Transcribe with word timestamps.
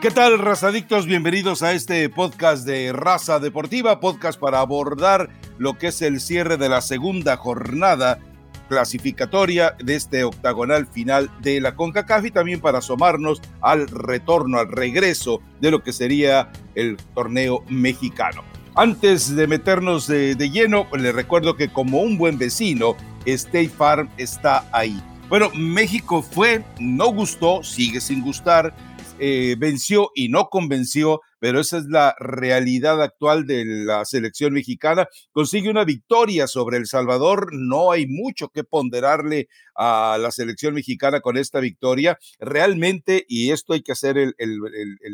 ¿Qué 0.00 0.10
tal, 0.10 0.38
razadictos? 0.38 1.04
Bienvenidos 1.04 1.62
a 1.62 1.74
este 1.74 2.08
podcast 2.08 2.64
de 2.64 2.90
Raza 2.90 3.38
Deportiva, 3.38 4.00
podcast 4.00 4.40
para 4.40 4.60
abordar 4.60 5.28
lo 5.58 5.76
que 5.76 5.88
es 5.88 6.00
el 6.00 6.20
cierre 6.20 6.56
de 6.56 6.70
la 6.70 6.80
segunda 6.80 7.36
jornada 7.36 8.18
clasificatoria 8.70 9.76
de 9.78 9.96
este 9.96 10.24
octagonal 10.24 10.86
final 10.86 11.30
de 11.42 11.60
la 11.60 11.76
CONCACAF 11.76 12.24
y 12.24 12.30
también 12.30 12.62
para 12.62 12.78
asomarnos 12.78 13.42
al 13.60 13.88
retorno, 13.88 14.58
al 14.58 14.72
regreso 14.72 15.42
de 15.60 15.70
lo 15.70 15.82
que 15.82 15.92
sería 15.92 16.50
el 16.74 16.96
torneo 17.14 17.62
mexicano. 17.68 18.42
Antes 18.76 19.36
de 19.36 19.46
meternos 19.46 20.06
de, 20.06 20.34
lleno, 20.50 20.86
les 20.96 21.14
recuerdo 21.14 21.56
que 21.56 21.70
como 21.70 22.00
un 22.00 22.16
buen 22.16 22.38
vecino, 22.38 22.96
State 23.26 23.68
Farm 23.68 24.08
está 24.16 24.64
ahí. 24.72 24.98
Bueno, 25.28 25.50
México 25.54 26.22
fue, 26.22 26.64
no 26.78 27.12
gustó, 27.12 27.62
sigue 27.62 28.00
sin 28.00 28.22
gustar, 28.22 28.74
eh, 29.20 29.54
venció 29.58 30.10
y 30.14 30.30
no 30.30 30.48
convenció, 30.48 31.20
pero 31.38 31.60
esa 31.60 31.78
es 31.78 31.84
la 31.86 32.14
realidad 32.18 33.02
actual 33.02 33.46
de 33.46 33.64
la 33.64 34.04
selección 34.04 34.52
mexicana. 34.52 35.08
Consigue 35.32 35.70
una 35.70 35.84
victoria 35.84 36.46
sobre 36.46 36.78
El 36.78 36.86
Salvador, 36.86 37.50
no 37.52 37.92
hay 37.92 38.06
mucho 38.06 38.48
que 38.48 38.64
ponderarle 38.64 39.48
a 39.74 40.18
la 40.20 40.30
selección 40.30 40.74
mexicana 40.74 41.20
con 41.20 41.38
esta 41.38 41.60
victoria. 41.60 42.18
Realmente, 42.38 43.24
y 43.28 43.50
esto 43.50 43.72
hay 43.72 43.82
que 43.82 43.92
hacer 43.92 44.18
el, 44.18 44.34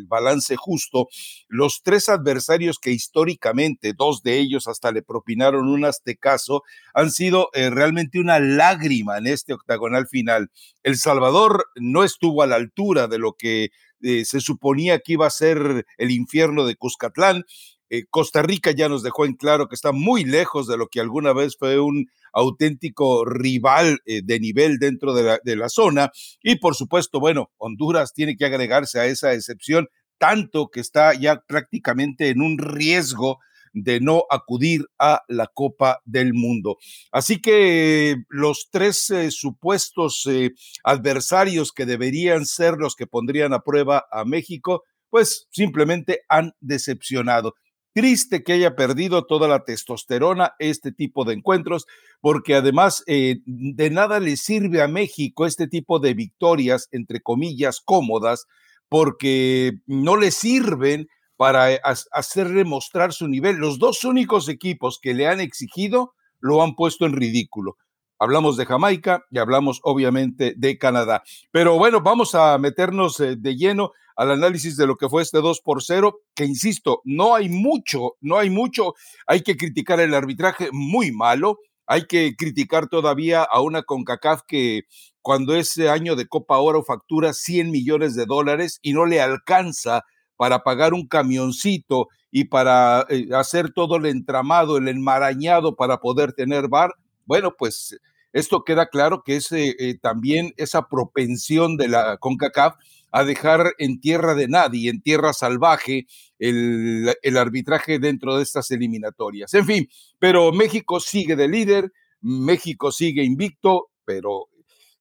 balance 0.08 0.56
justo, 0.56 1.08
los 1.48 1.82
tres 1.82 2.08
adversarios 2.08 2.78
que 2.78 2.90
históricamente, 2.90 3.92
dos 3.96 4.22
de 4.22 4.38
ellos 4.38 4.66
hasta 4.66 4.90
le 4.90 5.02
propinaron 5.02 5.68
un 5.68 5.84
aztecaso, 5.84 6.62
han 6.94 7.10
sido 7.10 7.50
eh, 7.54 7.70
realmente 7.70 8.18
una 8.18 8.40
lágrima 8.40 9.18
en 9.18 9.28
este 9.28 9.52
octagonal 9.52 10.08
final. 10.08 10.50
El 10.82 10.96
Salvador 10.96 11.66
no 11.76 12.02
estuvo 12.04 12.42
a 12.42 12.46
la 12.46 12.56
altura 12.56 13.06
de 13.06 13.18
lo 13.18 13.34
que 13.34 13.70
eh, 14.02 14.24
se 14.24 14.40
suponía 14.40 14.98
que 14.98 15.14
iba 15.14 15.26
a 15.26 15.30
ser 15.30 15.86
el 15.98 16.10
infierno 16.10 16.66
de 16.66 16.76
Cuscatlán. 16.76 17.44
Eh, 17.88 18.04
Costa 18.10 18.42
Rica 18.42 18.72
ya 18.72 18.88
nos 18.88 19.02
dejó 19.02 19.24
en 19.24 19.34
claro 19.34 19.68
que 19.68 19.74
está 19.74 19.92
muy 19.92 20.24
lejos 20.24 20.66
de 20.66 20.76
lo 20.76 20.88
que 20.88 21.00
alguna 21.00 21.32
vez 21.32 21.56
fue 21.58 21.78
un 21.78 22.06
auténtico 22.32 23.24
rival 23.24 24.00
eh, 24.04 24.22
de 24.24 24.40
nivel 24.40 24.78
dentro 24.78 25.14
de 25.14 25.22
la, 25.22 25.40
de 25.44 25.56
la 25.56 25.68
zona. 25.68 26.10
Y 26.42 26.56
por 26.56 26.74
supuesto, 26.74 27.20
bueno, 27.20 27.50
Honduras 27.56 28.12
tiene 28.12 28.36
que 28.36 28.44
agregarse 28.44 28.98
a 28.98 29.06
esa 29.06 29.32
excepción, 29.32 29.88
tanto 30.18 30.68
que 30.68 30.80
está 30.80 31.14
ya 31.14 31.42
prácticamente 31.46 32.28
en 32.28 32.40
un 32.40 32.58
riesgo 32.58 33.38
de 33.76 34.00
no 34.00 34.24
acudir 34.30 34.86
a 34.98 35.22
la 35.28 35.48
Copa 35.48 36.00
del 36.06 36.32
Mundo. 36.32 36.78
Así 37.12 37.42
que 37.42 38.16
los 38.30 38.68
tres 38.70 39.10
eh, 39.10 39.30
supuestos 39.30 40.26
eh, 40.26 40.52
adversarios 40.82 41.72
que 41.72 41.84
deberían 41.84 42.46
ser 42.46 42.78
los 42.78 42.96
que 42.96 43.06
pondrían 43.06 43.52
a 43.52 43.60
prueba 43.60 44.06
a 44.10 44.24
México, 44.24 44.84
pues 45.10 45.46
simplemente 45.50 46.22
han 46.28 46.54
decepcionado. 46.60 47.54
Triste 47.92 48.42
que 48.42 48.54
haya 48.54 48.76
perdido 48.76 49.26
toda 49.26 49.46
la 49.46 49.64
testosterona 49.64 50.54
este 50.58 50.90
tipo 50.90 51.24
de 51.24 51.34
encuentros, 51.34 51.86
porque 52.22 52.54
además 52.54 53.04
eh, 53.06 53.40
de 53.44 53.90
nada 53.90 54.20
le 54.20 54.38
sirve 54.38 54.80
a 54.80 54.88
México 54.88 55.44
este 55.44 55.68
tipo 55.68 55.98
de 55.98 56.14
victorias, 56.14 56.88
entre 56.92 57.20
comillas, 57.20 57.80
cómodas, 57.84 58.46
porque 58.88 59.72
no 59.86 60.16
le 60.16 60.30
sirven 60.30 61.08
para 61.36 61.72
eh, 61.72 61.80
hacerle 62.12 62.64
mostrar 62.64 63.12
su 63.12 63.28
nivel. 63.28 63.56
Los 63.56 63.78
dos 63.78 64.04
únicos 64.04 64.48
equipos 64.48 64.98
que 65.00 65.14
le 65.14 65.26
han 65.26 65.40
exigido 65.40 66.14
lo 66.40 66.62
han 66.62 66.74
puesto 66.74 67.06
en 67.06 67.14
ridículo. 67.14 67.76
Hablamos 68.18 68.56
de 68.56 68.64
Jamaica 68.64 69.24
y 69.30 69.38
hablamos 69.38 69.80
obviamente 69.82 70.54
de 70.56 70.78
Canadá. 70.78 71.22
Pero 71.50 71.78
bueno, 71.78 72.00
vamos 72.00 72.34
a 72.34 72.56
meternos 72.58 73.20
eh, 73.20 73.36
de 73.36 73.56
lleno 73.56 73.92
al 74.16 74.30
análisis 74.30 74.78
de 74.78 74.86
lo 74.86 74.96
que 74.96 75.10
fue 75.10 75.22
este 75.22 75.42
2 75.42 75.60
por 75.60 75.82
0, 75.82 76.20
que 76.34 76.46
insisto, 76.46 77.02
no 77.04 77.34
hay 77.34 77.50
mucho, 77.50 78.16
no 78.22 78.38
hay 78.38 78.48
mucho. 78.48 78.94
Hay 79.26 79.42
que 79.42 79.58
criticar 79.58 80.00
el 80.00 80.14
arbitraje 80.14 80.70
muy 80.72 81.12
malo. 81.12 81.58
Hay 81.86 82.06
que 82.06 82.34
criticar 82.36 82.88
todavía 82.88 83.42
a 83.42 83.60
una 83.60 83.82
CONCACAF 83.82 84.40
que 84.48 84.84
cuando 85.20 85.54
ese 85.54 85.90
año 85.90 86.16
de 86.16 86.26
Copa 86.26 86.56
Oro 86.58 86.82
factura 86.82 87.32
100 87.32 87.70
millones 87.70 88.14
de 88.16 88.24
dólares 88.24 88.78
y 88.82 88.92
no 88.92 89.04
le 89.04 89.20
alcanza 89.20 90.02
para 90.36 90.62
pagar 90.62 90.94
un 90.94 91.06
camioncito 91.06 92.08
y 92.30 92.44
para 92.44 93.06
eh, 93.08 93.28
hacer 93.34 93.72
todo 93.72 93.96
el 93.96 94.06
entramado, 94.06 94.76
el 94.76 94.88
enmarañado 94.88 95.76
para 95.76 95.98
poder 95.98 96.32
tener 96.32 96.68
bar, 96.68 96.94
bueno, 97.24 97.54
pues 97.56 97.98
esto 98.32 98.64
queda 98.64 98.86
claro 98.86 99.22
que 99.24 99.36
es 99.36 99.50
eh, 99.52 99.98
también 100.00 100.52
esa 100.56 100.88
propensión 100.88 101.76
de 101.76 101.88
la 101.88 102.18
CONCACAF 102.18 102.74
a 103.12 103.24
dejar 103.24 103.72
en 103.78 104.00
tierra 104.00 104.34
de 104.34 104.48
nadie, 104.48 104.90
en 104.90 105.00
tierra 105.00 105.32
salvaje, 105.32 106.06
el 106.38 107.36
arbitraje 107.38 107.98
dentro 107.98 108.36
de 108.36 108.42
estas 108.42 108.70
eliminatorias. 108.70 109.54
En 109.54 109.64
fin, 109.64 109.88
pero 110.18 110.52
México 110.52 111.00
sigue 111.00 111.34
de 111.34 111.48
líder, 111.48 111.92
México 112.20 112.92
sigue 112.92 113.24
invicto, 113.24 113.88
pero 114.04 114.48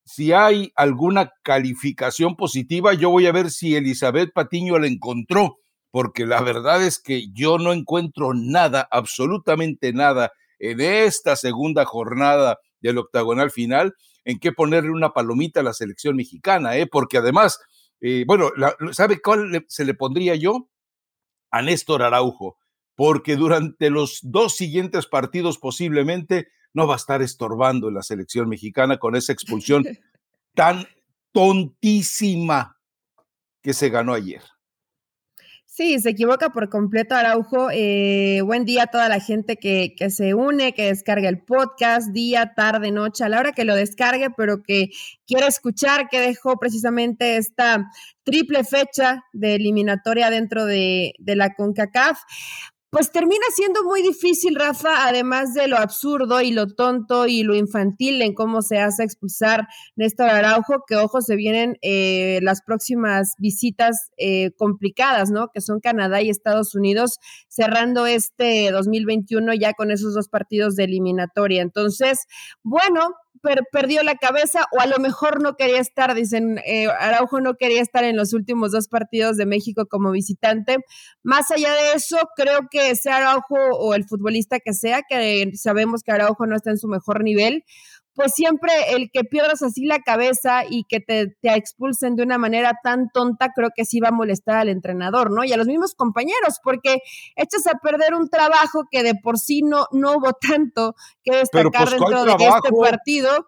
si 0.06 0.32
hay 0.32 0.72
alguna 0.76 1.32
calificación 1.42 2.36
positiva, 2.36 2.94
yo 2.94 3.10
voy 3.10 3.26
a 3.26 3.32
ver 3.32 3.50
si 3.50 3.74
Elizabeth 3.74 4.32
Patiño 4.32 4.78
la 4.78 4.86
encontró, 4.86 5.58
porque 5.90 6.26
la 6.26 6.40
verdad 6.42 6.84
es 6.84 7.00
que 7.00 7.26
yo 7.32 7.58
no 7.58 7.72
encuentro 7.72 8.32
nada, 8.32 8.86
absolutamente 8.92 9.92
nada, 9.92 10.30
en 10.60 10.80
esta 10.80 11.34
segunda 11.34 11.84
jornada 11.84 12.58
del 12.80 12.98
octagonal 12.98 13.50
final, 13.50 13.94
en 14.24 14.38
qué 14.38 14.52
ponerle 14.52 14.90
una 14.90 15.12
palomita 15.12 15.58
a 15.58 15.64
la 15.64 15.72
selección 15.72 16.14
mexicana, 16.14 16.76
¿eh? 16.76 16.86
porque 16.86 17.18
además, 17.18 17.58
eh, 18.00 18.22
bueno, 18.28 18.50
¿sabe 18.92 19.20
cuál 19.20 19.64
se 19.66 19.84
le 19.84 19.94
pondría 19.94 20.36
yo? 20.36 20.68
A 21.50 21.62
Néstor 21.62 22.04
Araujo, 22.04 22.58
porque 22.94 23.34
durante 23.34 23.90
los 23.90 24.20
dos 24.22 24.54
siguientes 24.54 25.06
partidos 25.08 25.58
posiblemente 25.58 26.46
no 26.76 26.86
va 26.86 26.92
a 26.92 26.98
estar 26.98 27.22
estorbando 27.22 27.88
en 27.88 27.94
la 27.94 28.02
selección 28.02 28.50
mexicana 28.50 28.98
con 28.98 29.16
esa 29.16 29.32
expulsión 29.32 29.84
tan 30.54 30.86
tontísima 31.32 32.76
que 33.62 33.72
se 33.72 33.88
ganó 33.88 34.12
ayer. 34.12 34.42
Sí, 35.64 35.98
se 36.00 36.10
equivoca 36.10 36.50
por 36.50 36.68
completo 36.68 37.14
Araujo. 37.14 37.70
Eh, 37.72 38.42
buen 38.44 38.66
día 38.66 38.84
a 38.84 38.86
toda 38.88 39.08
la 39.08 39.20
gente 39.20 39.56
que, 39.56 39.94
que, 39.96 40.10
se 40.10 40.34
une, 40.34 40.74
que 40.74 40.86
descarga 40.86 41.30
el 41.30 41.42
podcast 41.42 42.10
día, 42.12 42.52
tarde, 42.54 42.90
noche, 42.90 43.24
a 43.24 43.30
la 43.30 43.40
hora 43.40 43.52
que 43.52 43.64
lo 43.64 43.74
descargue, 43.74 44.28
pero 44.36 44.62
que 44.62 44.90
quiera 45.26 45.46
escuchar 45.46 46.08
que 46.10 46.20
dejó 46.20 46.58
precisamente 46.58 47.38
esta 47.38 47.90
triple 48.22 48.64
fecha 48.64 49.24
de 49.32 49.54
eliminatoria 49.54 50.28
dentro 50.28 50.66
de, 50.66 51.14
de 51.18 51.36
la 51.36 51.54
CONCACAF 51.54 52.20
pues 52.90 53.10
termina 53.10 53.44
siendo 53.54 53.82
muy 53.84 54.00
difícil, 54.00 54.54
Rafa, 54.54 55.06
además 55.06 55.54
de 55.54 55.68
lo 55.68 55.76
absurdo 55.76 56.40
y 56.40 56.52
lo 56.52 56.66
tonto 56.68 57.26
y 57.26 57.42
lo 57.42 57.54
infantil 57.54 58.22
en 58.22 58.32
cómo 58.32 58.62
se 58.62 58.78
hace 58.78 59.02
expulsar 59.02 59.66
Néstor 59.96 60.28
Araujo, 60.28 60.84
que 60.86 60.96
ojo, 60.96 61.20
se 61.20 61.36
vienen 61.36 61.76
eh, 61.82 62.38
las 62.42 62.62
próximas 62.62 63.34
visitas 63.38 64.10
eh, 64.16 64.52
complicadas, 64.56 65.30
¿no? 65.30 65.48
Que 65.52 65.60
son 65.60 65.80
Canadá 65.80 66.22
y 66.22 66.30
Estados 66.30 66.74
Unidos, 66.74 67.18
cerrando 67.48 68.06
este 68.06 68.70
2021 68.70 69.54
ya 69.54 69.72
con 69.74 69.90
esos 69.90 70.14
dos 70.14 70.28
partidos 70.28 70.76
de 70.76 70.84
eliminatoria. 70.84 71.62
Entonces, 71.62 72.26
bueno, 72.62 73.10
perdió 73.72 74.02
la 74.02 74.16
cabeza 74.16 74.66
o 74.72 74.80
a 74.80 74.86
lo 74.86 74.98
mejor 74.98 75.42
no 75.42 75.56
quería 75.56 75.80
estar, 75.80 76.14
dicen, 76.14 76.58
eh, 76.66 76.88
Araujo 77.00 77.40
no 77.40 77.54
quería 77.54 77.82
estar 77.82 78.04
en 78.04 78.16
los 78.16 78.32
últimos 78.32 78.72
dos 78.72 78.88
partidos 78.88 79.36
de 79.36 79.46
México 79.46 79.86
como 79.86 80.10
visitante. 80.10 80.78
Más 81.22 81.50
allá 81.50 81.72
de 81.72 81.92
eso, 81.94 82.18
creo 82.36 82.68
que 82.70 82.94
sea 82.96 83.16
Araujo 83.16 83.56
o 83.78 83.94
el 83.94 84.04
futbolista 84.04 84.60
que 84.60 84.72
sea, 84.72 85.02
que 85.08 85.52
sabemos 85.54 86.02
que 86.02 86.12
Araujo 86.12 86.46
no 86.46 86.56
está 86.56 86.70
en 86.70 86.78
su 86.78 86.88
mejor 86.88 87.22
nivel, 87.22 87.64
pues 88.16 88.32
siempre 88.32 88.72
el 88.88 89.10
que 89.12 89.24
pierdas 89.24 89.62
así 89.62 89.84
la 89.84 90.00
cabeza 90.00 90.64
y 90.68 90.84
que 90.84 91.00
te, 91.00 91.36
expulsen 91.42 92.16
de 92.16 92.22
una 92.22 92.38
manera 92.38 92.72
tan 92.82 93.10
tonta, 93.10 93.50
creo 93.54 93.68
que 93.76 93.84
sí 93.84 94.00
va 94.00 94.08
a 94.08 94.12
molestar 94.12 94.56
al 94.56 94.70
entrenador, 94.70 95.30
¿no? 95.30 95.44
Y 95.44 95.52
a 95.52 95.58
los 95.58 95.66
mismos 95.66 95.94
compañeros, 95.94 96.58
porque 96.64 96.98
echas 97.36 97.66
a 97.66 97.78
perder 97.78 98.14
un 98.14 98.30
trabajo 98.30 98.84
que 98.90 99.02
de 99.02 99.14
por 99.14 99.38
sí 99.38 99.60
no, 99.62 99.86
no 99.92 100.16
hubo 100.16 100.32
tanto 100.40 100.94
que 101.22 101.36
destacar 101.36 101.88
pues, 101.88 101.90
dentro 101.90 102.24
de 102.24 102.44
este 102.44 102.70
partido, 102.72 103.46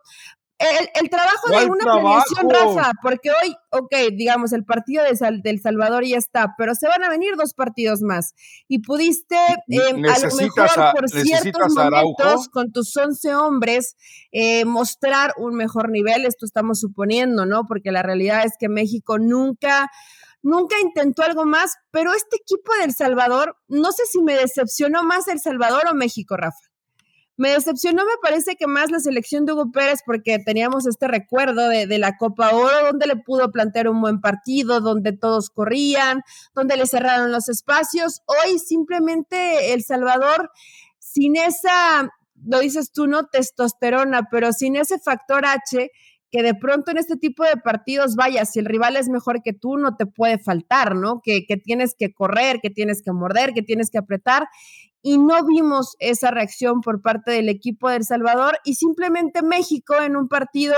el, 0.59 1.09
trabajo 1.09 1.49
de 1.51 1.67
una 1.67 1.85
planeación, 1.85 2.51
Rafa, 2.51 2.93
porque 3.03 3.31
hoy, 3.31 3.55
ok, 3.71 3.95
digamos, 4.13 4.53
el 4.53 4.65
partido 4.65 5.05
de 5.05 5.19
del 5.43 5.61
Salvador 5.61 6.05
ya 6.05 6.17
está, 6.17 6.55
pero 6.59 6.75
se 6.75 6.89
van 6.89 7.05
a 7.05 7.09
venir 7.09 7.37
dos 7.37 7.55
partidos 7.55 8.03
más. 8.03 8.35
Y 8.67 8.81
pudiste, 8.81 9.37
eh, 9.37 9.79
a 9.81 10.19
lo 10.19 10.35
mejor 10.35 10.69
por 10.93 11.09
ciertos 11.09 11.75
momentos, 11.75 12.49
con 12.49 12.73
tus 12.73 12.97
11 12.97 13.35
hombres, 13.35 13.97
eh, 14.33 14.65
mostrar 14.65 15.33
un 15.37 15.55
mejor 15.55 15.91
nivel. 15.91 16.27
Esto 16.27 16.45
estamos 16.45 16.81
suponiendo, 16.81 17.47
¿no? 17.47 17.65
Porque 17.67 17.93
la 17.93 18.03
realidad 18.03 18.45
es 18.45 18.53
que 18.59 18.69
México 18.69 19.19
nunca 19.19 19.89
nunca 20.41 20.77
intentó 20.81 21.23
algo 21.25 21.45
más, 21.45 21.75
pero 21.91 22.15
este 22.15 22.37
equipo 22.37 22.73
de 22.79 22.85
El 22.85 22.95
Salvador, 22.95 23.57
no 23.67 23.91
sé 23.93 24.05
si 24.11 24.23
me 24.23 24.35
decepcionó 24.35 25.03
más 25.03 25.29
El 25.29 25.41
Salvador 25.41 25.83
o 25.91 25.95
México, 25.95 26.37
Rafa. 26.37 26.68
Me 27.39 27.51
decepcionó, 27.51 28.05
me 28.05 28.19
parece 28.21 28.57
que 28.57 28.67
más 28.67 28.91
la 28.91 28.99
selección 28.99 29.47
de 29.47 29.53
Hugo 29.53 29.71
Pérez, 29.71 30.01
porque 30.05 30.41
teníamos 30.41 30.89
este 30.89 31.07
recuerdo 31.07 31.69
de, 31.69 31.87
la 31.99 32.17
Copa 32.17 32.51
Oro, 32.51 32.89
donde 32.89 33.07
le 33.07 33.15
pudo 33.15 33.53
plantear 33.53 33.89
un 33.89 34.01
buen 34.01 34.21
partido, 34.21 34.81
donde 34.81 35.13
todos 35.13 35.49
corrían, 35.49 36.23
donde 36.53 36.77
le 36.77 36.85
cerraron 36.87 37.31
los 37.31 37.49
espacios. 37.49 38.23
Hoy 38.27 38.59
simplemente 38.59 39.73
El 39.73 39.85
Salvador, 39.85 40.51
sin 40.99 41.37
esa, 41.37 42.11
lo 42.45 42.59
dices 42.59 42.91
tú, 42.93 43.07
no 43.07 43.27
testosterona, 43.27 44.27
pero 44.33 44.53
sin 44.53 44.75
ese 44.75 44.99
factor 44.99 45.47
H, 45.47 45.93
que 46.33 46.43
de 46.43 46.55
pronto 46.55 46.91
en 46.91 46.99
este 46.99 47.17
tipo 47.17 47.45
de 47.45 47.57
partidos, 47.57 48.17
vaya, 48.17 48.47
si 48.47 48.59
el 48.59 48.65
rival 48.65 48.97
es 48.97 49.09
mejor 49.09 49.43
que 49.45 49.53
tú, 49.53 49.77
no 49.77 49.95
te 49.97 50.07
puede 50.07 50.39
faltar, 50.39 50.97
¿no? 50.97 51.21
Que, 51.23 51.47
que 51.47 51.57
tienes 51.57 51.95
que 51.97 52.13
correr, 52.13 52.59
que 52.61 52.71
tienes 52.71 53.01
que 53.01 53.13
morder, 53.13 53.55
que 53.55 53.63
tienes 53.63 53.91
que 53.91 53.99
apretar. 53.99 54.49
Y 55.03 55.19
no 55.19 55.45
vimos 55.45 55.97
esa 56.01 56.31
reacción 56.31 56.81
por 56.81 57.03
parte 57.03 57.31
del 57.31 57.49
equipo 57.49 57.89
de 57.89 57.97
El 57.97 58.05
Salvador 58.05 58.59
y 58.65 58.75
simplemente 58.75 59.43
México 59.43 59.95
en 60.01 60.17
un 60.17 60.29
partido 60.29 60.75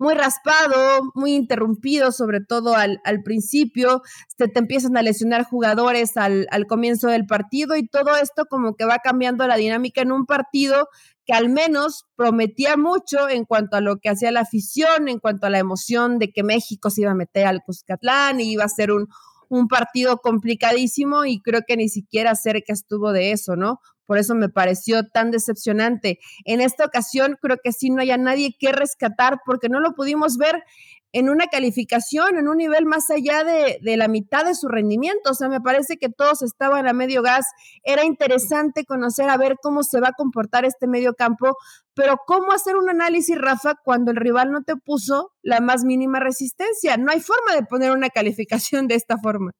muy 0.00 0.14
raspado, 0.14 1.02
muy 1.14 1.34
interrumpido, 1.34 2.10
sobre 2.10 2.40
todo 2.40 2.74
al, 2.74 3.02
al 3.04 3.22
principio, 3.22 4.00
te, 4.38 4.48
te, 4.48 4.58
empiezan 4.58 4.96
a 4.96 5.02
lesionar 5.02 5.44
jugadores 5.44 6.16
al, 6.16 6.46
al, 6.50 6.66
comienzo 6.66 7.08
del 7.08 7.26
partido 7.26 7.76
y 7.76 7.86
todo 7.86 8.16
esto 8.16 8.46
como 8.48 8.76
que 8.76 8.86
va 8.86 9.00
cambiando 9.04 9.46
la 9.46 9.56
dinámica 9.56 10.00
en 10.00 10.10
un 10.10 10.24
partido 10.24 10.88
que 11.26 11.34
al 11.34 11.50
menos 11.50 12.06
prometía 12.16 12.78
mucho 12.78 13.28
en 13.28 13.44
cuanto 13.44 13.76
a 13.76 13.82
lo 13.82 13.98
que 13.98 14.08
hacía 14.08 14.32
la 14.32 14.40
afición, 14.40 15.06
en 15.06 15.18
cuanto 15.18 15.46
a 15.46 15.50
la 15.50 15.58
emoción 15.58 16.18
de 16.18 16.32
que 16.32 16.42
México 16.42 16.88
se 16.88 17.02
iba 17.02 17.10
a 17.10 17.14
meter 17.14 17.46
al 17.46 17.60
Cuscatlán 17.62 18.40
y 18.40 18.52
iba 18.52 18.64
a 18.64 18.68
ser 18.68 18.92
un, 18.92 19.06
un 19.50 19.68
partido 19.68 20.18
complicadísimo 20.18 21.26
y 21.26 21.42
creo 21.42 21.62
que 21.66 21.76
ni 21.76 21.88
siquiera 21.90 22.34
cerca 22.34 22.72
estuvo 22.72 23.12
de 23.12 23.32
eso, 23.32 23.56
¿no? 23.56 23.80
Por 24.10 24.18
eso 24.18 24.34
me 24.34 24.48
pareció 24.48 25.06
tan 25.06 25.30
decepcionante. 25.30 26.18
En 26.44 26.60
esta 26.60 26.84
ocasión 26.84 27.38
creo 27.40 27.58
que 27.62 27.70
sí 27.70 27.90
no 27.90 28.02
haya 28.02 28.16
nadie 28.16 28.56
que 28.58 28.72
rescatar 28.72 29.38
porque 29.46 29.68
no 29.68 29.78
lo 29.78 29.94
pudimos 29.94 30.36
ver 30.36 30.64
en 31.12 31.30
una 31.30 31.46
calificación, 31.46 32.36
en 32.36 32.48
un 32.48 32.56
nivel 32.56 32.86
más 32.86 33.08
allá 33.08 33.44
de, 33.44 33.78
de, 33.80 33.96
la 33.96 34.08
mitad 34.08 34.44
de 34.44 34.56
su 34.56 34.66
rendimiento. 34.66 35.30
O 35.30 35.34
sea, 35.34 35.48
me 35.48 35.60
parece 35.60 35.96
que 35.96 36.08
todos 36.08 36.42
estaban 36.42 36.88
a 36.88 36.92
medio 36.92 37.22
gas. 37.22 37.46
Era 37.84 38.04
interesante 38.04 38.84
conocer 38.84 39.30
a 39.30 39.36
ver 39.36 39.58
cómo 39.62 39.84
se 39.84 40.00
va 40.00 40.08
a 40.08 40.14
comportar 40.16 40.64
este 40.64 40.88
medio 40.88 41.14
campo, 41.14 41.56
pero 41.94 42.16
¿cómo 42.26 42.50
hacer 42.50 42.74
un 42.74 42.90
análisis, 42.90 43.38
Rafa, 43.38 43.76
cuando 43.84 44.10
el 44.10 44.16
rival 44.16 44.50
no 44.50 44.64
te 44.64 44.74
puso 44.74 45.30
la 45.40 45.60
más 45.60 45.84
mínima 45.84 46.18
resistencia? 46.18 46.96
No 46.96 47.12
hay 47.12 47.20
forma 47.20 47.54
de 47.54 47.62
poner 47.62 47.92
una 47.92 48.10
calificación 48.10 48.88
de 48.88 48.96
esta 48.96 49.18
forma. 49.18 49.52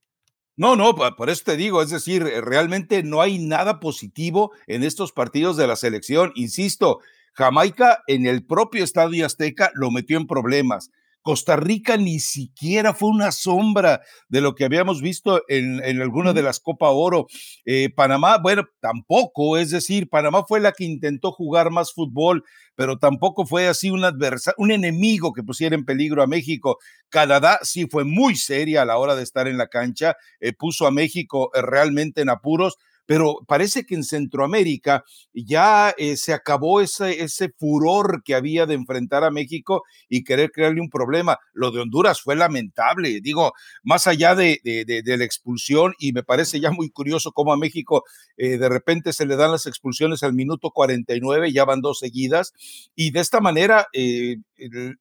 No, 0.60 0.76
no, 0.76 0.94
por 0.94 1.30
eso 1.30 1.42
te 1.46 1.56
digo, 1.56 1.80
es 1.80 1.88
decir, 1.88 2.22
realmente 2.22 3.02
no 3.02 3.22
hay 3.22 3.38
nada 3.38 3.80
positivo 3.80 4.52
en 4.66 4.82
estos 4.82 5.10
partidos 5.10 5.56
de 5.56 5.66
la 5.66 5.74
selección. 5.74 6.32
Insisto, 6.34 6.98
Jamaica 7.32 8.02
en 8.06 8.26
el 8.26 8.44
propio 8.44 8.84
Estadio 8.84 9.24
Azteca 9.24 9.70
lo 9.72 9.90
metió 9.90 10.18
en 10.18 10.26
problemas. 10.26 10.90
Costa 11.22 11.56
Rica 11.56 11.96
ni 11.96 12.18
siquiera 12.18 12.94
fue 12.94 13.10
una 13.10 13.32
sombra 13.32 14.00
de 14.28 14.40
lo 14.40 14.54
que 14.54 14.64
habíamos 14.64 15.02
visto 15.02 15.42
en, 15.48 15.82
en 15.84 16.00
alguna 16.00 16.32
de 16.32 16.42
las 16.42 16.60
Copa 16.60 16.90
Oro. 16.90 17.26
Eh, 17.64 17.90
Panamá, 17.94 18.38
bueno, 18.38 18.64
tampoco, 18.80 19.58
es 19.58 19.70
decir, 19.70 20.08
Panamá 20.08 20.44
fue 20.46 20.60
la 20.60 20.72
que 20.72 20.84
intentó 20.84 21.32
jugar 21.32 21.70
más 21.70 21.92
fútbol, 21.92 22.44
pero 22.74 22.98
tampoco 22.98 23.46
fue 23.46 23.68
así 23.68 23.90
un 23.90 24.04
adversario, 24.04 24.56
un 24.58 24.70
enemigo 24.70 25.32
que 25.32 25.42
pusiera 25.42 25.74
en 25.74 25.84
peligro 25.84 26.22
a 26.22 26.26
México. 26.26 26.78
Canadá 27.08 27.58
sí 27.62 27.86
fue 27.90 28.04
muy 28.04 28.36
seria 28.36 28.82
a 28.82 28.86
la 28.86 28.96
hora 28.96 29.14
de 29.14 29.22
estar 29.22 29.48
en 29.48 29.58
la 29.58 29.68
cancha, 29.68 30.16
eh, 30.40 30.52
puso 30.52 30.86
a 30.86 30.90
México 30.90 31.50
eh, 31.54 31.62
realmente 31.62 32.22
en 32.22 32.30
apuros 32.30 32.78
pero 33.10 33.38
parece 33.44 33.84
que 33.84 33.96
en 33.96 34.04
Centroamérica 34.04 35.04
ya 35.34 35.92
eh, 35.98 36.16
se 36.16 36.32
acabó 36.32 36.80
ese, 36.80 37.24
ese 37.24 37.52
furor 37.58 38.22
que 38.24 38.36
había 38.36 38.66
de 38.66 38.74
enfrentar 38.74 39.24
a 39.24 39.32
México 39.32 39.82
y 40.08 40.22
querer 40.22 40.52
crearle 40.52 40.80
un 40.80 40.90
problema. 40.90 41.36
Lo 41.52 41.72
de 41.72 41.80
Honduras 41.80 42.20
fue 42.20 42.36
lamentable, 42.36 43.20
digo, 43.20 43.52
más 43.82 44.06
allá 44.06 44.36
de, 44.36 44.60
de, 44.62 45.16
la 45.16 45.24
expulsión, 45.24 45.92
y 45.98 46.12
me 46.12 46.22
parece 46.22 46.60
ya 46.60 46.70
muy 46.70 46.88
curioso 46.88 47.32
cómo 47.32 47.52
a 47.52 47.56
México 47.56 48.04
eh, 48.36 48.58
de 48.58 48.68
repente 48.68 49.12
se 49.12 49.26
le 49.26 49.34
dan 49.34 49.50
las 49.50 49.66
expulsiones 49.66 50.22
al 50.22 50.32
minuto 50.32 50.70
49, 50.70 51.50
ya 51.50 51.64
van 51.64 51.80
dos 51.80 51.98
seguidas, 51.98 52.52
y 52.94 53.10
de 53.10 53.18
esta 53.18 53.40
manera 53.40 53.88
eh, 53.92 54.36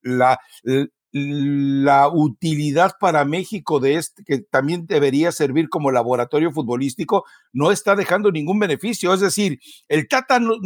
la 0.02 0.40
utilidad 1.12 2.94
para 3.00 3.26
México 3.26 3.80
de 3.80 3.96
este, 3.96 4.24
que 4.24 4.40
también 4.40 4.86
debería 4.86 5.32
servir 5.32 5.70
como 5.70 5.92
laboratorio 5.92 6.52
futbolístico, 6.52 7.26
no 7.52 7.72
está 7.72 7.96
dejando 7.96 8.32
ningún 8.32 8.60
beneficio. 8.60 9.14
Es 9.14 9.20
decir, 9.20 9.60
el 9.88 10.08
Tata, 10.08 10.40
no, 10.40 10.58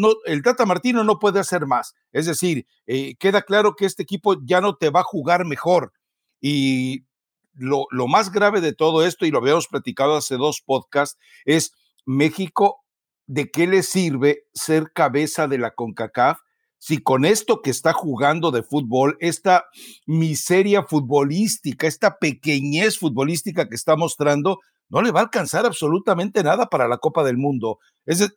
Martino 0.65 1.03
no 1.03 1.19
puede 1.19 1.39
hacer 1.39 1.65
más. 1.65 1.93
Es 2.11 2.25
decir, 2.25 2.65
eh, 2.87 3.15
queda 3.15 3.43
claro 3.43 3.75
que 3.75 3.85
este 3.85 4.03
equipo 4.03 4.35
ya 4.45 4.59
no 4.59 4.75
te 4.75 4.89
va 4.89 5.01
a 5.01 5.05
jugar 5.05 5.45
mejor. 5.45 5.93
Y 6.41 7.05
lo, 7.53 7.85
lo 7.91 8.07
más 8.07 8.31
grave 8.31 8.59
de 8.59 8.73
todo 8.73 9.05
esto, 9.05 9.25
y 9.25 9.31
lo 9.31 9.39
habíamos 9.39 9.67
platicado 9.67 10.17
hace 10.17 10.35
dos 10.35 10.61
podcasts, 10.65 11.17
es 11.45 11.71
México, 12.05 12.83
¿de 13.27 13.49
qué 13.49 13.67
le 13.67 13.83
sirve 13.83 14.43
ser 14.53 14.91
cabeza 14.93 15.47
de 15.47 15.57
la 15.57 15.71
CONCACAF? 15.71 16.39
Si 16.83 16.97
con 16.97 17.23
esto 17.23 17.61
que 17.61 17.69
está 17.69 17.93
jugando 17.93 18.51
de 18.51 18.61
fútbol, 18.61 19.15
esta 19.21 19.63
miseria 20.05 20.83
futbolística, 20.83 21.87
esta 21.87 22.17
pequeñez 22.19 22.99
futbolística 22.99 23.69
que 23.69 23.75
está 23.75 23.95
mostrando, 23.95 24.59
no 24.89 25.01
le 25.01 25.11
va 25.11 25.21
a 25.21 25.23
alcanzar 25.23 25.65
absolutamente 25.65 26.43
nada 26.43 26.65
para 26.65 26.89
la 26.89 26.97
Copa 26.97 27.23
del 27.23 27.37
Mundo. 27.37 27.79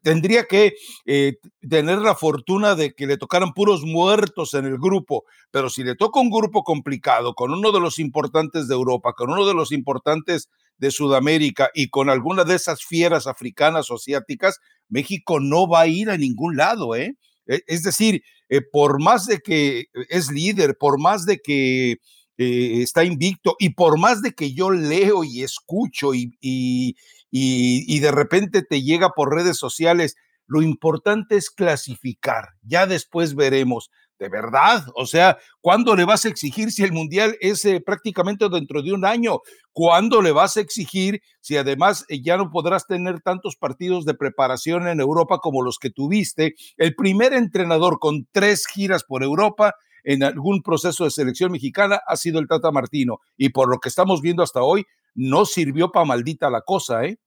Tendría 0.01 0.45
que 0.45 0.75
eh, 1.07 1.39
tener 1.69 1.99
la 1.99 2.15
fortuna 2.15 2.77
de 2.77 2.95
que 2.95 3.09
le 3.09 3.17
tocaran 3.17 3.53
puros 3.53 3.83
muertos 3.83 4.55
en 4.55 4.67
el 4.67 4.79
grupo, 4.79 5.25
pero 5.51 5.69
si 5.69 5.83
le 5.83 5.97
toca 5.97 6.21
un 6.21 6.31
grupo 6.31 6.63
complicado, 6.63 7.35
con 7.35 7.53
uno 7.53 7.73
de 7.73 7.81
los 7.81 7.99
importantes 7.99 8.69
de 8.69 8.75
Europa, 8.75 9.13
con 9.15 9.29
uno 9.29 9.45
de 9.45 9.55
los 9.55 9.73
importantes 9.73 10.51
de 10.79 10.93
Sudamérica 10.93 11.71
y 11.75 11.89
con 11.89 12.11
alguna 12.11 12.45
de 12.45 12.55
esas 12.55 12.85
fieras 12.85 13.27
africanas 13.27 13.91
o 13.91 13.97
asiáticas, 13.97 14.61
México 14.89 15.41
no 15.41 15.69
va 15.69 15.81
a 15.81 15.87
ir 15.89 16.11
a 16.11 16.17
ningún 16.17 16.57
lado, 16.57 16.95
¿eh? 16.95 17.17
E, 17.47 17.63
es 17.67 17.83
decir, 17.83 18.23
eh, 18.49 18.61
por 18.61 19.03
más 19.03 19.27
de 19.27 19.41
que 19.41 19.87
es 20.09 20.31
líder, 20.31 20.77
por 20.79 21.01
más 21.01 21.27
de 21.27 21.39
que 21.39 21.93
eh, 22.39 22.83
está 22.83 23.05
invicto 23.05 23.57
y 23.59 23.71
por 23.71 23.99
más 23.99 24.23
de 24.23 24.33
que 24.33 24.53
yo 24.53 24.71
leo 24.71 25.25
y 25.25 25.43
escucho 25.43 26.15
y, 26.15 26.37
y 26.41 27.99
de 28.01 28.11
repente 28.13 28.63
te 28.63 28.83
llega 28.83 29.11
por 29.11 29.35
redes 29.35 29.57
sociales, 29.57 30.17
lo 30.47 30.63
importante 30.63 31.37
es 31.37 31.51
clasificar, 31.51 32.51
ya 32.63 32.87
después 32.87 33.35
veremos. 33.35 33.91
¿De 34.19 34.31
verdad? 34.31 34.87
O 34.95 35.05
sea, 35.05 35.37
¿cuándo 35.61 35.95
le 35.95 36.07
vas 36.07 36.25
a 36.25 36.29
exigir 36.29 36.73
si 36.73 36.83
el 36.83 36.93
Mundial 36.93 37.37
es 37.41 37.65
eh, 37.67 37.83
prácticamente 37.85 38.49
dentro 38.49 38.83
de 38.83 38.93
un 38.95 39.05
año? 39.05 39.41
¿Cuándo 39.73 40.23
le 40.23 40.33
vas 40.33 40.57
a 40.57 40.61
exigir 40.61 41.21
si 41.43 41.59
además 41.59 42.07
eh, 42.09 42.23
ya 42.23 42.39
no 42.39 42.51
podrás 42.51 42.87
tener 42.87 43.21
tantos 43.21 43.57
partidos 43.57 44.07
de 44.07 44.15
preparación 44.15 44.89
en 44.89 45.01
Europa 45.01 45.39
como 45.43 45.63
los 45.63 45.79
que 45.79 45.91
tuviste? 45.91 46.55
El 46.79 46.95
primer 46.95 47.35
entrenador 47.35 47.99
con 47.99 48.27
tres 48.33 48.67
giras 48.67 49.05
por 49.05 49.23
Europa 49.23 49.75
en 50.03 50.23
algún 50.23 50.63
proceso 50.63 51.05
de 51.05 51.11
selección 51.11 51.53
mexicana 51.53 52.01
ha 52.07 52.17
sido 52.17 52.39
el 52.39 52.47
Tata 52.47 52.71
Martino. 52.71 53.19
Y 53.37 53.51
por 53.51 53.69
lo 53.69 53.79
que 53.81 53.91
estamos 53.91 54.23
viendo 54.23 54.43
hasta 54.43 54.63
hoy, 54.63 54.85
no 55.15 55.45
sirvió 55.45 55.91
para 55.91 56.07
maldita 56.07 56.49
la 56.49 56.63
cosa, 56.63 57.05
¿eh? 57.05 57.19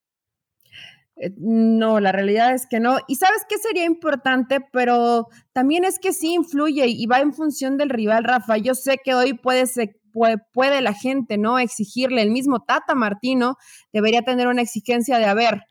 Eh, 1.20 1.32
no, 1.38 2.00
la 2.00 2.12
realidad 2.12 2.54
es 2.54 2.66
que 2.68 2.80
no. 2.80 2.98
Y 3.08 3.16
sabes 3.16 3.44
qué 3.48 3.58
sería 3.58 3.86
importante, 3.86 4.60
pero 4.72 5.28
también 5.54 5.84
es 5.84 6.00
que 6.00 6.14
sí 6.14 6.34
influye 6.34 6.88
y 6.88 7.06
va 7.06 7.20
en 7.20 7.34
función 7.34 7.78
del 7.78 7.90
rival, 7.90 8.24
Rafa. 8.24 8.58
Yo 8.58 8.74
sé 8.74 8.98
que 9.04 9.14
hoy 9.14 9.34
puede, 9.34 9.66
puede, 10.54 10.82
la 10.82 10.94
gente, 10.94 11.38
¿no? 11.38 11.60
Exigirle, 11.60 12.22
el 12.22 12.32
mismo 12.32 12.62
Tata 12.62 12.96
Martino 12.96 13.56
debería 13.92 14.22
tener 14.22 14.48
una 14.48 14.62
exigencia 14.62 15.20
de, 15.20 15.26
a 15.26 15.34
ver, 15.34 15.62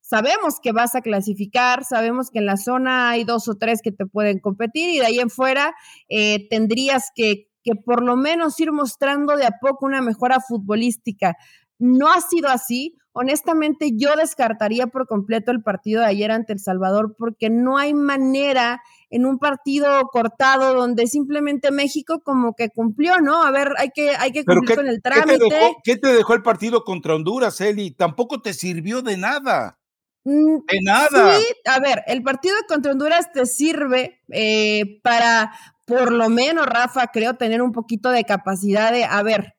sabemos 0.00 0.60
que 0.62 0.72
vas 0.72 0.94
a 0.94 1.00
clasificar, 1.00 1.84
sabemos 1.84 2.30
que 2.30 2.38
en 2.40 2.46
la 2.46 2.56
zona 2.56 3.10
hay 3.10 3.24
dos 3.24 3.48
o 3.48 3.56
tres 3.56 3.80
que 3.82 3.92
te 3.92 4.06
pueden 4.06 4.40
competir 4.40 4.90
y 4.90 4.98
de 4.98 5.06
ahí 5.06 5.18
en 5.18 5.30
fuera 5.30 5.74
eh, 6.08 6.48
tendrías 6.48 7.10
que 7.14 7.46
por 7.84 8.02
lo 8.02 8.16
menos 8.16 8.58
ir 8.60 8.72
mostrando 8.72 9.36
de 9.36 9.44
a 9.44 9.58
poco 9.60 9.84
una 9.84 10.00
mejora 10.00 10.38
futbolística. 10.40 11.36
No 11.78 12.10
ha 12.10 12.20
sido 12.20 12.48
así. 12.48 12.96
Honestamente, 13.12 13.90
yo 13.94 14.14
descartaría 14.16 14.86
por 14.86 15.06
completo 15.06 15.50
el 15.50 15.62
partido 15.62 16.00
de 16.00 16.06
ayer 16.06 16.30
ante 16.30 16.52
El 16.52 16.60
Salvador 16.60 17.16
porque 17.18 17.50
no 17.50 17.78
hay 17.78 17.94
manera 17.94 18.80
en 19.10 19.24
un 19.24 19.38
partido 19.38 20.06
cortado 20.12 20.74
donde 20.74 21.06
simplemente 21.06 21.70
México 21.70 22.20
como 22.22 22.54
que 22.54 22.68
cumplió, 22.68 23.20
¿no? 23.20 23.42
A 23.42 23.50
ver, 23.50 23.72
hay 23.78 23.90
que, 23.94 24.10
hay 24.10 24.32
que 24.32 24.44
cumplir 24.44 24.76
con 24.76 24.88
el 24.88 25.00
trámite. 25.02 25.38
¿qué 25.38 25.48
te, 25.48 25.54
dejó, 25.54 25.76
¿Qué 25.82 25.96
te 25.96 26.08
dejó 26.08 26.34
el 26.34 26.42
partido 26.42 26.84
contra 26.84 27.14
Honduras, 27.14 27.60
Eli? 27.60 27.90
Tampoco 27.90 28.40
te 28.42 28.52
sirvió 28.52 29.02
de 29.02 29.16
nada. 29.16 29.78
Mm, 30.24 30.58
de 30.70 30.78
nada. 30.82 31.38
Sí, 31.38 31.46
a 31.64 31.80
ver, 31.80 32.02
el 32.06 32.22
partido 32.22 32.54
contra 32.68 32.92
Honduras 32.92 33.32
te 33.32 33.46
sirve 33.46 34.20
eh, 34.30 35.00
para, 35.02 35.52
por 35.86 36.12
lo 36.12 36.28
menos, 36.28 36.66
Rafa, 36.66 37.06
creo, 37.06 37.34
tener 37.34 37.62
un 37.62 37.72
poquito 37.72 38.10
de 38.10 38.24
capacidad 38.24 38.92
de, 38.92 39.04
a 39.04 39.22
ver, 39.22 39.54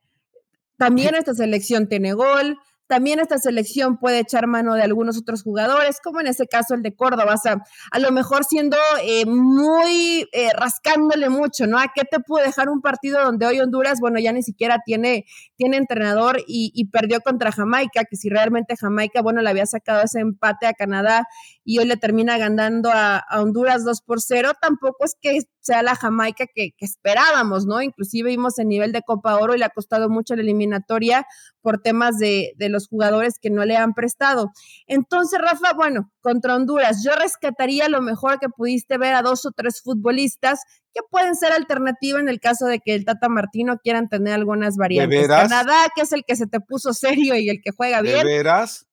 también 0.77 1.15
esta 1.15 1.33
selección 1.33 1.89
tiene 1.89 2.13
gol, 2.13 2.57
también 2.89 3.19
esta 3.19 3.37
selección 3.37 3.97
puede 3.99 4.17
echar 4.17 4.47
mano 4.47 4.73
de 4.73 4.81
algunos 4.81 5.15
otros 5.15 5.43
jugadores, 5.43 5.99
como 6.03 6.21
en 6.21 6.27
ese 6.27 6.47
caso 6.47 6.73
el 6.73 6.81
de 6.81 6.95
Córdoba, 6.95 7.35
o 7.35 7.37
sea, 7.37 7.63
a 7.91 7.99
lo 7.99 8.11
mejor 8.11 8.45
siendo 8.45 8.77
eh, 9.03 9.27
muy 9.27 10.27
eh, 10.31 10.49
rascándole 10.57 11.29
mucho, 11.29 11.67
¿no? 11.67 11.77
¿A 11.77 11.91
qué 11.93 12.01
te 12.03 12.19
puede 12.19 12.47
dejar 12.47 12.67
un 12.67 12.81
partido 12.81 13.23
donde 13.23 13.45
hoy 13.45 13.59
Honduras, 13.59 13.99
bueno, 14.01 14.19
ya 14.19 14.33
ni 14.33 14.41
siquiera 14.41 14.79
tiene, 14.83 15.25
tiene 15.59 15.75
entrenador 15.75 16.41
y, 16.47 16.85
perdió 16.85 17.19
contra 17.19 17.51
Jamaica, 17.51 18.05
que 18.09 18.15
si 18.15 18.29
realmente 18.29 18.77
Jamaica, 18.77 19.21
bueno, 19.21 19.41
le 19.41 19.49
había 19.49 19.65
sacado 19.65 20.01
ese 20.01 20.21
empate 20.21 20.67
a 20.67 20.73
Canadá 20.73 21.27
y 21.65 21.79
hoy 21.79 21.85
le 21.85 21.97
termina 21.97 22.37
ganando 22.37 22.89
a, 22.93 23.25
Honduras 23.29 23.83
2 23.83 24.01
por 24.03 24.21
0, 24.21 24.53
tampoco 24.61 25.03
es 25.03 25.17
que 25.21 25.37
sea 25.59 25.83
la 25.83 25.97
Jamaica 25.97 26.45
que, 26.55 26.71
esperábamos, 26.79 27.65
¿no? 27.65 27.81
Inclusive 27.81 28.29
vimos 28.29 28.57
el 28.57 28.69
nivel 28.69 28.93
de 28.93 29.01
Copa 29.01 29.35
Oro 29.35 29.53
y 29.53 29.57
le 29.57 29.65
ha 29.65 29.69
costado 29.69 30.09
mucho 30.09 30.33
la 30.33 30.43
eliminatoria 30.43 31.27
por 31.61 31.81
temas 31.81 32.17
de, 32.17 32.53
de 32.55 32.69
los 32.69 32.87
jugadores 32.87 33.37
que 33.37 33.49
no 33.49 33.65
le 33.65 33.75
han 33.75 33.93
prestado. 33.93 34.51
Entonces, 34.87 35.41
Rafa, 35.41 35.73
bueno, 35.73 36.09
contra 36.21 36.55
Honduras, 36.55 37.03
yo 37.03 37.11
rescataría 37.21 37.89
lo 37.89 38.01
mejor 38.01 38.39
que 38.39 38.47
pudiste 38.47 38.97
ver 38.97 39.13
a 39.13 39.23
dos 39.23 39.45
o 39.45 39.51
tres 39.51 39.81
futbolistas 39.83 40.61
que 40.93 41.01
pueden 41.09 41.35
ser 41.35 41.51
alternativa 41.51 42.19
en 42.19 42.29
el 42.29 42.39
caso 42.39 42.65
de 42.65 42.79
que 42.79 42.95
el 42.95 43.05
Tata 43.05 43.29
Martino 43.29 43.77
quieran 43.77 44.09
tener 44.09 44.33
algunas 44.33 44.75
variantes. 44.75 45.27
Canadá, 45.27 45.87
que 45.95 46.01
es 46.01 46.11
el 46.11 46.23
que 46.25 46.35
se 46.35 46.47
te 46.47 46.59
puso 46.59 46.93
serio 46.93 47.35
y 47.35 47.49
el 47.49 47.59
que 47.63 47.71
juega 47.71 48.01
bien, 48.01 48.25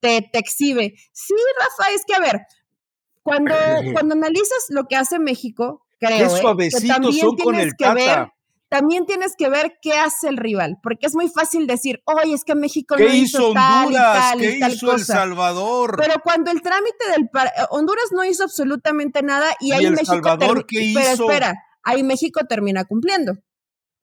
Te, 0.00 0.28
te 0.32 0.38
exhibe. 0.38 0.94
Sí, 1.12 1.34
Rafa, 1.58 1.92
es 1.94 2.02
que 2.06 2.14
a 2.14 2.20
ver, 2.20 2.40
cuando, 3.22 3.54
cuando 3.92 4.14
analizas 4.14 4.66
lo 4.70 4.84
que 4.84 4.96
hace 4.96 5.18
México, 5.18 5.86
creo 5.98 6.36
¿eh? 6.36 6.68
que 6.70 6.86
también 6.86 7.36
tienes 7.36 7.74
que 7.76 7.94
ver 7.94 8.28
también 8.68 9.06
tienes 9.06 9.34
que 9.38 9.48
ver 9.48 9.78
qué 9.80 9.92
hace 9.92 10.28
el 10.28 10.36
rival, 10.36 10.78
porque 10.82 11.06
es 11.06 11.14
muy 11.14 11.28
fácil 11.28 11.66
decir, 11.66 12.02
oye, 12.04 12.34
es 12.34 12.44
que 12.44 12.54
México 12.54 12.96
no 12.98 13.06
hizo, 13.06 13.52
tal 13.52 13.92
y 13.92 13.94
tal 13.94 14.38
¿Qué 14.40 14.58
hizo 14.72 14.92
El 14.92 15.04
Salvador? 15.04 15.96
Pero 15.96 16.14
cuando 16.22 16.50
el 16.50 16.60
trámite 16.62 17.08
del 17.12 17.22
eh, 17.22 17.62
Honduras 17.70 18.06
no 18.10 18.24
hizo 18.24 18.42
absolutamente 18.42 19.22
nada 19.22 19.46
y, 19.60 19.72
ahí 19.72 19.88
México 19.90 20.14
Salvador 20.14 20.66
qué 20.66 20.82
hizo? 20.82 21.00
Pero 21.00 21.10
espera, 21.12 21.54
ahí 21.86 22.02
México 22.02 22.40
termina 22.46 22.84
cumpliendo 22.84 23.38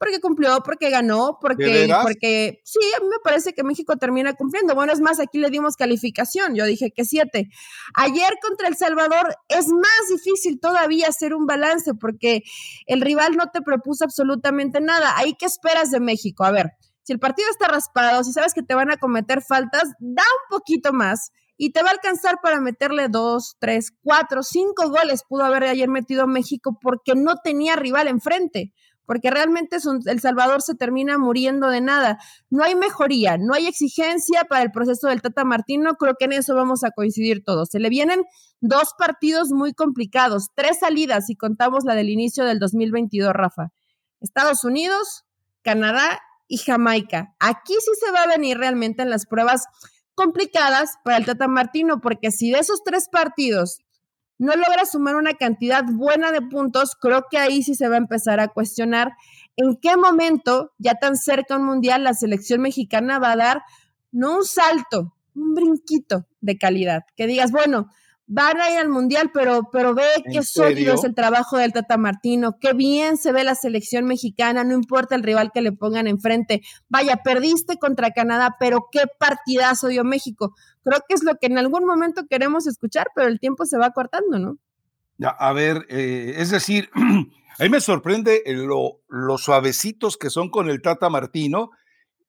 porque 0.03 0.19
cumplió, 0.19 0.59
porque 0.65 0.89
ganó, 0.89 1.37
porque, 1.39 1.89
porque 2.01 2.59
sí, 2.65 2.79
a 2.97 2.99
mí 2.99 3.07
me 3.07 3.19
parece 3.23 3.53
que 3.53 3.63
México 3.63 3.95
termina 3.95 4.33
cumpliendo. 4.33 4.75
Bueno, 4.75 4.91
es 4.91 4.99
más, 4.99 5.21
aquí 5.21 5.37
le 5.37 5.49
dimos 5.49 5.77
calificación, 5.77 6.55
yo 6.55 6.65
dije 6.65 6.91
que 6.91 7.05
siete. 7.05 7.47
Ayer 7.95 8.33
contra 8.41 8.67
El 8.67 8.75
Salvador 8.75 9.33
es 9.47 9.67
más 9.69 10.09
difícil 10.09 10.59
todavía 10.59 11.07
hacer 11.07 11.33
un 11.33 11.45
balance 11.45 11.93
porque 11.93 12.41
el 12.85 12.99
rival 12.99 13.37
no 13.37 13.45
te 13.53 13.61
propuso 13.61 14.03
absolutamente 14.03 14.81
nada. 14.81 15.13
¿Ahí 15.15 15.35
qué 15.39 15.45
esperas 15.45 15.89
de 15.89 16.01
México? 16.01 16.43
A 16.43 16.51
ver, 16.51 16.71
si 17.03 17.13
el 17.13 17.19
partido 17.19 17.49
está 17.49 17.69
raspado, 17.69 18.25
si 18.25 18.33
sabes 18.33 18.53
que 18.53 18.61
te 18.61 18.75
van 18.75 18.91
a 18.91 18.97
cometer 18.97 19.41
faltas, 19.41 19.93
da 19.99 20.23
un 20.23 20.57
poquito 20.57 20.91
más 20.91 21.31
y 21.57 21.71
te 21.71 21.81
va 21.83 21.89
a 21.89 21.93
alcanzar 21.93 22.39
para 22.41 22.59
meterle 22.59 23.07
dos, 23.09 23.55
tres, 23.59 23.91
cuatro, 24.01 24.43
cinco 24.43 24.89
goles. 24.89 25.23
Pudo 25.27 25.43
haber 25.43 25.63
ayer 25.63 25.89
metido 25.89 26.27
México 26.27 26.77
porque 26.81 27.13
no 27.15 27.35
tenía 27.43 27.75
rival 27.75 28.07
enfrente 28.07 28.73
porque 29.05 29.29
realmente 29.29 29.77
El 30.05 30.19
Salvador 30.21 30.61
se 30.61 30.75
termina 30.75 31.17
muriendo 31.17 31.69
de 31.69 31.81
nada. 31.81 32.19
No 32.49 32.63
hay 32.63 32.75
mejoría, 32.75 33.37
no 33.37 33.53
hay 33.53 33.67
exigencia 33.67 34.45
para 34.45 34.63
el 34.63 34.71
proceso 34.71 35.07
del 35.07 35.21
Tata 35.21 35.43
Martino, 35.43 35.95
creo 35.95 36.15
que 36.17 36.25
en 36.25 36.33
eso 36.33 36.55
vamos 36.55 36.83
a 36.83 36.91
coincidir 36.91 37.43
todos. 37.43 37.69
Se 37.69 37.79
le 37.79 37.89
vienen 37.89 38.23
dos 38.61 38.93
partidos 38.97 39.49
muy 39.51 39.73
complicados, 39.73 40.49
tres 40.55 40.79
salidas 40.79 41.25
si 41.27 41.35
contamos 41.35 41.83
la 41.85 41.95
del 41.95 42.09
inicio 42.09 42.45
del 42.45 42.59
2022, 42.59 43.33
Rafa. 43.33 43.71
Estados 44.21 44.63
Unidos, 44.63 45.25
Canadá 45.61 46.21
y 46.47 46.57
Jamaica. 46.57 47.35
Aquí 47.39 47.73
sí 47.73 47.91
se 47.99 48.11
va 48.11 48.23
a 48.23 48.27
venir 48.27 48.57
realmente 48.57 49.01
en 49.01 49.09
las 49.09 49.25
pruebas 49.25 49.65
complicadas 50.15 50.91
para 51.03 51.17
el 51.17 51.25
Tata 51.25 51.47
Martino, 51.47 52.01
porque 52.01 52.31
si 52.31 52.51
de 52.51 52.59
esos 52.59 52.83
tres 52.83 53.07
partidos 53.09 53.79
no 54.37 54.55
logra 54.55 54.85
sumar 54.85 55.15
una 55.15 55.35
cantidad 55.35 55.83
buena 55.85 56.31
de 56.31 56.41
puntos, 56.41 56.95
creo 56.99 57.25
que 57.29 57.37
ahí 57.37 57.63
sí 57.63 57.75
se 57.75 57.87
va 57.87 57.95
a 57.95 57.99
empezar 57.99 58.39
a 58.39 58.47
cuestionar 58.47 59.13
en 59.55 59.75
qué 59.75 59.97
momento, 59.97 60.73
ya 60.79 60.95
tan 60.95 61.15
cerca 61.15 61.57
un 61.57 61.65
mundial, 61.65 62.03
la 62.03 62.13
selección 62.13 62.61
mexicana 62.61 63.19
va 63.19 63.33
a 63.33 63.37
dar 63.37 63.63
no 64.11 64.37
un 64.37 64.45
salto, 64.45 65.15
un 65.35 65.53
brinquito 65.53 66.25
de 66.41 66.57
calidad. 66.57 67.03
Que 67.15 67.27
digas, 67.27 67.51
bueno, 67.51 67.89
van 68.25 68.59
a 68.59 68.71
ir 68.71 68.77
al 68.77 68.89
mundial, 68.89 69.31
pero, 69.33 69.69
pero 69.71 69.93
ve 69.93 70.05
qué 70.31 70.43
sólido 70.43 70.95
es 70.95 71.03
el 71.03 71.13
trabajo 71.13 71.57
del 71.57 71.73
Tata 71.73 71.97
Martino, 71.97 72.57
qué 72.59 72.73
bien 72.73 73.17
se 73.17 73.31
ve 73.31 73.43
la 73.43 73.55
selección 73.55 74.05
mexicana, 74.05 74.63
no 74.63 74.73
importa 74.73 75.15
el 75.15 75.23
rival 75.23 75.51
que 75.53 75.61
le 75.61 75.71
pongan 75.71 76.07
enfrente. 76.07 76.61
Vaya, 76.89 77.17
perdiste 77.17 77.77
contra 77.77 78.11
Canadá, 78.11 78.55
pero 78.59 78.87
qué 78.91 79.01
partidazo 79.19 79.87
dio 79.87 80.03
México. 80.03 80.55
Creo 80.83 80.99
que 81.07 81.15
es 81.15 81.23
lo 81.23 81.35
que 81.35 81.47
en 81.47 81.57
algún 81.57 81.85
momento 81.85 82.25
queremos 82.29 82.67
escuchar, 82.67 83.07
pero 83.15 83.27
el 83.27 83.39
tiempo 83.39 83.65
se 83.65 83.77
va 83.77 83.91
cortando, 83.91 84.39
¿no? 84.39 84.57
Ya, 85.17 85.29
a 85.29 85.53
ver, 85.53 85.85
eh, 85.89 86.35
es 86.37 86.49
decir, 86.49 86.89
a 87.59 87.63
mí 87.63 87.69
me 87.69 87.81
sorprende 87.81 88.41
lo, 88.47 89.01
los 89.09 89.43
suavecitos 89.43 90.17
que 90.17 90.29
son 90.29 90.49
con 90.49 90.69
el 90.69 90.81
Tata 90.81 91.09
Martino. 91.09 91.71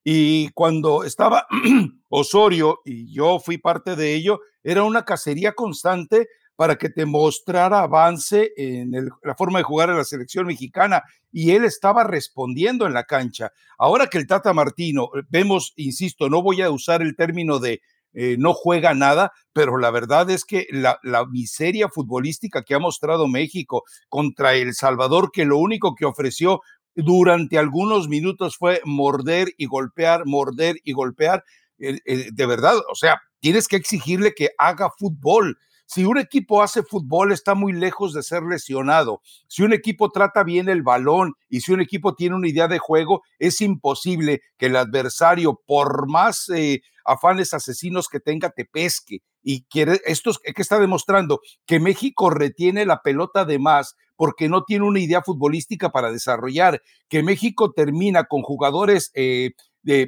Y 0.04 0.50
cuando 0.50 1.02
estaba 1.02 1.46
Osorio, 2.10 2.80
y 2.84 3.10
yo 3.12 3.40
fui 3.40 3.56
parte 3.56 3.96
de 3.96 4.14
ello, 4.14 4.40
era 4.62 4.84
una 4.84 5.04
cacería 5.04 5.52
constante 5.52 6.28
para 6.56 6.76
que 6.76 6.88
te 6.88 7.06
mostrara 7.06 7.80
avance 7.80 8.52
en 8.56 8.92
la 9.22 9.34
forma 9.34 9.58
de 9.58 9.64
jugar 9.64 9.90
a 9.90 9.96
la 9.96 10.04
selección 10.04 10.46
mexicana 10.46 11.02
y 11.32 11.50
él 11.50 11.64
estaba 11.64 12.04
respondiendo 12.04 12.86
en 12.86 12.92
la 12.92 13.04
cancha. 13.04 13.50
Ahora 13.76 14.06
que 14.06 14.18
el 14.18 14.26
Tata 14.26 14.52
Martino, 14.52 15.10
eh, 15.16 15.22
vemos, 15.28 15.72
insisto, 15.76 16.28
no 16.28 16.42
voy 16.42 16.62
a 16.62 16.70
usar 16.70 17.02
el 17.02 17.16
término 17.16 17.58
de 17.58 17.80
eh, 18.16 18.36
no 18.38 18.54
juega 18.54 18.94
nada, 18.94 19.32
pero 19.52 19.76
la 19.76 19.90
verdad 19.90 20.30
es 20.30 20.44
que 20.44 20.68
la, 20.70 21.00
la, 21.02 21.26
miseria 21.26 21.88
futbolística 21.88 22.62
que 22.62 22.74
ha 22.74 22.78
mostrado 22.78 23.26
México 23.26 23.82
contra 24.08 24.54
El 24.54 24.72
Salvador, 24.74 25.32
que 25.32 25.44
lo 25.44 25.58
único 25.58 25.96
que 25.96 26.04
ofreció 26.04 26.60
durante 26.94 27.58
algunos 27.58 28.08
minutos 28.08 28.56
fue 28.56 28.80
morder 28.84 29.48
y 29.56 29.66
golpear, 29.66 30.26
morder 30.26 30.76
y 30.84 30.92
golpear, 30.92 31.44
eh, 31.78 32.00
de 32.32 32.46
verdad, 32.46 32.76
o 32.90 32.94
sea, 32.94 33.20
tienes 33.40 33.68
que 33.68 33.76
exigirle 33.76 34.32
que 34.34 34.50
haga 34.58 34.90
fútbol. 34.96 35.58
Si 35.86 36.04
un 36.04 36.16
equipo 36.18 36.62
hace 36.62 36.82
fútbol, 36.82 37.32
está 37.32 37.54
muy 37.54 37.72
lejos 37.72 38.14
de 38.14 38.22
ser 38.22 38.42
lesionado. 38.42 39.20
Si 39.48 39.62
un 39.62 39.72
equipo 39.72 40.10
trata 40.10 40.42
bien 40.42 40.68
el 40.68 40.82
balón 40.82 41.34
y 41.48 41.60
si 41.60 41.72
un 41.72 41.80
equipo 41.80 42.14
tiene 42.14 42.36
una 42.36 42.48
idea 42.48 42.68
de 42.68 42.78
juego, 42.78 43.22
es 43.38 43.60
imposible 43.60 44.40
que 44.56 44.66
el 44.66 44.76
adversario, 44.76 45.60
por 45.66 46.08
más 46.08 46.48
eh, 46.48 46.80
afanes 47.04 47.52
asesinos 47.52 48.08
que 48.08 48.20
tenga, 48.20 48.50
te 48.50 48.64
pesque. 48.64 49.18
Y 49.42 49.64
quiere, 49.64 50.00
esto 50.06 50.30
es 50.30 50.38
que 50.38 50.62
está 50.62 50.78
demostrando 50.78 51.40
que 51.66 51.78
México 51.80 52.30
retiene 52.30 52.86
la 52.86 53.02
pelota 53.02 53.44
de 53.44 53.58
más 53.58 53.94
porque 54.16 54.48
no 54.48 54.64
tiene 54.64 54.84
una 54.84 55.00
idea 55.00 55.22
futbolística 55.22 55.90
para 55.90 56.10
desarrollar, 56.10 56.82
que 57.08 57.22
México 57.22 57.72
termina 57.72 58.24
con 58.24 58.42
jugadores 58.42 59.10
eh, 59.14 59.52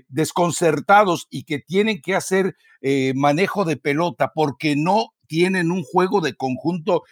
desconcertados 0.09 1.27
y 1.31 1.45
que 1.45 1.59
tienen 1.59 2.01
que 2.01 2.15
hacer 2.15 2.57
eh, 2.81 3.13
manejo 3.15 3.65
de 3.65 3.77
pelota 3.77 4.33
porque 4.35 4.75
no 4.77 5.15
tienen 5.27 5.71
un 5.71 5.83
juego 5.83 6.21
de 6.21 6.35
conjunto 6.35 7.03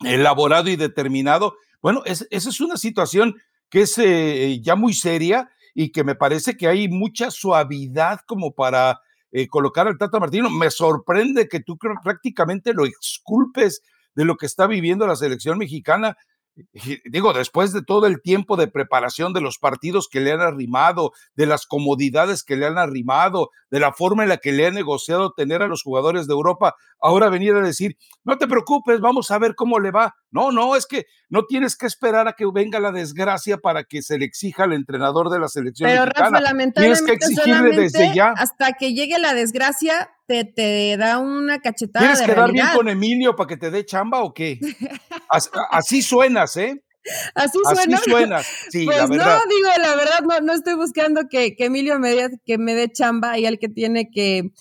elaborado 0.00 0.68
y 0.68 0.76
determinado. 0.76 1.54
Bueno, 1.80 2.02
esa 2.04 2.26
es 2.30 2.60
una 2.60 2.76
situación 2.76 3.36
que 3.68 3.82
es 3.82 3.96
eh, 3.98 4.60
ya 4.62 4.76
muy 4.76 4.92
seria 4.92 5.50
y 5.74 5.90
que 5.92 6.04
me 6.04 6.14
parece 6.14 6.56
que 6.56 6.68
hay 6.68 6.88
mucha 6.88 7.30
suavidad 7.30 8.20
como 8.26 8.52
para 8.52 9.00
eh, 9.30 9.48
colocar 9.48 9.88
al 9.88 9.96
Tata 9.96 10.20
Martino. 10.20 10.50
Me 10.50 10.70
sorprende 10.70 11.48
que 11.48 11.60
tú 11.60 11.78
prácticamente 11.78 12.74
lo 12.74 12.84
exculpes 12.84 13.82
de 14.14 14.24
lo 14.24 14.36
que 14.36 14.46
está 14.46 14.66
viviendo 14.66 15.06
la 15.06 15.16
selección 15.16 15.58
mexicana 15.58 16.16
digo, 17.04 17.32
después 17.32 17.72
de 17.72 17.82
todo 17.82 18.06
el 18.06 18.20
tiempo 18.20 18.56
de 18.56 18.66
preparación 18.68 19.32
de 19.32 19.40
los 19.40 19.58
partidos 19.58 20.08
que 20.08 20.20
le 20.20 20.32
han 20.32 20.40
arrimado, 20.40 21.12
de 21.34 21.46
las 21.46 21.66
comodidades 21.66 22.42
que 22.42 22.56
le 22.56 22.66
han 22.66 22.78
arrimado, 22.78 23.50
de 23.70 23.80
la 23.80 23.92
forma 23.92 24.22
en 24.22 24.28
la 24.28 24.36
que 24.36 24.52
le 24.52 24.66
ha 24.66 24.70
negociado 24.70 25.32
tener 25.32 25.62
a 25.62 25.66
los 25.66 25.82
jugadores 25.82 26.26
de 26.26 26.34
Europa, 26.34 26.74
ahora 27.00 27.30
venir 27.30 27.54
a 27.54 27.60
decir, 27.60 27.96
no 28.24 28.36
te 28.36 28.46
preocupes, 28.46 29.00
vamos 29.00 29.30
a 29.30 29.38
ver 29.38 29.54
cómo 29.54 29.78
le 29.80 29.90
va. 29.90 30.14
No, 30.30 30.52
no, 30.52 30.76
es 30.76 30.86
que 30.86 31.06
no 31.28 31.44
tienes 31.44 31.76
que 31.76 31.86
esperar 31.86 32.28
a 32.28 32.34
que 32.34 32.44
venga 32.52 32.80
la 32.80 32.92
desgracia 32.92 33.58
para 33.58 33.84
que 33.84 34.02
se 34.02 34.18
le 34.18 34.24
exija 34.24 34.64
al 34.64 34.72
entrenador 34.72 35.30
de 35.30 35.38
la 35.38 35.48
selección 35.48 35.88
Pero 35.88 36.04
mexicana. 36.04 36.40
lamentablemente, 36.40 36.80
tienes 36.80 37.02
que 37.02 37.12
exigirle 37.12 37.76
desde 37.76 38.14
ya. 38.14 38.34
Hasta 38.36 38.72
que 38.74 38.94
llegue 38.94 39.18
la 39.18 39.34
desgracia, 39.34 40.10
te, 40.32 40.44
te 40.44 40.96
da 40.96 41.18
una 41.18 41.60
cachetada. 41.60 42.06
¿Quieres 42.06 42.22
quedar 42.22 42.52
bien 42.52 42.66
con 42.74 42.88
Emilio 42.88 43.36
para 43.36 43.48
que 43.48 43.56
te 43.56 43.70
dé 43.70 43.84
chamba 43.84 44.22
o 44.22 44.32
qué? 44.32 44.58
Así, 45.70 46.02
suenas, 46.02 46.56
¿eh? 46.56 46.82
Así 47.34 47.58
suena. 47.64 47.96
Así 47.96 48.10
suena. 48.10 48.42
Sí, 48.42 48.84
pues 48.84 48.96
la 48.96 49.06
verdad. 49.06 49.38
no, 49.38 49.54
digo, 49.54 49.68
la 49.82 49.96
verdad, 49.96 50.20
no, 50.22 50.40
no 50.40 50.52
estoy 50.52 50.74
buscando 50.74 51.22
que, 51.28 51.54
que 51.56 51.66
Emilio 51.66 51.98
me 51.98 52.14
dé, 52.14 52.30
que 52.46 52.58
me 52.58 52.74
dé 52.74 52.90
chamba 52.90 53.38
y 53.38 53.46
al 53.46 53.58
que 53.58 53.68
tiene 53.68 54.08
que, 54.10 54.52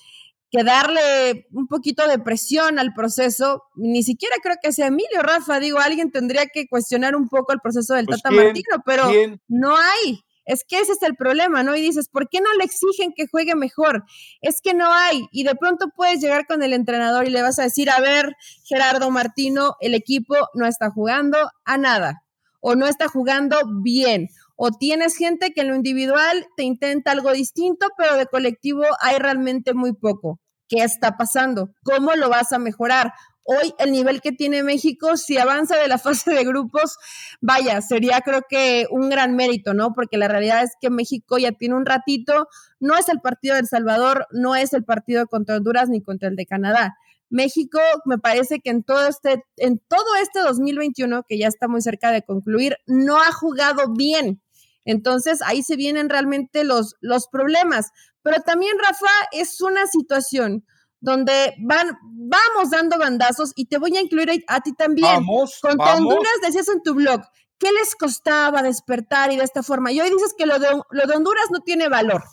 que 0.49 0.63
darle 0.63 1.47
un 1.51 1.67
poquito 1.67 2.07
de 2.07 2.19
presión 2.19 2.79
al 2.79 2.93
proceso. 2.93 3.63
Ni 3.75 4.03
siquiera 4.03 4.35
creo 4.43 4.55
que 4.61 4.71
sea 4.71 4.87
Emilio, 4.87 5.21
Rafa. 5.21 5.59
Digo, 5.59 5.79
alguien 5.79 6.11
tendría 6.11 6.47
que 6.47 6.67
cuestionar 6.67 7.15
un 7.15 7.29
poco 7.29 7.53
el 7.53 7.59
proceso 7.59 7.93
del 7.93 8.05
pues, 8.05 8.21
Tata 8.21 8.35
Martino, 8.35 8.83
pero 8.85 9.09
no 9.47 9.75
hay. 9.77 10.21
Es 10.45 10.63
que 10.67 10.79
ese 10.79 10.93
es 10.93 11.01
el 11.03 11.15
problema, 11.15 11.63
¿no? 11.63 11.75
Y 11.75 11.81
dices, 11.81 12.09
¿por 12.09 12.27
qué 12.29 12.41
no 12.41 12.53
le 12.57 12.63
exigen 12.63 13.13
que 13.15 13.27
juegue 13.27 13.55
mejor? 13.55 14.03
Es 14.41 14.61
que 14.61 14.73
no 14.73 14.91
hay. 14.91 15.27
Y 15.31 15.43
de 15.43 15.55
pronto 15.55 15.87
puedes 15.95 16.19
llegar 16.19 16.47
con 16.47 16.63
el 16.63 16.73
entrenador 16.73 17.27
y 17.27 17.31
le 17.31 17.41
vas 17.41 17.59
a 17.59 17.63
decir, 17.63 17.89
a 17.89 17.99
ver, 17.99 18.35
Gerardo 18.63 19.11
Martino, 19.11 19.75
el 19.79 19.93
equipo 19.93 20.35
no 20.53 20.65
está 20.65 20.89
jugando 20.89 21.37
a 21.65 21.77
nada 21.77 22.23
o 22.61 22.75
no 22.75 22.87
está 22.87 23.07
jugando 23.07 23.57
bien. 23.83 24.29
O 24.55 24.71
tienes 24.71 25.15
gente 25.15 25.51
que 25.51 25.61
en 25.61 25.69
lo 25.69 25.75
individual 25.75 26.45
te 26.55 26.63
intenta 26.63 27.11
algo 27.11 27.31
distinto, 27.33 27.87
pero 27.97 28.15
de 28.15 28.27
colectivo 28.27 28.83
hay 29.01 29.17
realmente 29.17 29.73
muy 29.73 29.93
poco. 29.93 30.39
¿Qué 30.67 30.83
está 30.83 31.17
pasando? 31.17 31.71
¿Cómo 31.83 32.13
lo 32.13 32.29
vas 32.29 32.53
a 32.53 32.59
mejorar? 32.59 33.11
Hoy 33.43 33.73
el 33.79 33.91
nivel 33.91 34.21
que 34.21 34.31
tiene 34.31 34.63
México, 34.63 35.17
si 35.17 35.37
avanza 35.37 35.77
de 35.77 35.87
la 35.87 35.97
fase 35.99 36.31
de 36.31 36.43
grupos, 36.43 36.97
vaya, 37.41 37.81
sería 37.81 38.21
creo 38.21 38.43
que 38.47 38.87
un 38.91 39.09
gran 39.09 39.35
mérito, 39.35 39.73
¿no? 39.73 39.93
Porque 39.93 40.17
la 40.17 40.27
realidad 40.27 40.63
es 40.63 40.71
que 40.79 40.89
México 40.89 41.37
ya 41.37 41.51
tiene 41.51 41.75
un 41.75 41.85
ratito, 41.85 42.47
no 42.79 42.95
es 42.97 43.09
el 43.09 43.19
partido 43.19 43.55
de 43.55 43.61
El 43.61 43.67
Salvador, 43.67 44.27
no 44.31 44.55
es 44.55 44.73
el 44.73 44.83
partido 44.83 45.27
contra 45.27 45.57
Honduras 45.57 45.89
ni 45.89 46.01
contra 46.01 46.29
el 46.29 46.35
de 46.35 46.45
Canadá. 46.45 46.95
México 47.31 47.79
me 48.05 48.17
parece 48.17 48.59
que 48.59 48.69
en 48.69 48.83
todo 48.83 49.07
este 49.07 49.45
en 49.55 49.79
todo 49.79 50.15
este 50.21 50.41
2021 50.41 51.23
que 51.27 51.39
ya 51.39 51.47
está 51.47 51.69
muy 51.69 51.81
cerca 51.81 52.11
de 52.11 52.23
concluir 52.23 52.77
no 52.87 53.21
ha 53.21 53.31
jugado 53.31 53.93
bien. 53.93 54.41
Entonces 54.83 55.41
ahí 55.41 55.63
se 55.63 55.77
vienen 55.77 56.09
realmente 56.09 56.65
los 56.65 56.95
los 56.99 57.27
problemas, 57.29 57.91
pero 58.21 58.41
también 58.41 58.77
Rafa 58.77 59.11
es 59.31 59.61
una 59.61 59.87
situación 59.87 60.65
donde 61.01 61.55
van, 61.59 61.97
vamos 62.03 62.69
dando 62.71 62.97
bandazos 62.97 63.51
y 63.55 63.65
te 63.65 63.77
voy 63.77 63.97
a 63.97 64.01
incluir 64.01 64.43
a, 64.47 64.61
ti 64.61 64.73
también. 64.73 65.07
Vamos, 65.07 65.59
Con. 65.61 65.81
Honduras 65.81 66.33
decías 66.43 66.69
en 66.69 66.81
tu 66.83 66.93
blog, 66.93 67.21
¿qué 67.57 67.71
les 67.71 67.95
costaba 67.95 68.61
despertar 68.61 69.31
y 69.33 69.37
de 69.37 69.43
esta 69.43 69.63
forma? 69.63 69.91
Y 69.91 69.99
hoy 69.99 70.09
dices 70.09 70.33
que 70.37 70.45
lo 70.45 70.59
de, 70.59 70.67
lo 70.91 71.07
de 71.07 71.15
Honduras 71.15 71.47
no 71.51 71.59
tiene 71.59 71.89
valor, 71.89 72.23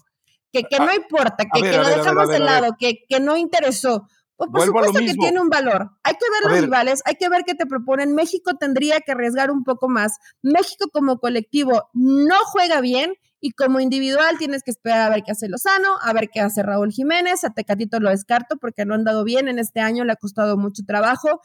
que, 0.53 0.63
que 0.65 0.79
no 0.79 0.89
Ah, 0.91 0.95
importa, 0.95 1.45
que, 1.53 1.63
ver, 1.63 1.73
que 1.73 1.79
lo 1.79 1.85
ver, 1.85 1.97
dejamos 1.99 2.29
ver, 2.29 2.39
de 2.39 2.45
lado, 2.45 2.77
que, 2.79 3.05
que 3.09 3.19
no 3.19 3.37
interesó. 3.37 4.07
Pues 4.37 4.51
por 4.51 4.61
Vuelvo 4.61 4.85
supuesto 4.85 5.01
que 5.05 5.15
tiene 5.15 5.41
un 5.41 5.49
valor. 5.49 5.91
Hay 6.05 6.15
que 6.15 6.31
ver 6.31 6.43
A 6.45 6.45
los 6.45 6.53
ver. 6.53 6.63
rivales, 6.65 7.03
hay 7.07 7.17
que 7.17 7.29
ver 7.29 7.43
qué 7.45 7.57
te 7.57 7.67
proponen. 7.67 8.15
México 8.15 8.53
tendría 8.57 9.01
que 9.01 9.11
arriesgar 9.11 9.51
un 9.51 9.65
poco 9.65 9.89
más. 9.89 10.19
México 10.43 10.91
como 10.93 11.19
colectivo 11.19 11.91
no 11.93 12.37
juega 12.45 12.81
bien 12.81 13.15
y 13.41 13.53
como 13.53 13.81
individual 13.81 14.37
tienes 14.39 14.63
que 14.63 14.71
esperar 14.71 15.01
a 15.03 15.11
ver 15.15 15.23
qué 15.25 15.33
hace 15.33 15.49
Lozano, 15.49 15.97
a 16.03 16.13
ver 16.13 16.29
qué 16.33 16.41
hace 16.41 16.63
Raúl 16.63 16.93
Jiménez. 16.93 17.45
A 17.45 17.51
Tecatito 17.51 18.01
lo 18.01 18.11
descarto 18.11 18.57
porque 18.57 18.85
no 18.85 18.95
han 18.95 19.05
dado 19.05 19.25
bien 19.25 19.49
en 19.49 19.59
este 19.59 19.81
año, 19.81 20.05
le 20.05 20.13
ha 20.13 20.17
costado 20.17 20.57
mucho 20.57 20.83
trabajo. 20.87 21.41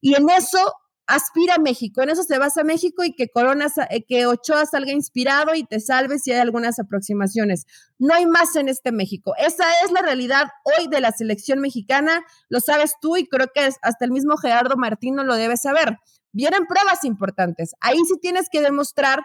Y 0.00 0.14
en 0.14 0.28
eso 0.30 0.58
aspira 1.06 1.58
México, 1.58 2.02
en 2.02 2.10
eso 2.10 2.24
se 2.24 2.38
basa 2.38 2.64
México 2.64 3.04
y 3.04 3.14
que 3.14 3.28
Corona, 3.28 3.68
eh, 3.90 4.04
que 4.04 4.26
Ochoa 4.26 4.66
salga 4.66 4.90
inspirado 4.90 5.54
y 5.54 5.62
te 5.62 5.78
salve 5.78 6.18
si 6.18 6.32
hay 6.32 6.40
algunas 6.40 6.80
aproximaciones. 6.80 7.66
No 7.98 8.12
hay 8.12 8.26
más 8.26 8.56
en 8.56 8.68
este 8.68 8.90
México. 8.90 9.34
Esa 9.38 9.64
es 9.84 9.92
la 9.92 10.02
realidad 10.02 10.46
hoy 10.64 10.88
de 10.88 11.00
la 11.00 11.12
selección 11.12 11.60
mexicana, 11.60 12.24
lo 12.48 12.60
sabes 12.60 12.94
tú 13.00 13.16
y 13.16 13.28
creo 13.28 13.46
que 13.54 13.60
hasta 13.60 14.04
el 14.04 14.10
mismo 14.10 14.36
Gerardo 14.36 14.76
Martino 14.76 15.22
lo 15.22 15.36
debe 15.36 15.56
saber. 15.56 15.96
Vienen 16.32 16.66
pruebas 16.66 17.04
importantes. 17.04 17.74
Ahí 17.80 17.98
sí 17.98 18.18
tienes 18.20 18.48
que 18.50 18.60
demostrar 18.60 19.20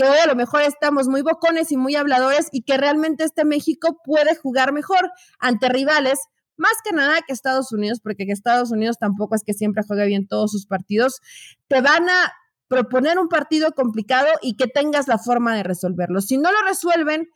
que 0.00 0.08
hoy 0.08 0.18
a 0.18 0.26
lo 0.26 0.34
mejor 0.34 0.62
estamos 0.62 1.08
muy 1.08 1.22
bocones 1.22 1.70
y 1.72 1.76
muy 1.76 1.94
habladores 1.94 2.48
y 2.52 2.62
que 2.62 2.78
realmente 2.78 3.24
este 3.24 3.44
México 3.44 4.00
puede 4.02 4.34
jugar 4.34 4.72
mejor 4.72 5.10
ante 5.38 5.68
rivales 5.68 6.18
más 6.56 6.72
Canadá 6.84 7.18
que 7.26 7.32
Estados 7.32 7.72
Unidos, 7.72 8.00
porque 8.02 8.26
que 8.26 8.32
Estados 8.32 8.70
Unidos 8.70 8.96
tampoco 8.98 9.34
es 9.34 9.42
que 9.44 9.54
siempre 9.54 9.82
juegue 9.86 10.06
bien 10.06 10.26
todos 10.26 10.52
sus 10.52 10.66
partidos, 10.66 11.20
te 11.68 11.80
van 11.80 12.08
a 12.08 12.32
proponer 12.68 13.18
un 13.18 13.28
partido 13.28 13.72
complicado 13.72 14.28
y 14.42 14.56
que 14.56 14.68
tengas 14.68 15.08
la 15.08 15.18
forma 15.18 15.54
de 15.54 15.64
resolverlo. 15.64 16.20
Si 16.20 16.38
no 16.38 16.52
lo 16.52 16.62
resuelven, 16.66 17.28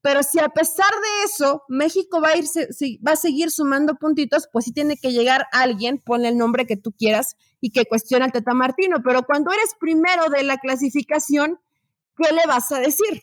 pero 0.00 0.22
si 0.22 0.38
a 0.38 0.48
pesar 0.48 0.90
de 0.90 1.24
eso 1.24 1.62
México 1.68 2.20
va 2.20 2.30
a, 2.30 2.36
irse, 2.36 2.68
va 3.06 3.12
a 3.12 3.16
seguir 3.16 3.50
sumando 3.50 3.96
puntitos, 3.96 4.48
pues 4.52 4.64
sí 4.64 4.72
tiene 4.72 4.96
que 4.96 5.12
llegar 5.12 5.46
alguien, 5.52 5.98
ponle 5.98 6.28
el 6.28 6.38
nombre 6.38 6.66
que 6.66 6.76
tú 6.76 6.92
quieras 6.92 7.36
y 7.60 7.70
que 7.70 7.84
cuestione 7.84 8.24
al 8.24 8.32
Teta 8.32 8.54
Martino. 8.54 8.98
Pero 9.04 9.24
cuando 9.24 9.52
eres 9.52 9.74
primero 9.78 10.30
de 10.30 10.44
la 10.44 10.58
clasificación, 10.58 11.58
¿qué 12.18 12.34
le 12.34 12.42
vas 12.46 12.70
a 12.72 12.80
decir? 12.80 13.22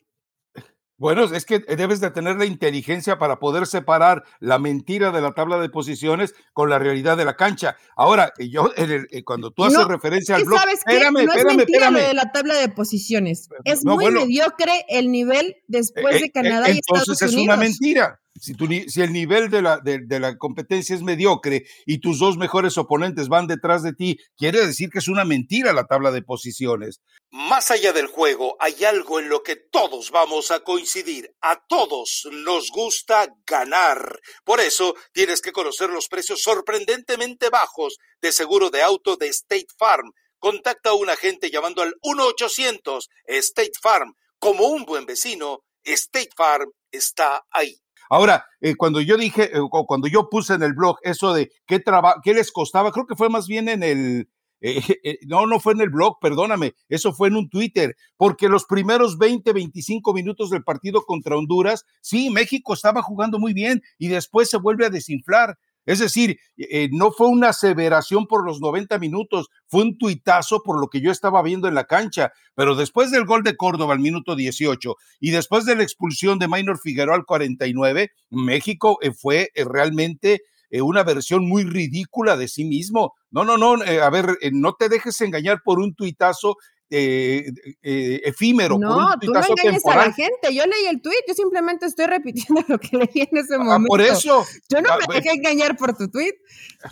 Bueno, 0.97 1.23
es 1.25 1.45
que 1.45 1.59
debes 1.59 1.99
de 1.99 2.09
tener 2.09 2.37
la 2.37 2.45
inteligencia 2.45 3.17
para 3.19 3.37
poder 3.37 3.67
separar 3.67 4.23
la 4.39 4.59
mentira 4.59 5.11
de 5.11 5.19
la 5.19 5.33
tabla 5.33 5.59
de 5.59 5.67
posiciones 5.67 6.33
con 6.53 6.69
la 6.69 6.79
realidad 6.79 7.17
de 7.17 7.25
la 7.25 7.35
cancha. 7.35 7.75
Ahora, 7.97 8.31
yo, 8.39 8.71
en 8.77 8.89
el- 8.91 9.07
eh, 9.11 9.25
cuando 9.25 9.51
tú 9.51 9.65
haces 9.65 9.79
No, 9.79 9.87
referencia 9.89 10.35
al 10.35 10.43
¿Qué 10.43 10.47
blog, 10.47 10.59
sabes 10.59 10.75
espérame, 10.79 11.25
no 11.25 11.33
es 11.33 11.43
mentira 11.43 11.63
espérame. 11.87 11.93
lo 11.95 11.99
de 12.07 12.13
la 12.13 12.31
tabla 12.31 12.53
de 12.55 12.69
posiciones. 12.69 13.49
Es 13.65 13.83
No, 13.83 13.95
muy 13.95 14.05
bueno. 14.05 14.21
mediocre 14.21 14.85
el 14.87 15.11
nivel 15.11 15.57
después 15.67 16.15
Eh, 16.15 16.19
de 16.19 16.25
eh, 16.27 16.31
Canadá 16.31 16.69
y 16.69 16.77
entonces 16.77 17.09
Estados 17.09 17.21
es 17.23 17.33
Unidos. 17.33 17.43
una 17.43 17.57
mentira. 17.57 18.21
Si, 18.39 19.01
el 19.01 19.13
nivel 19.13 19.49
de 19.49 19.61
la, 19.61 19.79
de 19.79 20.19
la 20.19 20.37
competencia 20.37 20.93
es 20.93 21.01
mediocre 21.01 21.65
y 21.85 21.99
tus 21.99 22.19
dos 22.19 22.37
mejores 22.37 22.77
oponentes 22.77 23.29
van 23.29 23.47
detrás 23.47 23.81
de 23.81 23.93
ti, 23.93 24.17
quiere 24.35 24.65
decir 24.65 24.89
que 24.89 24.99
es 24.99 25.07
una 25.07 25.23
mentira 25.23 25.71
la 25.71 25.85
tabla 25.85 26.11
de 26.11 26.21
posiciones. 26.21 26.99
Más 27.31 27.71
allá 27.71 27.93
del 27.93 28.07
juego, 28.07 28.55
hay 28.59 28.83
algo 28.85 29.19
en 29.19 29.29
lo 29.29 29.43
que 29.43 29.55
todos 29.55 30.11
vamos 30.11 30.51
a 30.51 30.61
coincidir. 30.61 31.33
A 31.41 31.65
todos 31.67 32.27
nos 32.31 32.71
gusta 32.71 33.27
ganar. 33.45 34.19
Por 34.43 34.59
eso 34.59 34.95
tienes 35.13 35.41
que 35.41 35.51
conocer 35.51 35.89
los 35.89 36.07
precios 36.07 36.41
sorprendentemente 36.41 37.49
bajos 37.49 37.97
de 38.21 38.31
seguro 38.31 38.69
de 38.69 38.81
auto 38.81 39.15
de 39.17 39.27
State 39.27 39.67
Farm. 39.77 40.11
Contacta 40.39 40.91
a 40.91 40.93
un 40.93 41.09
agente 41.09 41.49
llamando 41.49 41.81
al 41.81 41.93
1-800 42.01 43.05
State 43.25 43.71
Farm. 43.81 44.13
Como 44.39 44.67
un 44.67 44.85
buen 44.85 45.05
vecino, 45.05 45.59
State 45.83 46.31
Farm 46.35 46.71
está 46.91 47.45
ahí. 47.51 47.75
Ahora, 48.09 48.45
eh, 48.61 48.75
cuando 48.75 49.01
yo 49.01 49.17
dije, 49.17 49.55
eh, 49.57 49.61
cuando 49.87 50.07
yo 50.07 50.29
puse 50.29 50.53
en 50.53 50.63
el 50.63 50.73
blog 50.73 50.97
eso 51.03 51.33
de 51.33 51.51
qué, 51.67 51.79
traba- 51.79 52.15
qué 52.23 52.33
les 52.33 52.51
costaba, 52.51 52.91
creo 52.91 53.05
que 53.07 53.15
fue 53.15 53.29
más 53.29 53.47
bien 53.47 53.69
en 53.69 53.83
el, 53.83 54.29
eh, 54.61 54.81
eh, 55.03 55.17
no, 55.27 55.45
no 55.47 55.59
fue 55.59 55.73
en 55.73 55.81
el 55.81 55.89
blog, 55.89 56.17
perdóname, 56.19 56.73
eso 56.89 57.13
fue 57.13 57.27
en 57.27 57.35
un 57.35 57.49
Twitter, 57.49 57.95
porque 58.17 58.49
los 58.49 58.65
primeros 58.65 59.17
20, 59.17 59.53
25 59.53 60.13
minutos 60.13 60.49
del 60.49 60.63
partido 60.63 61.01
contra 61.03 61.35
Honduras, 61.37 61.85
sí, 62.01 62.29
México 62.29 62.73
estaba 62.73 63.01
jugando 63.01 63.39
muy 63.39 63.53
bien 63.53 63.81
y 63.97 64.07
después 64.07 64.49
se 64.49 64.57
vuelve 64.57 64.85
a 64.85 64.89
desinflar. 64.89 65.57
Es 65.85 65.99
decir, 65.99 66.39
eh, 66.57 66.89
no 66.91 67.11
fue 67.11 67.27
una 67.27 67.49
aseveración 67.49 68.25
por 68.27 68.45
los 68.45 68.59
90 68.59 68.97
minutos, 68.99 69.47
fue 69.67 69.83
un 69.83 69.97
tuitazo 69.97 70.61
por 70.63 70.79
lo 70.79 70.87
que 70.87 71.01
yo 71.01 71.11
estaba 71.11 71.41
viendo 71.41 71.67
en 71.67 71.75
la 71.75 71.85
cancha, 71.85 72.31
pero 72.55 72.75
después 72.75 73.11
del 73.11 73.25
gol 73.25 73.43
de 73.43 73.55
Córdoba 73.55 73.93
al 73.93 73.99
minuto 73.99 74.35
18 74.35 74.95
y 75.19 75.31
después 75.31 75.65
de 75.65 75.75
la 75.75 75.83
expulsión 75.83 76.39
de 76.39 76.47
Maynor 76.47 76.79
Figueroa 76.79 77.15
al 77.15 77.25
49, 77.25 78.11
México 78.31 78.97
eh, 79.01 79.11
fue 79.11 79.49
eh, 79.53 79.63
realmente 79.63 80.41
una 80.81 81.03
versión 81.03 81.47
muy 81.47 81.63
ridícula 81.63 82.35
de 82.35 82.49
sí 82.49 82.65
mismo. 82.65 83.13
No, 83.31 83.45
no, 83.45 83.55
no, 83.55 83.75
a 83.75 84.09
ver, 84.09 84.37
no 84.51 84.73
te 84.73 84.89
dejes 84.89 85.21
engañar 85.21 85.61
por 85.63 85.79
un 85.79 85.95
tuitazo 85.95 86.57
eh, 86.89 87.45
eh, 87.81 88.21
efímero, 88.25 88.75
por 88.75 88.85
No, 88.85 88.97
un 88.97 89.19
tú 89.19 89.31
no 89.31 89.39
engañes 89.43 89.85
a 89.85 89.95
la 89.95 90.13
gente. 90.13 90.53
Yo 90.53 90.63
leí 90.65 90.85
el 90.89 91.01
tweet, 91.01 91.15
yo 91.27 91.33
simplemente 91.33 91.85
estoy 91.87 92.05
repitiendo 92.05 92.63
lo 92.67 92.79
que 92.79 92.97
leí 92.97 93.27
en 93.31 93.37
ese 93.37 93.55
Ah, 93.55 93.59
momento. 93.59 93.87
por 93.87 94.01
eso. 94.01 94.45
Yo 94.69 94.81
no 94.81 94.89
Ah, 94.91 94.97
me 94.99 95.05
bueno. 95.07 95.21
dejé 95.21 95.35
engañar 95.35 95.77
por 95.77 95.97
tu 95.97 96.09
tweet. 96.09 96.33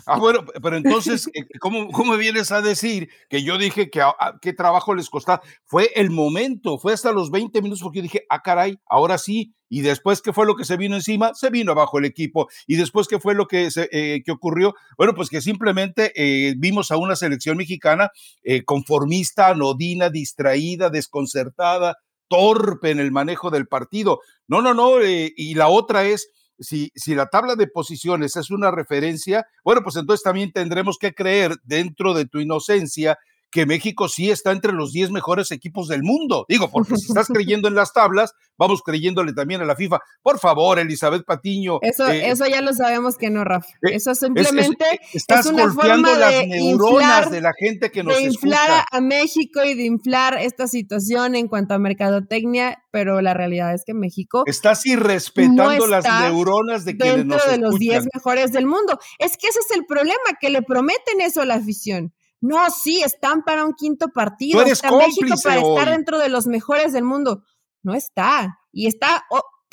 Ah, 0.06 0.18
bueno, 0.18 0.44
pero 0.62 0.76
entonces, 0.76 1.28
eh, 1.28 1.42
¿cómo, 1.60 1.90
¿cómo 1.92 2.16
vienes 2.16 2.50
a 2.52 2.60
decir 2.62 3.08
que 3.28 3.42
yo 3.44 3.56
dije 3.58 3.90
que 3.90 4.00
a- 4.00 4.08
a- 4.18 4.38
qué 4.40 4.52
trabajo 4.52 4.94
les 4.94 5.08
costaba? 5.08 5.42
Fue 5.64 5.90
el 5.94 6.10
momento, 6.10 6.78
fue 6.78 6.92
hasta 6.92 7.12
los 7.12 7.30
20 7.30 7.62
minutos 7.62 7.82
porque 7.82 7.98
yo 7.98 8.02
dije, 8.04 8.22
ah, 8.28 8.40
caray, 8.42 8.76
ahora 8.86 9.18
sí. 9.18 9.54
Y 9.68 9.80
después, 9.80 10.22
¿qué 10.22 10.32
fue 10.32 10.46
lo 10.46 10.56
que 10.56 10.64
se 10.64 10.76
vino 10.76 10.94
encima? 10.94 11.34
Se 11.34 11.50
vino 11.50 11.72
abajo 11.72 11.98
el 11.98 12.04
equipo. 12.04 12.48
Y 12.66 12.76
después, 12.76 13.08
¿qué 13.08 13.18
fue 13.18 13.34
lo 13.34 13.46
que, 13.46 13.70
se, 13.70 13.88
eh, 13.92 14.22
que 14.24 14.32
ocurrió? 14.32 14.74
Bueno, 14.96 15.14
pues 15.14 15.28
que 15.28 15.40
simplemente 15.40 16.12
eh, 16.14 16.54
vimos 16.56 16.90
a 16.90 16.96
una 16.96 17.16
selección 17.16 17.56
mexicana 17.56 18.10
eh, 18.42 18.64
conformista, 18.64 19.48
anodina, 19.48 20.10
distraída, 20.10 20.90
desconcertada, 20.90 21.96
torpe 22.28 22.90
en 22.90 23.00
el 23.00 23.12
manejo 23.12 23.50
del 23.50 23.66
partido. 23.66 24.20
No, 24.48 24.62
no, 24.62 24.74
no. 24.74 25.00
eh, 25.00 25.32
y 25.36 25.54
la 25.54 25.68
otra 25.68 26.04
es, 26.04 26.28
si, 26.58 26.90
si 26.94 27.14
la 27.14 27.26
tabla 27.26 27.56
de 27.56 27.66
posiciones 27.66 28.36
es 28.36 28.50
una 28.50 28.70
referencia, 28.70 29.46
bueno, 29.64 29.82
pues 29.82 29.96
entonces 29.96 30.22
también 30.22 30.52
tendremos 30.52 30.98
que 30.98 31.14
creer 31.14 31.56
dentro 31.64 32.14
de 32.14 32.26
tu 32.26 32.38
inocencia 32.38 33.18
que 33.54 33.66
México 33.66 34.08
sí 34.08 34.32
está 34.32 34.50
entre 34.50 34.72
los 34.72 34.90
10 34.92 35.12
mejores 35.12 35.52
equipos 35.52 35.86
del 35.86 36.02
mundo. 36.02 36.44
Digo, 36.48 36.68
porque 36.72 36.96
si 36.96 37.06
estás 37.06 37.28
creyendo 37.28 37.68
en 37.68 37.76
las 37.76 37.92
tablas, 37.92 38.32
vamos 38.58 38.82
creyéndole 38.82 39.32
también 39.32 39.60
a 39.62 39.64
la 39.64 39.76
FIFA. 39.76 40.00
Por 40.22 40.40
favor, 40.40 40.80
Elizabeth 40.80 41.24
Patiño. 41.24 41.78
Eso, 41.80 42.08
eh, 42.08 42.30
eso 42.30 42.46
ya 42.48 42.60
lo 42.62 42.72
sabemos 42.72 43.16
que 43.16 43.30
no, 43.30 43.44
Rafa. 43.44 43.68
eh, 43.82 43.94
Eso 43.94 44.10
es- 44.10 44.16
es- 44.16 44.26
simplemente 44.26 44.84
estás 45.12 45.46
es 45.46 45.52
una 45.52 45.66
golpeando 45.66 46.08
forma 46.08 46.20
las 46.20 46.32
de 46.40 46.46
neuronas 46.48 47.26
inflar- 47.26 47.30
de 47.30 47.40
la 47.40 47.52
gente 47.56 47.90
que 47.92 48.02
nos 48.02 48.16
de 48.16 48.22
inflar 48.24 48.70
escucha. 48.70 48.86
a, 48.90 49.00
México 49.00 49.64
y 49.64 49.74
de 49.74 49.84
inflar 49.84 50.36
esta 50.40 50.66
situación 50.66 51.36
en 51.36 51.46
cuanto 51.46 51.74
a 51.74 51.78
mercadotecnia, 51.78 52.82
pero 52.90 53.20
la 53.20 53.34
realidad 53.34 53.72
es 53.72 53.84
que 53.86 53.94
México 53.94 54.42
Estás 54.46 54.84
irrespetando 54.86 55.76
no 55.78 55.86
las 55.86 56.04
neuronas 56.22 56.84
de 56.84 56.96
quienes 56.96 57.16
dentro 57.18 57.36
nos 57.38 57.46
de 57.48 57.58
los 57.58 57.78
10 57.78 57.98
escuchan. 57.98 58.10
mejores 58.14 58.52
del 58.52 58.66
mundo. 58.66 58.98
Es 59.20 59.36
que 59.36 59.46
ese 59.46 59.60
es 59.60 59.76
el 59.76 59.84
problema, 59.86 60.18
que 60.40 60.50
le 60.50 60.62
prometen 60.62 61.20
eso 61.20 61.40
a 61.42 61.46
la 61.46 61.54
afición. 61.54 62.12
No, 62.40 62.70
sí, 62.70 63.02
están 63.02 63.42
para 63.42 63.64
un 63.64 63.74
quinto 63.74 64.08
partido. 64.08 64.58
Tú 64.58 64.66
eres 64.66 64.72
está 64.74 64.90
México 64.90 65.34
para 65.42 65.60
estar 65.60 65.90
dentro 65.90 66.18
de 66.18 66.28
los 66.28 66.46
mejores 66.46 66.92
del 66.92 67.04
mundo. 67.04 67.42
no 67.82 67.94
está. 67.94 68.60
Y 68.72 68.86
está, 68.86 69.24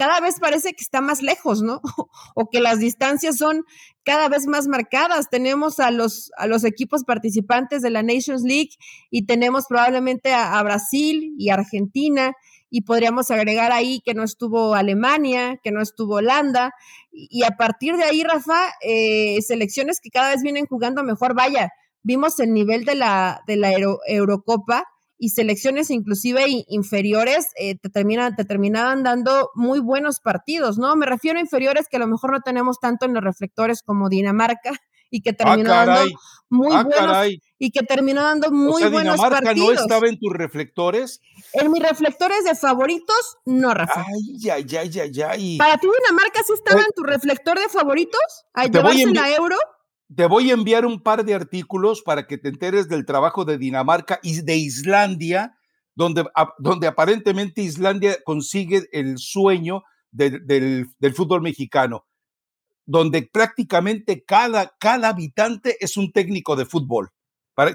cada 0.02 0.20
vez 0.20 0.40
parece 0.40 0.74
que 0.74 0.84
está 0.84 1.00
más 1.00 1.22
lejos, 1.22 1.62
¿no? 1.62 1.80
o 2.36 2.50
que 2.50 2.60
las 2.60 2.80
distancias 2.80 3.38
son 3.38 3.66
cada 4.04 4.30
vez 4.30 4.48
más 4.48 4.68
marcadas. 4.68 5.30
Tenemos 5.30 5.80
a 5.80 5.92
los, 5.92 6.32
a 6.38 6.48
los 6.48 6.64
equipos 6.64 7.04
participantes 7.04 7.84
de 7.84 7.92
la 7.92 8.02
Nations 8.02 8.42
League 8.42 8.72
y 9.12 9.28
tenemos 9.28 9.68
probablemente 9.68 10.34
a, 10.34 10.60
Brasil 10.64 11.36
y 11.38 11.52
Argentina 11.52 12.34
y 12.72 12.82
podríamos 12.82 13.30
agregar 13.30 13.72
ahí 13.72 14.02
que 14.04 14.16
no 14.16 14.24
estuvo 14.24 14.74
Alemania, 14.74 15.60
que 15.64 15.72
no 15.72 15.84
estuvo 15.84 16.16
Holanda, 16.16 16.74
y, 17.12 17.44
a 17.44 17.52
partir 17.52 17.96
de 17.96 18.06
ahí, 18.06 18.24
Rafa, 18.24 18.74
eh, 18.82 19.40
selecciones 19.42 20.00
que 20.02 20.10
cada 20.10 20.30
vez 20.30 20.42
vienen 20.42 20.66
jugando 20.66 21.04
mejor, 21.04 21.36
vaya, 21.36 21.70
vimos 22.04 22.40
el 22.40 22.54
nivel 22.54 22.86
de 22.86 22.96
la, 22.96 23.42
de 23.48 23.58
la 23.58 23.72
Eurocopa 24.08 24.86
y 25.22 25.30
selecciones 25.30 25.92
inclusive 25.92 26.44
inferiores 26.68 27.50
eh, 27.56 27.78
te, 27.78 27.90
terminan, 27.90 28.36
te 28.36 28.44
terminaban 28.44 29.04
dando 29.04 29.52
muy 29.54 29.80
buenos 29.80 30.20
partidos, 30.20 30.80
¿no? 30.80 30.96
Me 30.96 31.06
refiero 31.06 31.38
a 31.38 31.42
inferiores 31.42 31.88
que 31.88 31.98
a 31.98 32.00
lo 32.00 32.08
mejor 32.08 32.32
no 32.32 32.42
tenemos 32.42 32.80
tanto 32.80 33.06
en 33.06 33.14
los 33.14 33.24
reflectores 33.24 33.84
como 33.84 34.10
Dinamarca 34.10 34.72
y 35.12 35.22
que 35.22 35.30
ah, 35.30 35.36
terminó 35.36 35.70
dando 35.70 36.02
muy 36.50 36.74
ah, 36.74 36.84
buenos 36.84 37.28
y 37.60 37.70
que 37.70 37.84
terminó 37.84 38.24
dando 38.24 38.50
muy 38.50 38.82
buenos 38.90 39.18
Dinamarca 39.18 39.54
no 39.54 39.72
estaba 39.72 40.08
en 40.08 40.18
tus 40.18 40.34
reflectores? 40.34 41.22
En 41.54 41.72
mis 41.72 41.84
reflectores 41.84 42.44
de 42.44 42.56
favoritos, 42.56 43.38
no, 43.46 43.76
Rafa. 43.76 44.04
Ay, 44.08 44.50
ay, 44.50 44.66
ay, 44.76 45.00
ay, 45.00 45.22
ay. 45.22 45.58
¿Para 45.60 45.78
ti 45.78 45.88
Dinamarca 45.88 46.42
sí 46.44 46.54
estaba 46.54 46.82
en 46.82 46.92
tu 46.96 47.04
reflector 47.04 47.60
de 47.60 47.70
favoritos? 47.70 48.46
¿A 48.54 48.66
llevarse 48.66 49.14
la 49.14 49.36
euro? 49.36 49.58
Te 50.16 50.26
voy 50.26 50.50
a 50.50 50.54
enviar 50.54 50.86
un 50.86 51.02
par 51.02 51.24
de 51.24 51.34
artículos 51.34 52.02
para 52.02 52.28
que 52.28 52.38
te 52.38 52.50
enteres 52.50 52.90
del 52.90 53.06
trabajo 53.06 53.46
de 53.46 53.58
Dinamarca 53.58 54.20
y 54.22 54.42
de 54.42 54.58
Islandia, 54.58 55.58
donde, 55.96 56.26
donde 56.58 56.88
aparentemente 56.88 57.62
Islandia 57.62 58.18
consigue 58.24 58.88
el 58.92 59.18
sueño 59.18 59.84
del, 60.12 60.88
fútbol 61.16 61.42
mexicano, 61.42 62.06
donde 62.86 63.30
prácticamente 63.32 64.24
cada, 64.26 64.76
cada 64.80 65.10
habitante 65.10 65.78
es 65.80 65.96
un 65.96 66.12
técnico 66.12 66.56
de 66.56 66.66
fútbol. 66.66 67.12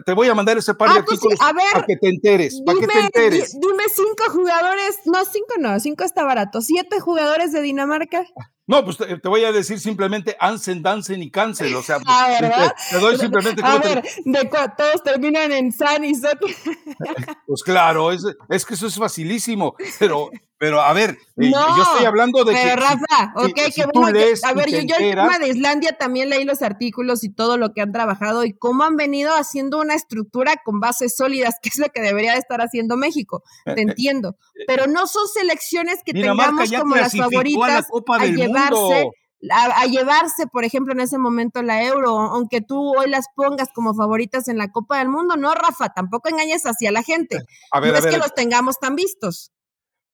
te 0.05 0.13
voy 0.13 0.29
a 0.29 0.35
mandar 0.35 0.59
ese 0.59 0.75
par 0.75 0.93
de 0.93 0.99
ah, 0.99 1.05
pues 1.07 1.19
artículos 1.19 1.39
para 1.73 1.87
que 1.87 1.97
te 1.97 2.09
enteres, 2.09 2.61
para 2.67 2.79
que 2.79 2.87
te 2.87 2.99
enteres. 2.99 3.59
Dime 3.59 3.85
cinco 3.95 4.31
jugadores, 4.33 4.99
no, 5.07 5.25
cinco 5.25 5.55
no, 5.59 5.81
cinco 5.81 6.05
está 6.05 6.25
barato, 6.25 6.61
siete 6.61 7.01
jugadores 7.01 7.53
de 7.53 7.63
Dinamarca. 7.63 8.27
No, 8.67 8.85
pues 8.85 8.97
te, 8.97 9.29
voy 9.29 9.45
a 9.45 9.53
decir 9.53 9.79
simplemente 9.79 10.37
Ansen, 10.41 10.83
Dansen 10.83 11.23
y 11.23 11.31
Cancel. 11.31 11.75
O 11.77 11.83
sea, 11.83 11.99
ah, 12.07 12.75
Te, 12.91 12.99
doy 12.99 13.17
simplemente. 13.17 13.63
A 13.65 13.79
ver, 13.79 14.03
de 14.25 14.45
todos 14.45 15.03
terminan 15.05 15.53
en 15.53 15.73
San 15.73 16.05
y 16.05 16.15
Sot. 16.15 16.39
Pues 17.47 17.63
claro, 17.63 18.11
es, 18.11 18.25
es 18.49 18.65
que 18.65 18.75
eso 18.75 18.89
es 18.89 18.97
facilísimo. 18.97 19.77
Pero 20.01 20.31
pero 20.59 20.81
a 20.81 20.93
ver, 20.95 21.19
eh, 21.37 21.51
yo 21.53 21.83
estoy 21.83 22.07
hablando 22.07 22.43
de 22.43 22.55
pero 22.55 22.77
Rafa, 22.77 23.33
ok, 23.37 23.55
que 23.75 23.85
bueno, 23.93 24.09
a 24.09 24.53
ver, 24.55 24.71
yo, 24.71 24.81
yo 24.81 24.97
el 24.99 25.11
tema 25.11 25.39
de 25.39 25.49
Islandia 25.49 25.99
también 25.99 26.31
leí 26.31 26.45
los 26.45 26.63
artículos 26.63 27.25
y 27.25 27.29
todo 27.29 27.59
lo 27.59 27.75
que 27.75 27.83
han 27.83 27.93
trabajado 27.93 28.43
y 28.43 28.55
cómo 28.55 28.85
han 28.85 28.97
venido 28.97 29.35
haciendo 29.35 29.79
una 29.79 29.95
estructura 29.95 30.55
con 30.65 30.81
bases 30.81 31.15
sólidas, 31.15 31.57
que 31.63 31.69
es 31.69 31.79
lo 31.79 31.91
que 31.91 32.01
debería 32.01 32.33
de 32.33 32.39
estar 32.39 32.63
haciendo 32.63 32.97
México, 32.97 33.43
te 33.67 33.73
eh, 33.73 33.75
eh, 33.77 33.83
entiendo, 33.83 34.37
pero 34.67 34.87
no 34.87 35.07
son 35.07 35.29
selecciones 35.29 35.99
que 36.07 36.15
tengamos 36.15 36.73
como 36.73 36.97
las 36.97 37.15
favoritas 37.15 37.87
a, 38.09 38.27
llevarse 38.57 39.11
a, 39.51 39.87
llevarse, 39.87 40.47
por 40.47 40.65
ejemplo, 40.65 40.93
en 40.93 41.01
ese 41.01 41.19
momento 41.19 41.63
la 41.63 41.85
euro, 41.85 42.09
aunque 42.09 42.61
tú 42.61 42.95
hoy 42.97 43.09
las 43.09 43.27
pongas 43.35 43.69
como 43.75 43.95
favoritas 43.95 44.49
en 44.49 44.59
la 44.59 44.71
Copa 44.71 44.99
del 44.99 45.09
Mundo, 45.09 45.37
no, 45.37 45.55
Rafa, 45.55 45.91
tampoco 45.91 46.29
engañes 46.29 46.65
hacia 46.65 46.91
la 46.91 47.03
gente. 47.03 47.39
A 47.71 47.81
ver, 47.81 47.93
no 47.93 47.99
es 47.99 48.07
que 48.07 48.19
los 48.19 48.35
tengamos 48.35 48.79
tan 48.79 48.95
vistos. 48.95 49.53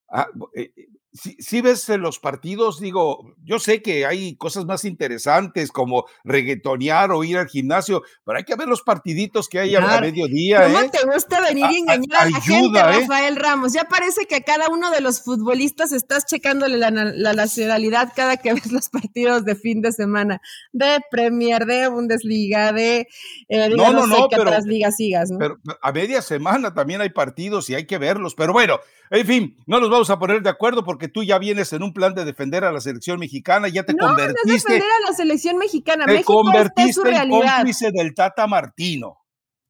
Ah, 0.08 0.26
eh, 1.12 1.30
eh, 1.30 1.36
si, 1.38 1.60
ves 1.60 1.88
los 1.88 2.18
partidos, 2.18 2.80
digo, 2.80 3.34
yo 3.44 3.58
sé 3.58 3.82
que 3.82 4.06
hay 4.06 4.34
cosas 4.36 4.64
más 4.64 4.84
interesantes 4.84 5.70
como 5.70 6.06
reggaetonear 6.24 7.12
o 7.12 7.22
ir 7.22 7.38
al 7.38 7.48
gimnasio, 7.48 8.02
pero 8.24 8.38
hay 8.38 8.44
que 8.44 8.56
ver 8.56 8.68
los 8.68 8.82
partiditos 8.82 9.48
que 9.48 9.58
hay 9.58 9.76
a, 9.76 10.00
mediodía. 10.00 10.64
¿Cómo 10.64 10.80
¿eh? 10.80 10.90
te 10.90 11.06
gusta 11.06 11.40
venir 11.40 11.66
y 11.70 11.78
engañar 11.78 12.22
a, 12.22 12.30
la 12.30 12.40
gente, 12.40 12.82
Rafael 12.82 13.36
Ramos? 13.36 13.72
Ya 13.72 13.84
parece 13.84 14.26
que 14.26 14.36
a 14.36 14.40
cada 14.40 14.68
uno 14.68 14.90
de 14.90 15.00
los 15.00 15.22
futbolistas 15.22 15.92
estás 15.92 16.24
checándole 16.26 16.78
la, 16.78 16.90
nacionalidad 16.90 18.12
cada 18.14 18.36
que 18.36 18.52
ves 18.54 18.72
los 18.72 18.88
partidos 18.88 19.44
de 19.44 19.54
fin 19.54 19.82
de 19.82 19.92
semana, 19.92 20.40
de 20.72 20.98
Premier, 21.10 21.66
de 21.66 21.88
Bundesliga, 21.88 22.72
de 22.72 23.06
no, 23.48 23.92
no, 23.92 24.06
no, 24.06 24.28
pero, 24.28 24.50
ligas 24.64 24.96
sigas, 24.96 25.30
Pero 25.38 25.58
a 25.80 25.92
media 25.92 26.22
semana 26.22 26.72
también 26.72 27.00
hay 27.00 27.10
partidos 27.10 27.68
y 27.68 27.74
hay 27.74 27.86
que 27.86 27.98
verlos, 27.98 28.34
pero 28.34 28.52
bueno, 28.52 28.80
en 29.10 29.26
fin, 29.26 29.56
no 29.66 29.78
nos 29.78 29.90
vamos 29.90 30.08
a 30.08 30.18
poner 30.18 30.42
de 30.42 30.48
acuerdo 30.48 30.84
porque 30.84 31.01
tú 31.08 31.22
ya 31.22 31.38
vienes 31.38 31.72
en 31.72 31.82
un 31.82 31.92
plan 31.92 32.14
de 32.14 32.24
defender 32.24 32.64
a 32.64 32.72
la 32.72 32.80
selección 32.80 33.18
mexicana, 33.18 33.68
ya 33.68 33.84
te 33.84 33.96
convertiste. 33.96 34.40
No, 34.46 34.52
defender 34.52 34.82
a 34.82 35.10
la 35.10 35.16
selección 35.16 35.56
mexicana, 35.58 36.06
te 36.06 36.24
convertiste 36.24 37.10
en 37.10 37.30
cómplice 37.30 37.90
del 37.92 38.14
Tata 38.14 38.46
Martino. 38.46 39.18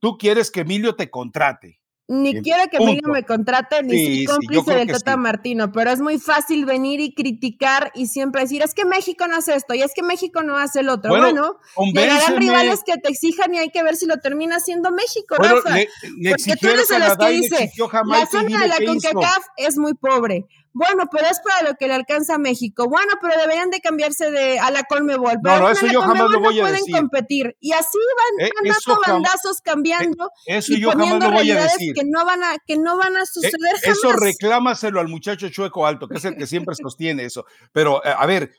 Tú 0.01 0.19
quieres 0.19 0.51
que 0.51 0.61
Emilio 0.61 0.97
te 0.97 1.11
contrate. 1.11 1.83
Ni 2.09 2.43
quiero 2.43 2.69
que 2.69 2.77
Emilio 2.77 3.09
me 3.09 3.25
contrate, 3.25 3.83
ni 3.83 4.27
soy 4.27 4.27
cómplice 4.27 4.75
del 4.75 4.89
Tata 4.89 5.17
Martino, 5.17 5.73
pero 5.73 5.91
es 5.91 6.01
muy 6.01 6.19
fácil 6.19 6.67
venir 6.67 7.01
y 7.01 7.15
criticar 7.15 7.91
y 7.95 8.07
siempre 8.07 8.43
decir, 8.43 8.61
es 8.61 8.75
que 8.75 8.85
México 8.85 9.27
no 9.29 9.37
hace 9.37 9.55
esto 9.55 9.73
y 9.73 9.83
es 9.83 9.93
que 9.95 10.03
México 10.03 10.43
no 10.43 10.59
hace 10.59 10.81
el 10.81 10.89
otro. 10.89 11.11
Bueno, 11.11 11.59
llegarán 11.95 12.37
rivales 12.37 12.83
que 12.85 12.99
te 12.99 13.09
exijan 13.09 13.55
y 13.55 13.59
hay 13.59 13.71
que 13.71 13.83
ver 13.83 13.97
si 13.97 14.07
lo 14.07 14.17
termina 14.19 14.57
haciendo 14.57 14.91
México, 14.91 15.37
Rafa. 15.39 15.63
Porque 15.63 16.57
tú 16.61 16.69
eres 16.69 16.89
de 16.89 16.99
los 16.99 17.17
que 17.17 17.29
dice, 17.31 17.73
la 18.07 18.27
zona 18.27 18.61
de 18.61 18.69
la 18.69 18.77
CONCACAF 18.85 19.47
es 19.57 19.79
muy 19.79 19.95
pobre. 19.95 20.47
Bueno, 20.75 21.05
pero 21.11 21.27
es 21.27 21.41
para 21.41 21.69
lo 21.69 21.77
que 21.77 21.87
le 21.87 21.95
alcanza 21.95 22.37
a 22.37 22.39
México. 22.39 22.89
Bueno, 22.89 23.13
pero 23.21 23.39
deberían 23.39 23.71
de 23.71 23.81
cambiarse 23.81 24.31
de 24.31 24.59
a 24.59 24.71
la 24.71 24.85
Colmebol. 24.85 25.39
Pero 25.43 25.57
no, 25.57 25.63
no, 25.63 25.71
eso 25.71 25.87
yo 25.87 26.01
jamás 26.01 26.31
lo 26.31 26.41
voy 26.41 26.61
a 26.61 26.63
pueden 26.63 26.85
competir. 26.91 27.57
Y 27.61 27.73
así 27.73 27.99
van, 28.39 28.47
eh, 28.47 28.51
dando 28.65 29.01
bandazos 29.07 29.61
cambiando 29.63 30.31
eh, 30.47 30.57
eso 30.57 30.73
y 30.73 30.81
yo 30.81 30.93
poniendo 30.93 31.27
jamás 31.27 31.31
lo 31.31 31.37
voy 31.37 31.51
a 31.51 31.63
decir. 31.63 31.95
que 31.95 32.05
no 32.05 32.25
van 32.25 32.43
a 32.43 32.57
que 32.67 32.77
no 32.77 32.97
van 32.97 33.17
a 33.17 33.23
eh, 33.23 33.27
suceder 33.27 33.77
jamás. 33.83 33.99
Eso 33.99 34.13
reclámaselo 34.13 35.01
al 35.01 35.09
muchacho 35.09 35.49
Chueco 35.49 35.87
Alto, 35.87 36.09
que 36.09 36.17
es 36.17 36.25
el 36.25 36.37
que 36.37 36.47
siempre 36.47 36.75
sostiene 36.83 37.25
eso. 37.25 37.45
Pero 37.73 38.05
a 38.05 38.25
ver, 38.27 38.53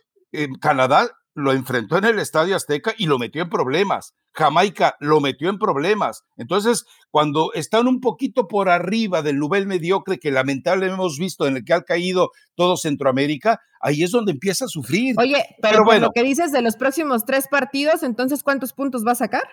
Canadá 0.62 1.10
lo 1.36 1.52
enfrentó 1.52 1.98
en 1.98 2.06
el 2.06 2.20
Estadio 2.20 2.56
Azteca 2.56 2.94
y 2.98 3.08
lo 3.08 3.18
metió 3.18 3.42
en 3.42 3.50
problemas. 3.50 4.14
Jamaica 4.34 4.96
lo 5.00 5.20
metió 5.20 5.50
en 5.50 5.60
problemas. 5.60 6.24
Entonces, 6.38 6.86
cuando 7.12 7.54
están 7.54 7.88
un 7.88 8.00
poquito 8.00 8.48
por 8.48 8.70
arriba 8.70 9.22
del 9.22 9.40
nivel 9.40 9.68
mediocre 9.68 10.20
que 10.20 10.32
lamentablemente 10.32 10.96
hemos 10.96 11.18
visto 11.18 11.48
en 11.48 11.58
el 11.58 11.66
que 11.66 11.74
ha 11.74 11.82
caído 11.82 12.30
todo 12.56 12.78
Centroamérica, 12.78 13.60
ahí 13.80 14.04
es 14.04 14.12
donde 14.12 14.32
empieza 14.32 14.66
a 14.66 14.70
sufrir. 14.70 15.16
Oye, 15.18 15.44
pero, 15.62 15.84
bueno, 15.84 16.08
lo 16.08 16.12
que 16.12 16.24
dices 16.24 16.52
de 16.52 16.62
los 16.62 16.76
próximos 16.76 17.26
tres 17.26 17.48
partidos, 17.48 18.04
entonces, 18.04 18.44
¿cuántos 18.44 18.74
puntos 18.74 19.04
va 19.06 19.12
a 19.12 19.16
sacar? 19.16 19.44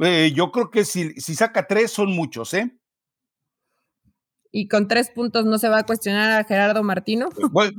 Eh, 0.00 0.32
yo 0.34 0.50
creo 0.52 0.70
que 0.70 0.84
si, 0.84 1.12
si 1.14 1.34
saca 1.34 1.66
tres 1.66 1.90
son 1.90 2.14
muchos, 2.14 2.54
¿eh? 2.54 2.77
Y 4.50 4.66
con 4.68 4.88
tres 4.88 5.10
puntos 5.10 5.44
no 5.44 5.58
se 5.58 5.68
va 5.68 5.78
a 5.78 5.86
cuestionar 5.86 6.40
a 6.40 6.44
Gerardo 6.44 6.82
Martino. 6.82 7.28
Pues, 7.52 7.72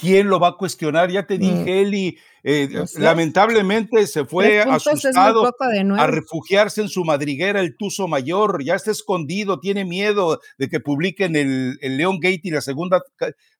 ¿Quién 0.00 0.28
lo 0.28 0.40
va 0.40 0.48
a 0.48 0.56
cuestionar? 0.56 1.10
Ya 1.10 1.26
te 1.26 1.36
dije, 1.36 1.64
mm. 1.64 1.68
Eli, 1.68 2.18
eh, 2.42 2.68
lamentablemente 2.96 4.06
se 4.06 4.24
fue 4.24 4.60
asustado 4.60 5.50
a 5.98 6.06
refugiarse 6.06 6.80
en 6.80 6.88
su 6.88 7.04
madriguera 7.04 7.60
el 7.60 7.76
Tuzo 7.76 8.08
Mayor, 8.08 8.64
ya 8.64 8.74
está 8.74 8.92
escondido, 8.92 9.60
tiene 9.60 9.84
miedo 9.84 10.40
de 10.58 10.68
que 10.68 10.80
publiquen 10.80 11.36
el, 11.36 11.76
el 11.80 11.96
León 11.96 12.18
Gate 12.20 12.40
y 12.44 12.50
la 12.50 12.60
segunda 12.60 13.02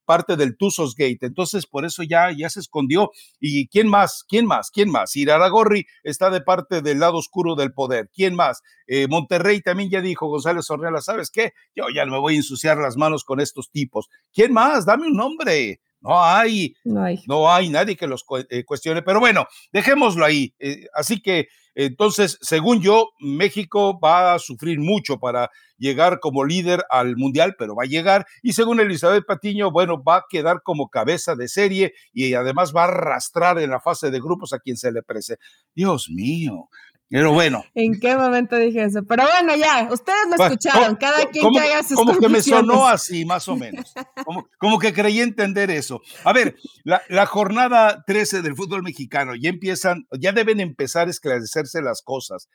parte 0.07 0.37
del 0.37 0.55
Tuzos 0.55 0.95
Gate, 0.95 1.19
entonces 1.21 1.67
por 1.67 1.85
eso 1.85 2.01
ya, 2.01 2.31
ya 2.31 2.49
se 2.49 2.61
escondió. 2.61 3.11
¿Y 3.39 3.67
quién 3.67 3.89
más? 3.89 4.23
¿Quién 4.27 4.45
más? 4.45 4.71
¿Quién 4.71 4.89
más? 4.89 5.15
Iraragorri 5.15 5.85
está 6.03 6.29
de 6.29 6.41
parte 6.41 6.81
del 6.81 6.99
lado 6.99 7.17
oscuro 7.17 7.55
del 7.55 7.73
poder. 7.73 8.09
¿Quién 8.13 8.33
más? 8.33 8.61
Eh, 8.87 9.07
Monterrey 9.07 9.61
también 9.61 9.89
ya 9.89 10.01
dijo, 10.01 10.27
González 10.27 10.69
Ornella, 10.71 11.01
¿sabes 11.01 11.29
qué? 11.29 11.51
Yo 11.75 11.83
ya 11.93 12.05
no 12.05 12.13
me 12.13 12.19
voy 12.19 12.35
a 12.35 12.37
ensuciar 12.37 12.77
las 12.77 12.95
manos 12.95 13.25
con 13.25 13.41
estos 13.41 13.69
tipos. 13.69 14.07
¿Quién 14.33 14.53
más? 14.53 14.85
Dame 14.85 15.07
un 15.07 15.17
nombre. 15.17 15.81
No 16.07 16.23
hay, 16.23 16.75
no 17.27 17.51
hay, 17.51 17.69
nadie 17.69 17.95
que 17.95 18.07
los 18.07 18.25
eh, 18.49 18.63
cuestione, 18.63 19.01
pero 19.01 19.19
bueno, 19.19 19.45
dejémoslo 19.71 20.25
ahí. 20.25 20.53
Eh, 20.59 20.87
así 20.93 21.21
que 21.21 21.47
entonces, 21.79 22.39
según 22.41 22.81
yo, 22.81 23.09
México 23.19 23.99
va 23.99 24.33
a 24.33 24.39
sufrir 24.39 24.79
mucho 24.79 25.19
para 25.19 25.51
llegar 25.77 26.19
como 26.19 26.43
líder 26.43 26.83
al 26.89 27.15
Mundial, 27.17 27.55
pero 27.55 27.75
va 27.75 27.83
a 27.83 27.87
llegar. 27.87 28.25
Y 28.41 28.53
según 28.53 28.79
Elizabeth 28.79 29.27
Patiño, 29.27 29.69
bueno, 29.69 30.01
va 30.03 30.15
a 30.15 30.25
quedar 30.27 30.63
como 30.63 30.89
cabeza 30.89 31.35
de 31.35 31.47
serie 31.47 31.93
y 32.11 32.33
además 32.33 32.73
va 32.75 32.85
a 32.85 32.87
arrastrar 32.87 33.59
en 33.59 33.69
la 33.69 33.79
fase 33.79 34.09
de 34.09 34.19
grupos 34.19 34.53
a 34.53 34.59
quien 34.59 34.75
se 34.75 34.91
le 34.91 35.03
prese. 35.03 35.37
Dios 35.75 36.09
mío, 36.09 36.67
pero 37.09 37.33
bueno. 37.33 37.63
¿En 37.73 37.99
qué 37.99 38.15
momento 38.17 38.57
dije 38.57 38.83
eso? 38.83 39.03
Pero 39.03 39.23
bueno, 39.23 39.55
ya, 39.55 39.87
ustedes 39.91 40.27
lo 40.29 40.43
escucharon, 40.43 40.95
cada 40.97 41.25
quien 41.27 41.51
que 41.51 41.59
haga 41.59 41.83
sus 41.83 41.95
Como 41.95 42.17
que 42.17 42.27
me 42.27 42.41
sonó 42.41 42.87
así, 42.87 43.23
más 43.23 43.47
o 43.47 43.55
menos. 43.55 43.93
Como, 44.57 44.79
que 44.79 44.93
creí 44.93 45.21
entender 45.21 45.71
eso. 45.71 46.01
A 46.25 46.33
ver, 46.33 46.55
la, 46.83 47.01
la, 47.07 47.25
jornada 47.25 48.03
13 48.05 48.41
del 48.41 48.55
fútbol 48.55 48.83
mexicano, 48.83 49.35
ya 49.35 49.49
empiezan, 49.49 50.05
ya 50.19 50.33
deben 50.33 50.59
empezar 50.59 51.07
a 51.07 51.11
esclarecerse 51.11 51.81
las 51.81 52.01
cosas. 52.01 52.49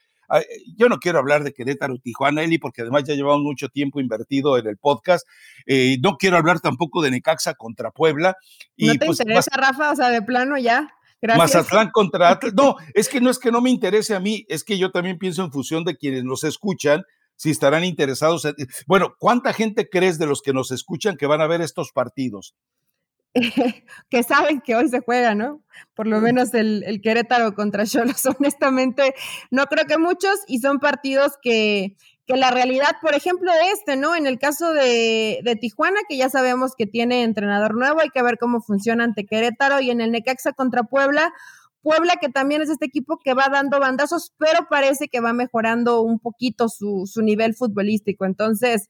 yo 0.77 0.89
no 0.89 0.99
quiero 0.99 1.19
hablar 1.19 1.45
de 1.45 1.55
Querétaro 1.55 1.97
Tijuana, 1.99 2.43
Eli, 2.43 2.59
porque 2.59 2.83
además 2.83 3.05
ya 3.05 3.15
llevamos 3.15 3.43
mucho 3.43 3.69
tiempo 3.69 4.01
invertido 4.01 4.59
en 4.59 4.67
el 4.67 4.77
podcast. 4.77 5.27
Eh, 5.67 5.97
no 6.03 6.17
quiero 6.19 6.37
hablar 6.37 6.61
tampoco 6.61 7.01
de 7.01 7.11
Necaxa 7.11 7.55
contra 7.55 7.91
Puebla. 7.91 8.37
Y, 8.77 8.89
¿No 8.89 8.93
te 8.95 9.07
pues, 9.07 9.21
interesa, 9.21 9.51
Rafa? 9.57 9.93
O 9.93 9.97
sea, 9.97 10.11
de 10.11 10.21
plano 10.21 10.59
ya. 10.59 10.93
Gracias. 11.23 11.55
Mazatlán 11.55 11.91
contra 11.93 12.31
Atlas. 12.31 12.53
No, 12.55 12.75
es 12.95 13.09
que 13.09 13.21
no 13.21 13.31
es 13.31 13.39
que 13.39 13.53
no 13.53 13.61
me 13.61 13.71
interese 13.71 14.17
a 14.17 14.21
mí, 14.21 14.45
es 14.49 14.65
que 14.65 14.77
yo 14.77 14.91
también 14.91 15.19
pienso 15.19 15.45
en 15.45 15.53
función 15.53 15.85
de 15.85 15.97
quienes 15.97 16.25
nos 16.25 16.43
escuchan, 16.43 17.05
si 17.37 17.51
estarán 17.51 17.85
interesados. 17.85 18.47
bueno, 18.87 19.15
¿cuánta 19.19 19.53
gente 19.53 19.89
crees 19.89 20.19
de 20.19 20.27
los 20.27 20.43
que 20.43 20.53
nos 20.53 20.73
escuchan 20.73 21.17
que 21.17 21.27
van 21.27 21.41
a 21.41 21.47
ver 21.47 21.61
estos 21.61 21.93
partidos? 21.93 22.57
que 24.11 24.23
saben 24.25 24.61
que 24.61 24.75
hoy 24.75 24.89
se 24.89 25.01
juega, 25.01 25.35
¿no? 25.35 25.63
Por 25.95 26.07
lo 26.07 26.21
menos 26.21 26.53
el, 26.55 26.83
el 26.85 27.01
Querétaro 27.01 27.55
contra 27.55 27.87
Cholos, 27.87 28.27
honestamente, 28.39 29.15
no 29.51 29.67
creo 29.67 29.87
que 29.87 29.99
muchos, 29.99 30.41
y 30.49 30.59
son 30.59 30.81
partidos 30.81 31.33
que, 31.41 31.97
que 32.33 32.39
la 32.39 32.51
realidad, 32.51 32.97
por 33.03 33.15
ejemplo, 33.15 33.53
de 33.53 33.71
este, 33.73 33.97
¿no? 33.97 34.15
En 34.15 34.27
el 34.27 34.39
caso 34.39 34.73
de, 34.73 35.41
de, 35.45 35.57
Tijuana, 35.57 36.01
que 36.09 36.17
ya 36.17 36.31
sabemos 36.31 36.73
que 36.77 36.87
tiene 36.87 37.25
entrenador 37.25 37.75
nuevo, 37.75 38.01
hay 38.01 38.09
que 38.11 38.23
ver 38.23 38.39
cómo 38.39 38.61
funciona 38.61 39.05
ante 39.05 39.27
Querétaro, 39.27 39.81
y 39.81 39.91
en 39.91 40.01
el 40.01 40.11
Necaxa 40.13 40.53
contra 40.53 40.85
Puebla, 40.85 41.33
Puebla 41.83 42.15
que 42.21 42.29
también 42.29 42.63
es 42.63 42.71
este 42.71 42.87
equipo 42.87 43.19
que 43.23 43.35
va 43.35 43.49
dando 43.51 43.81
bandazos, 43.81 44.33
pero 44.39 44.69
parece 44.71 45.09
que 45.09 45.21
va 45.21 45.33
mejorando 45.33 46.01
un 46.01 46.21
poquito 46.21 46.69
su, 46.69 47.07
su 47.07 47.23
nivel 47.23 47.55
futbolístico. 47.55 48.25
Entonces, 48.25 48.89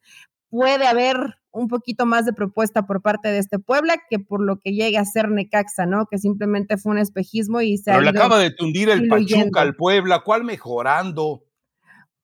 puede 0.51 0.87
haber 0.87 1.39
un 1.51 1.69
poquito 1.69 2.05
más 2.05 2.27
de 2.27 2.35
propuesta 2.35 2.87
por 2.87 3.01
parte 3.01 3.29
de 3.29 3.39
este 3.39 3.59
Puebla 3.59 3.95
que 4.11 4.19
por 4.19 4.43
lo 4.43 4.59
que 4.61 4.73
llegue 4.73 4.99
a 4.99 5.05
ser 5.05 5.31
Necaxa, 5.31 5.87
¿no? 5.87 6.07
Que 6.07 6.19
simplemente 6.19 6.77
fue 6.77 6.93
un 6.93 6.99
espejismo 6.99 7.63
y 7.63 7.79
se 7.79 7.91
Pero 7.91 8.03
le 8.03 8.11
acaba 8.11 8.39
de 8.39 8.51
tundir 8.51 8.91
el 8.91 9.09
Pachuca 9.09 9.63
al 9.63 9.75
Puebla, 9.75 10.21
¿cuál 10.23 10.45
mejorando? 10.45 11.45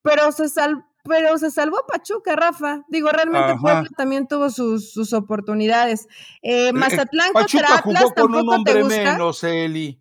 Pero 0.02 0.32
se 0.32 0.48
sal, 0.48 0.84
pero 1.04 1.38
se 1.38 1.50
salvó 1.50 1.78
Pachuca, 1.86 2.36
Rafa. 2.36 2.84
Digo, 2.88 3.10
realmente 3.10 3.56
Puebla 3.60 3.88
también 3.96 4.26
tuvo 4.28 4.50
sus, 4.50 4.92
sus 4.92 5.12
oportunidades. 5.12 6.06
Eh, 6.42 6.68
eh 6.68 6.72
Mazatlán 6.72 7.32
Pachuca 7.32 7.82
jugó 7.82 8.14
con 8.14 8.34
un 8.34 8.48
hombre 8.48 8.84
menos, 8.84 9.42
Eli 9.44 10.00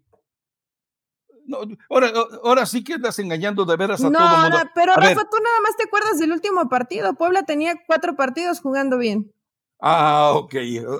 ahora, 1.89 2.12
ahora 2.43 2.65
sí 2.65 2.83
que 2.83 2.93
estás 2.93 3.19
engañando 3.19 3.65
de 3.65 3.75
veras 3.77 4.03
a 4.03 4.12
todo 4.12 4.17
el 4.17 4.41
mundo. 4.41 4.57
No, 4.57 4.71
pero 4.75 4.95
Rafa, 4.95 5.23
tú 5.29 5.38
nada 5.41 5.62
más 5.63 5.75
te 5.77 5.83
acuerdas 5.83 6.19
del 6.19 6.31
último 6.31 6.67
partido. 6.69 7.13
Puebla 7.15 7.43
tenía 7.43 7.75
cuatro 7.86 8.15
partidos 8.15 8.60
jugando 8.60 8.97
bien. 8.97 9.33
Ah, 9.79 10.31
ok, 10.33 10.55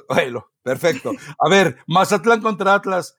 bueno, 0.07 0.47
perfecto. 0.62 1.12
A 1.39 1.49
ver, 1.49 1.77
Mazatlán 1.88 2.41
contra 2.41 2.75
Atlas. 2.75 3.17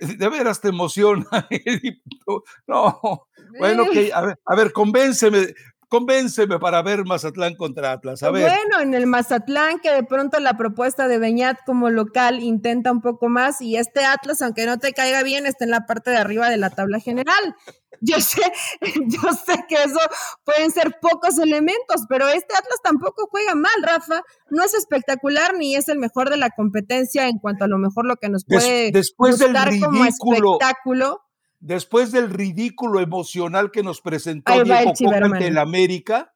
De, 0.00 0.28
veras 0.28 0.60
te 0.60 0.68
emociona. 0.68 1.26
no, 2.66 3.26
bueno, 3.58 3.82
ok, 3.84 3.96
a 4.14 4.20
ver, 4.20 4.40
a 4.44 4.54
ver, 4.54 4.72
convénceme, 4.72 5.54
Convénceme 5.90 6.60
para 6.60 6.82
ver 6.82 7.04
Mazatlán 7.04 7.56
contra 7.56 7.90
Atlas. 7.90 8.22
A 8.22 8.30
ver. 8.30 8.48
Bueno, 8.48 8.80
en 8.80 8.94
el 8.94 9.08
Mazatlán, 9.08 9.80
que 9.80 9.90
de 9.90 10.04
pronto 10.04 10.38
la 10.38 10.56
propuesta 10.56 11.08
de 11.08 11.18
Beñat 11.18 11.58
como 11.66 11.90
local 11.90 12.44
intenta 12.44 12.92
un 12.92 13.00
poco 13.00 13.28
más, 13.28 13.60
y 13.60 13.74
este 13.74 14.04
Atlas, 14.04 14.40
aunque 14.40 14.66
no 14.66 14.78
te 14.78 14.92
caiga 14.92 15.24
bien, 15.24 15.46
está 15.46 15.64
en 15.64 15.72
la 15.72 15.86
parte 15.86 16.12
de 16.12 16.18
arriba 16.18 16.48
de 16.48 16.58
la 16.58 16.70
tabla 16.70 17.00
general. 17.00 17.56
Yo 18.02 18.18
sé, 18.18 18.40
yo 19.08 19.20
sé 19.44 19.64
que 19.68 19.74
eso 19.74 20.00
pueden 20.44 20.70
ser 20.70 20.96
pocos 21.02 21.38
elementos, 21.38 22.06
pero 22.08 22.28
este 22.28 22.54
Atlas 22.54 22.78
tampoco 22.82 23.26
juega 23.30 23.54
mal, 23.54 23.74
Rafa. 23.82 24.22
No 24.48 24.62
es 24.62 24.72
espectacular 24.72 25.54
ni 25.58 25.76
es 25.76 25.88
el 25.90 25.98
mejor 25.98 26.30
de 26.30 26.38
la 26.38 26.48
competencia 26.48 27.28
en 27.28 27.38
cuanto 27.38 27.64
a 27.64 27.68
lo 27.68 27.76
mejor 27.76 28.06
lo 28.06 28.16
que 28.16 28.30
nos 28.30 28.46
puede 28.46 28.90
después 28.90 29.38
del 29.38 29.54
como 29.80 30.06
espectáculo 30.06 31.20
después 31.60 32.10
del 32.10 32.30
ridículo 32.30 33.00
emocional 33.00 33.70
que 33.70 33.82
nos 33.82 34.00
presentó 34.00 34.52
Diego 34.64 34.92
Coca 34.92 35.16
ante 35.24 35.46
el 35.46 35.58
América, 35.58 36.32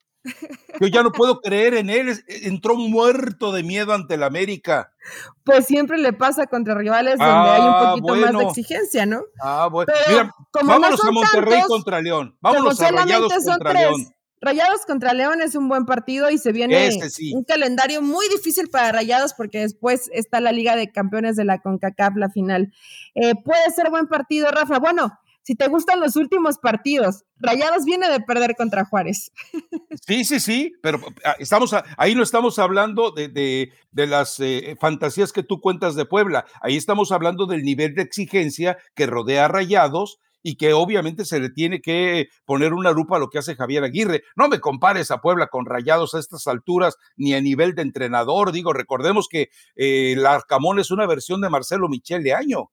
yo 0.80 0.86
ya 0.88 1.02
no 1.02 1.12
puedo 1.12 1.40
creer 1.42 1.74
en 1.74 1.90
él, 1.90 2.24
entró 2.28 2.76
muerto 2.76 3.52
de 3.52 3.62
miedo 3.62 3.92
ante 3.92 4.14
el 4.14 4.22
América. 4.22 4.92
Pues 5.44 5.66
siempre 5.66 5.98
le 5.98 6.12
pasa 6.12 6.46
contra 6.46 6.74
rivales 6.74 7.18
donde 7.18 7.50
hay 7.50 7.60
un 7.60 7.68
ah, 7.68 7.90
poquito 7.90 8.14
más 8.14 8.32
de 8.32 8.44
exigencia, 8.44 9.06
¿no? 9.06 9.22
Ah, 9.42 9.68
bueno. 9.70 9.92
Mira, 10.08 10.34
vámonos 10.64 11.04
a 11.04 11.10
Monterrey 11.10 11.62
contra 11.66 12.00
León. 12.00 12.36
Vámonos 12.40 12.80
a 12.80 12.90
Rayados 12.90 13.32
contra 13.44 13.72
León. 13.72 14.13
Rayados 14.44 14.84
contra 14.86 15.14
León 15.14 15.40
es 15.40 15.54
un 15.54 15.68
buen 15.68 15.86
partido 15.86 16.30
y 16.30 16.36
se 16.36 16.52
viene 16.52 16.90
un 17.32 17.44
calendario 17.44 18.02
muy 18.02 18.28
difícil 18.28 18.68
para 18.68 18.92
Rayados 18.92 19.32
porque 19.32 19.60
después 19.60 20.10
está 20.12 20.40
la 20.40 20.52
Liga 20.52 20.76
de 20.76 20.92
Campeones 20.92 21.36
de 21.36 21.44
la 21.44 21.60
CONCACAF, 21.60 22.16
la 22.16 22.28
final. 22.28 22.72
Eh, 23.14 23.34
puede 23.42 23.70
ser 23.74 23.88
buen 23.88 24.06
partido, 24.06 24.50
Rafa. 24.50 24.78
Bueno, 24.78 25.18
si 25.42 25.54
te 25.54 25.68
gustan 25.68 26.00
los 26.00 26.16
últimos 26.16 26.58
partidos, 26.58 27.24
Rayados 27.38 27.84
viene 27.84 28.08
de 28.10 28.20
perder 28.20 28.54
contra 28.54 28.84
Juárez. 28.84 29.32
Sí, 30.06 30.24
sí, 30.24 30.40
sí, 30.40 30.72
pero 30.82 31.00
ah, 31.24 31.36
estamos 31.38 31.74
ahí 31.96 32.14
no 32.14 32.22
estamos 32.22 32.58
hablando 32.58 33.10
de, 33.10 33.28
de, 33.28 34.06
las 34.06 34.38
eh, 34.40 34.76
fantasías 34.78 35.32
que 35.32 35.42
tú 35.42 35.60
cuentas 35.60 35.94
de 35.94 36.04
Puebla, 36.04 36.44
ahí 36.60 36.76
estamos 36.76 37.12
hablando 37.12 37.46
del 37.46 37.62
nivel 37.62 37.94
de 37.94 38.02
exigencia 38.02 38.76
que 38.94 39.06
rodea 39.06 39.46
a 39.46 39.48
Rayados 39.48 40.18
y 40.44 40.56
que 40.56 40.74
obviamente 40.74 41.24
se 41.24 41.40
le 41.40 41.48
tiene 41.48 41.80
que 41.80 42.28
poner 42.44 42.74
una 42.74 42.92
lupa 42.92 43.16
a 43.16 43.18
lo 43.18 43.30
que 43.30 43.38
hace 43.38 43.56
Javier 43.56 43.82
Aguirre. 43.82 44.22
No 44.36 44.48
me 44.48 44.60
compares 44.60 45.10
a 45.10 45.22
Puebla 45.22 45.48
con 45.48 45.64
Rayados 45.64 46.14
a 46.14 46.20
estas 46.20 46.46
alturas 46.46 46.96
ni 47.16 47.32
a 47.34 47.40
nivel 47.40 47.74
de 47.74 47.80
entrenador. 47.80 48.52
Digo, 48.52 48.74
recordemos 48.74 49.26
que 49.28 49.48
eh, 49.74 50.12
el 50.12 50.26
Arcamón 50.26 50.78
es 50.78 50.90
una 50.90 51.06
versión 51.06 51.40
de 51.40 51.48
Marcelo 51.48 51.88
Michel 51.88 52.22
de 52.22 52.34
año. 52.34 52.70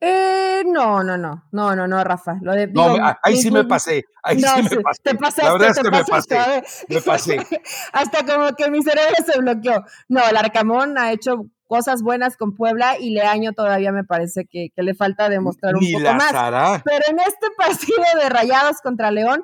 Eh, 0.00 0.64
no, 0.66 1.04
no, 1.04 1.16
no, 1.16 1.44
no, 1.52 1.76
no, 1.76 1.86
no, 1.86 2.02
Rafa. 2.02 2.38
Lo 2.42 2.54
de, 2.54 2.66
no, 2.66 2.96
ahí 3.22 3.36
sí 3.36 3.52
me 3.52 3.62
pasé, 3.62 4.04
ahí 4.24 4.40
sí 4.40 4.62
me 4.64 4.80
pasé. 4.80 5.00
Te 5.04 5.14
pasaste, 5.14 5.42
La 5.44 5.52
verdad 5.52 5.70
es 5.70 5.78
que 5.82 5.90
me 5.92 6.04
pasé, 6.04 6.62
me 6.88 7.00
pasé. 7.02 7.62
Hasta 7.92 8.26
como 8.26 8.52
que 8.56 8.68
mi 8.68 8.82
cerebro 8.82 9.14
se 9.24 9.38
bloqueó. 9.38 9.84
No, 10.08 10.28
el 10.28 10.36
Arcamón 10.36 10.98
ha 10.98 11.12
hecho 11.12 11.46
cosas 11.72 12.02
buenas 12.02 12.36
con 12.36 12.54
Puebla 12.54 12.98
y 13.00 13.14
Leaño 13.14 13.54
todavía 13.54 13.92
me 13.92 14.04
parece 14.04 14.44
que, 14.44 14.68
que 14.76 14.82
le 14.82 14.92
falta 14.92 15.30
demostrar 15.30 15.74
un 15.74 15.80
poco 15.90 16.04
más. 16.12 16.82
Pero 16.84 17.04
en 17.08 17.18
este 17.18 17.46
partido 17.56 18.04
de 18.22 18.28
Rayados 18.28 18.82
contra 18.82 19.10
León, 19.10 19.42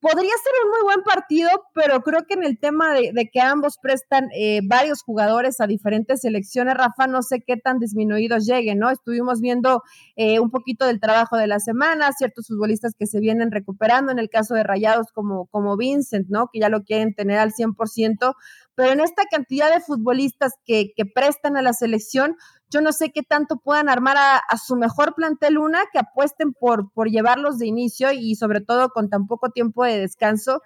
podría 0.00 0.30
ser 0.42 0.52
un 0.64 0.70
muy 0.70 0.82
buen 0.84 1.02
partido, 1.02 1.50
pero 1.74 2.00
creo 2.00 2.24
que 2.26 2.34
en 2.34 2.44
el 2.44 2.58
tema 2.58 2.94
de, 2.94 3.28
que 3.30 3.40
ambos 3.40 3.76
prestan 3.80 4.28
eh, 4.34 4.60
varios 4.64 5.02
jugadores 5.02 5.60
a 5.60 5.66
diferentes 5.66 6.22
selecciones, 6.22 6.74
Rafa, 6.74 7.06
no 7.06 7.22
sé 7.22 7.42
qué 7.46 7.56
tan 7.58 7.78
disminuidos 7.78 8.46
lleguen, 8.46 8.78
¿no? 8.78 8.88
Estuvimos 8.88 9.42
viendo 9.42 9.82
eh, 10.16 10.40
un 10.40 10.50
poquito 10.50 10.86
del 10.86 11.00
trabajo 11.00 11.36
de 11.36 11.46
la 11.46 11.58
semana, 11.58 12.10
ciertos 12.12 12.46
futbolistas 12.48 12.94
que 12.98 13.06
se 13.06 13.20
vienen 13.20 13.50
recuperando, 13.50 14.10
en 14.10 14.18
el 14.18 14.30
caso 14.30 14.54
de 14.54 14.62
Rayados 14.62 15.08
como, 15.12 15.46
como 15.46 15.76
Vincent, 15.76 16.28
¿no? 16.30 16.48
Que 16.50 16.60
ya 16.60 16.70
lo 16.70 16.82
quieren 16.82 17.14
tener 17.14 17.38
al 17.38 17.52
100%, 17.52 18.34
pero 18.80 18.92
en 18.92 19.00
esta 19.00 19.24
cantidad 19.30 19.70
de 19.70 19.82
futbolistas 19.82 20.54
que, 20.64 20.94
que 20.96 21.04
prestan 21.04 21.58
a 21.58 21.60
la 21.60 21.74
selección, 21.74 22.38
yo 22.70 22.80
no 22.80 22.92
sé 22.92 23.10
qué 23.12 23.22
tanto 23.22 23.58
puedan 23.58 23.90
armar 23.90 24.16
a, 24.16 24.56
su 24.56 24.74
mejor 24.74 25.14
plantel 25.14 25.58
una, 25.58 25.80
que 25.92 25.98
apuesten 25.98 26.54
por, 26.54 26.90
por 26.94 27.10
llevarlos 27.10 27.58
de 27.58 27.66
inicio 27.66 28.10
y 28.10 28.36
sobre 28.36 28.62
todo 28.62 28.88
con 28.88 29.10
tan 29.10 29.26
poco 29.26 29.50
tiempo 29.50 29.84
de 29.84 29.98
descanso. 29.98 30.62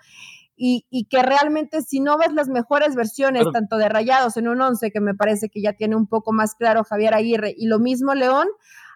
Y, 0.55 0.87
y, 0.91 1.07
que 1.07 1.25
realmente 1.25 1.83
si 1.83 1.99
no 1.99 2.17
ves 2.17 2.33
las 2.33 2.47
mejores 2.47 2.95
versiones, 2.95 3.47
tanto 3.53 3.79
de 3.79 3.89
Rayados 3.89 4.37
en 4.37 4.47
un 4.47 4.61
11, 4.61 4.93
que 4.93 5.01
me 5.01 5.17
parece 5.17 5.49
que 5.49 5.61
ya 5.61 5.73
tiene 5.73 5.97
un 5.97 6.07
poco 6.07 6.33
más 6.33 6.55
claro 6.55 6.85
Javier 6.85 7.15
Aguirre, 7.15 7.53
y 7.59 7.67
lo 7.67 7.81
mismo 7.81 8.15
León, 8.15 8.47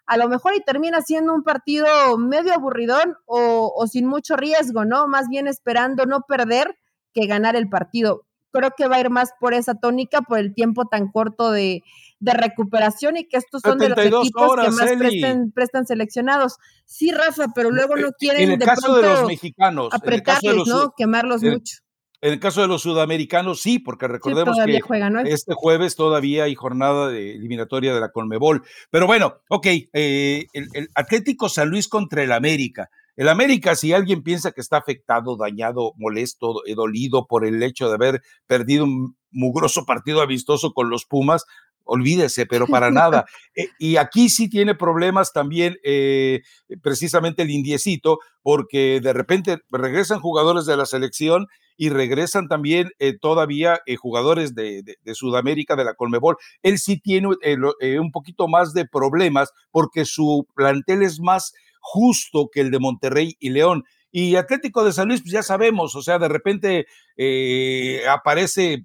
a 0.06 0.16
lo 0.16 0.28
mejor 0.28 0.54
y 0.54 0.60
termina 0.60 1.02
siendo 1.02 1.34
un 1.34 1.42
partido 1.42 1.88
medio 2.18 2.54
aburridón 2.54 3.16
o, 3.26 3.74
o 3.76 3.86
sin 3.88 4.06
mucho 4.06 4.36
riesgo, 4.36 4.84
¿no? 4.84 5.08
Más 5.08 5.28
bien 5.28 5.48
esperando 5.48 6.06
no 6.06 6.20
perder 6.20 6.78
que 7.12 7.26
ganar 7.26 7.56
el 7.56 7.68
partido. 7.68 8.27
Creo 8.52 8.70
que 8.76 8.88
va 8.88 8.96
a 8.96 9.00
ir 9.00 9.10
más 9.10 9.30
por 9.40 9.54
esa 9.54 9.74
tónica, 9.74 10.22
por 10.22 10.38
el 10.38 10.54
tiempo 10.54 10.86
tan 10.86 11.10
corto 11.10 11.50
de, 11.50 11.82
de 12.20 12.32
recuperación 12.32 13.16
y 13.16 13.28
que 13.28 13.36
estos 13.36 13.62
son 13.62 13.78
de 13.78 13.90
los 13.90 13.98
equipos 13.98 14.56
que 14.56 14.70
más 14.70 15.52
prestan, 15.54 15.86
seleccionados. 15.86 16.56
Sí, 16.84 17.12
Rafa, 17.12 17.46
pero 17.54 17.70
luego 17.70 17.96
no 17.96 18.10
quieren 18.18 18.42
en 18.42 18.50
el 18.52 18.58
caso 18.58 18.96
de 18.96 19.02
los 19.02 19.26
mexicanos, 19.26 19.88
apretarles, 19.92 20.66
¿no? 20.66 20.92
Quemarlos 20.96 21.42
mucho. 21.42 21.76
En 22.20 22.32
el 22.32 22.40
caso 22.40 22.62
de 22.62 22.66
los 22.66 22.82
sudamericanos, 22.82 23.60
sí, 23.62 23.78
porque 23.78 24.08
recordemos 24.08 24.56
que 24.64 25.32
este 25.32 25.54
jueves 25.54 25.94
todavía 25.94 26.44
hay 26.44 26.54
jornada 26.56 27.08
de 27.08 27.36
eliminatoria 27.36 27.94
de 27.94 28.00
la 28.00 28.10
Conmebol. 28.10 28.64
Pero 28.90 29.06
bueno, 29.06 29.36
ok, 29.48 29.66
eh, 29.92 30.46
el, 30.52 30.88
Atlético 30.94 31.48
San 31.48 31.68
Luis 31.68 31.86
contra 31.86 32.24
el 32.24 32.32
América. 32.32 32.90
El 33.18 33.28
América, 33.28 33.74
si 33.74 33.92
alguien 33.92 34.22
piensa 34.22 34.52
que 34.52 34.60
está 34.60 34.76
afectado, 34.76 35.36
dañado, 35.36 35.92
molesto, 35.96 36.64
eh, 36.66 36.76
dolido 36.76 37.26
por 37.26 37.44
el 37.44 37.60
hecho 37.64 37.88
de 37.88 37.94
haber 37.94 38.22
perdido 38.46 38.84
un 38.84 39.16
mugroso 39.32 39.84
partido 39.84 40.22
amistoso 40.22 40.72
con 40.72 40.88
los 40.88 41.04
Pumas, 41.04 41.44
olvídese, 41.82 42.46
pero 42.46 42.68
para 42.68 42.90
nada. 42.92 43.26
Eh, 43.56 43.70
y 43.80 43.96
aquí 43.96 44.28
sí 44.28 44.48
tiene 44.48 44.76
problemas 44.76 45.32
también 45.32 45.78
eh, 45.82 46.42
precisamente 46.80 47.42
el 47.42 47.50
indiecito, 47.50 48.20
porque 48.42 49.00
de 49.02 49.12
repente 49.12 49.58
regresan 49.68 50.20
jugadores 50.20 50.64
de 50.66 50.76
la 50.76 50.86
selección 50.86 51.48
y 51.76 51.88
regresan 51.88 52.46
también 52.46 52.90
eh, 53.00 53.18
todavía 53.18 53.80
jugadores 53.98 54.54
de, 54.54 54.82
de, 54.82 55.14
Sudamérica, 55.16 55.74
de 55.74 55.84
la 55.84 55.94
Colmebol. 55.94 56.36
Él 56.62 56.78
sí 56.78 57.00
tiene 57.00 57.28
un 57.28 58.10
poquito 58.12 58.46
más 58.46 58.74
de 58.74 58.86
problemas 58.86 59.52
porque 59.72 60.04
su 60.04 60.46
plantel 60.54 61.02
es 61.02 61.20
más 61.20 61.52
justo 61.90 62.50
que 62.52 62.60
el 62.60 62.70
de 62.70 62.78
Monterrey 62.78 63.36
y 63.38 63.50
León. 63.50 63.84
Y 64.10 64.36
Atlético 64.36 64.84
de 64.84 64.92
San 64.92 65.08
Luis, 65.08 65.20
pues 65.20 65.32
ya 65.32 65.42
sabemos, 65.42 65.94
o 65.94 66.02
sea, 66.02 66.18
de 66.18 66.28
repente 66.28 66.86
eh, 67.16 68.02
aparece 68.08 68.84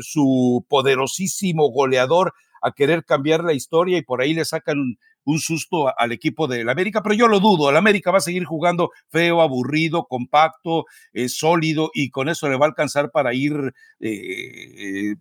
su 0.00 0.66
poderosísimo 0.68 1.70
goleador 1.70 2.34
a 2.62 2.72
querer 2.72 3.04
cambiar 3.04 3.42
la 3.44 3.54
historia 3.54 3.98
y 3.98 4.02
por 4.02 4.20
ahí 4.20 4.34
le 4.34 4.44
sacan 4.44 4.78
un, 4.78 4.98
susto 5.38 5.92
al 5.98 6.12
equipo 6.12 6.46
del 6.46 6.70
América, 6.70 7.02
pero 7.02 7.14
yo 7.14 7.28
lo 7.28 7.38
dudo, 7.38 7.68
el 7.68 7.76
América 7.76 8.10
va 8.10 8.16
a 8.16 8.22
seguir 8.22 8.46
jugando 8.46 8.90
feo, 9.10 9.42
aburrido, 9.42 10.06
compacto, 10.06 10.86
eh, 11.12 11.28
sólido 11.28 11.90
y 11.92 12.08
con 12.08 12.30
eso 12.30 12.48
le 12.48 12.56
va 12.56 12.64
a 12.64 12.70
alcanzar 12.70 13.10
para 13.10 13.34
ir 13.34 13.74
eh, 14.00 15.16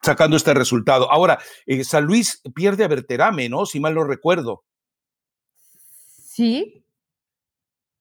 sacando 0.00 0.36
este 0.36 0.54
resultado. 0.54 1.10
Ahora, 1.10 1.40
San 1.82 2.04
Luis 2.04 2.40
pierde 2.54 2.84
a 2.84 2.88
Berterame, 2.88 3.48
¿no? 3.48 3.66
Si 3.66 3.80
mal 3.80 3.96
no 3.96 4.04
recuerdo. 4.04 4.62
Sí, 6.38 6.84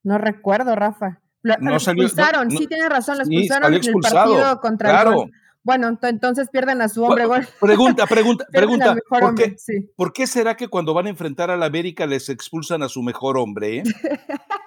no 0.04 0.19
recuerdo, 0.19 0.76
Rafa. 0.76 1.21
Lo, 1.41 1.73
expulsaron, 1.73 2.52
sí 2.52 2.67
tiene 2.67 2.88
razón, 2.88 3.17
lo 3.17 3.23
expulsaron 3.23 3.73
en 3.73 3.84
el 3.84 3.93
partido 4.00 4.62
contra 4.62 4.89
claro. 4.91 5.23
el 5.23 5.32
Bueno, 5.63 5.97
entonces 6.04 6.47
pierden 6.52 6.84
a 6.84 6.88
su 6.88 7.04
hombre. 7.04 7.26
pregunta, 7.60 8.06
pregunta, 8.06 8.45
pregunta. 8.52 8.95
¿por 9.10 9.34
qué, 9.34 9.56
¿por 9.95 10.13
qué, 10.13 10.28
será 10.28 10.56
que 10.56 10.67
cuando 10.67 10.93
van 10.93 11.08
a 11.08 11.10
enfrentar 11.10 11.50
a 11.50 11.58
la 11.58 11.65
América 11.65 12.06
les 12.06 12.30
expulsan 12.30 12.84
a 12.84 12.89
su 12.89 13.02
mejor 13.02 13.39
hombre? 13.39 13.80
Eh? 13.80 13.84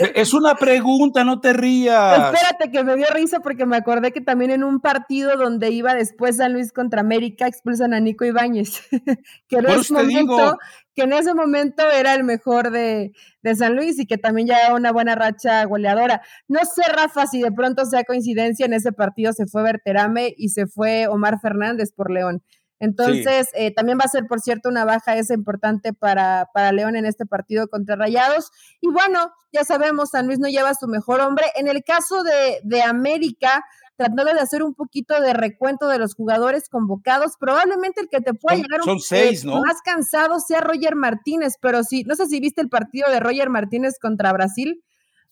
E, 0.00 0.12
es 0.16 0.34
una 0.34 0.54
pregunta, 0.54 1.24
no 1.24 1.40
te 1.40 1.52
rías. 1.52 2.32
Espérate, 2.32 2.70
que 2.70 2.84
me 2.84 2.96
dio 2.96 3.06
risa 3.12 3.40
porque 3.40 3.66
me 3.66 3.76
acordé 3.76 4.12
que 4.12 4.20
también 4.20 4.50
en 4.50 4.64
un 4.64 4.80
partido 4.80 5.36
donde 5.36 5.70
iba 5.70 5.94
después 5.94 6.36
San 6.36 6.52
Luis 6.52 6.72
contra 6.72 7.00
América 7.00 7.46
expulsan 7.46 7.94
a 7.94 8.00
Nico 8.00 8.24
Ibáñez, 8.24 8.82
que, 9.48 9.56
en 9.56 9.66
ese 9.66 9.92
momento, 9.92 10.58
que 10.94 11.02
en 11.02 11.12
ese 11.12 11.34
momento 11.34 11.82
era 11.90 12.14
el 12.14 12.24
mejor 12.24 12.70
de, 12.70 13.12
de 13.42 13.54
San 13.54 13.76
Luis 13.76 13.98
y 13.98 14.06
que 14.06 14.18
también 14.18 14.48
ya 14.48 14.58
era 14.58 14.74
una 14.74 14.92
buena 14.92 15.14
racha 15.14 15.64
goleadora. 15.64 16.22
No 16.48 16.60
sé, 16.64 16.82
Rafa, 16.92 17.26
si 17.26 17.40
de 17.42 17.52
pronto 17.52 17.84
sea 17.84 18.04
coincidencia, 18.04 18.66
en 18.66 18.74
ese 18.74 18.92
partido 18.92 19.32
se 19.32 19.46
fue 19.46 19.62
Berterame 19.62 20.34
y 20.36 20.50
se 20.50 20.66
fue 20.66 21.06
Omar 21.08 21.40
Fernández 21.40 21.92
por 21.94 22.10
León. 22.10 22.42
Entonces, 22.80 23.48
eh, 23.54 23.72
también 23.72 23.98
va 23.98 24.04
a 24.04 24.08
ser, 24.08 24.26
por 24.26 24.40
cierto, 24.40 24.68
una 24.68 24.84
baja 24.84 25.16
esa 25.16 25.34
importante 25.34 25.92
para, 25.92 26.48
para 26.52 26.72
León 26.72 26.96
en 26.96 27.04
este 27.04 27.26
partido 27.26 27.68
contra 27.68 27.94
Rayados. 27.94 28.50
Y 28.80 28.88
bueno, 28.88 29.32
ya 29.52 29.64
sabemos, 29.64 30.10
San 30.10 30.26
Luis 30.26 30.38
no 30.38 30.48
lleva 30.48 30.74
su 30.74 30.88
mejor 30.88 31.20
hombre. 31.20 31.44
En 31.56 31.68
el 31.68 31.84
caso 31.84 32.22
de, 32.22 32.60
de 32.64 32.82
América, 32.82 33.62
tratando 34.00 34.24
de 34.24 34.40
hacer 34.40 34.62
un 34.62 34.74
poquito 34.74 35.20
de 35.20 35.34
recuento 35.34 35.86
de 35.88 35.98
los 35.98 36.14
jugadores 36.14 36.70
convocados, 36.70 37.32
probablemente 37.38 38.00
el 38.00 38.08
que 38.08 38.22
te 38.22 38.32
pueda 38.32 38.56
llegar 38.56 38.80
un, 38.86 38.98
seis, 38.98 39.44
¿no? 39.44 39.60
más 39.60 39.82
cansado 39.84 40.40
sea 40.40 40.62
Roger 40.62 40.96
Martínez, 40.96 41.56
pero 41.60 41.84
sí, 41.84 42.04
no 42.04 42.14
sé 42.14 42.24
si 42.24 42.40
viste 42.40 42.62
el 42.62 42.70
partido 42.70 43.10
de 43.10 43.20
Roger 43.20 43.50
Martínez 43.50 43.98
contra 44.00 44.32
Brasil. 44.32 44.82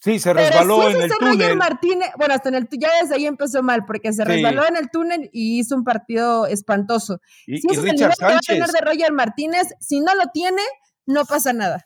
Sí, 0.01 0.21
se 0.21 0.33
resbaló 0.33 0.89
en 0.89 1.03
el 1.03 1.11
túnel. 1.11 1.57
Martínez, 1.57 2.09
bueno, 2.17 2.35
hasta 2.35 2.49
en 2.51 2.55
el 2.55 2.69
ya 2.71 2.89
desde 3.03 3.17
ahí 3.17 3.27
empezó 3.27 3.63
mal, 3.63 3.85
porque 3.85 4.13
se 4.13 4.25
resbaló 4.25 4.67
en 4.67 4.77
el 4.77 4.91
túnel 4.91 5.29
y 5.33 5.59
hizo 5.59 5.75
un 5.75 5.83
partido 5.83 6.47
espantoso. 6.47 7.21
Y, 7.47 7.59
si 7.59 7.69
Richard 7.77 8.15
Sánchez. 8.15 8.73
de 8.73 8.81
Roger 8.81 9.13
Martínez, 9.13 9.69
si 9.81 10.01
no 10.01 10.15
lo 10.15 10.27
tiene, 10.33 10.63
no 11.07 11.25
pasa 11.25 11.53
nada. 11.53 11.85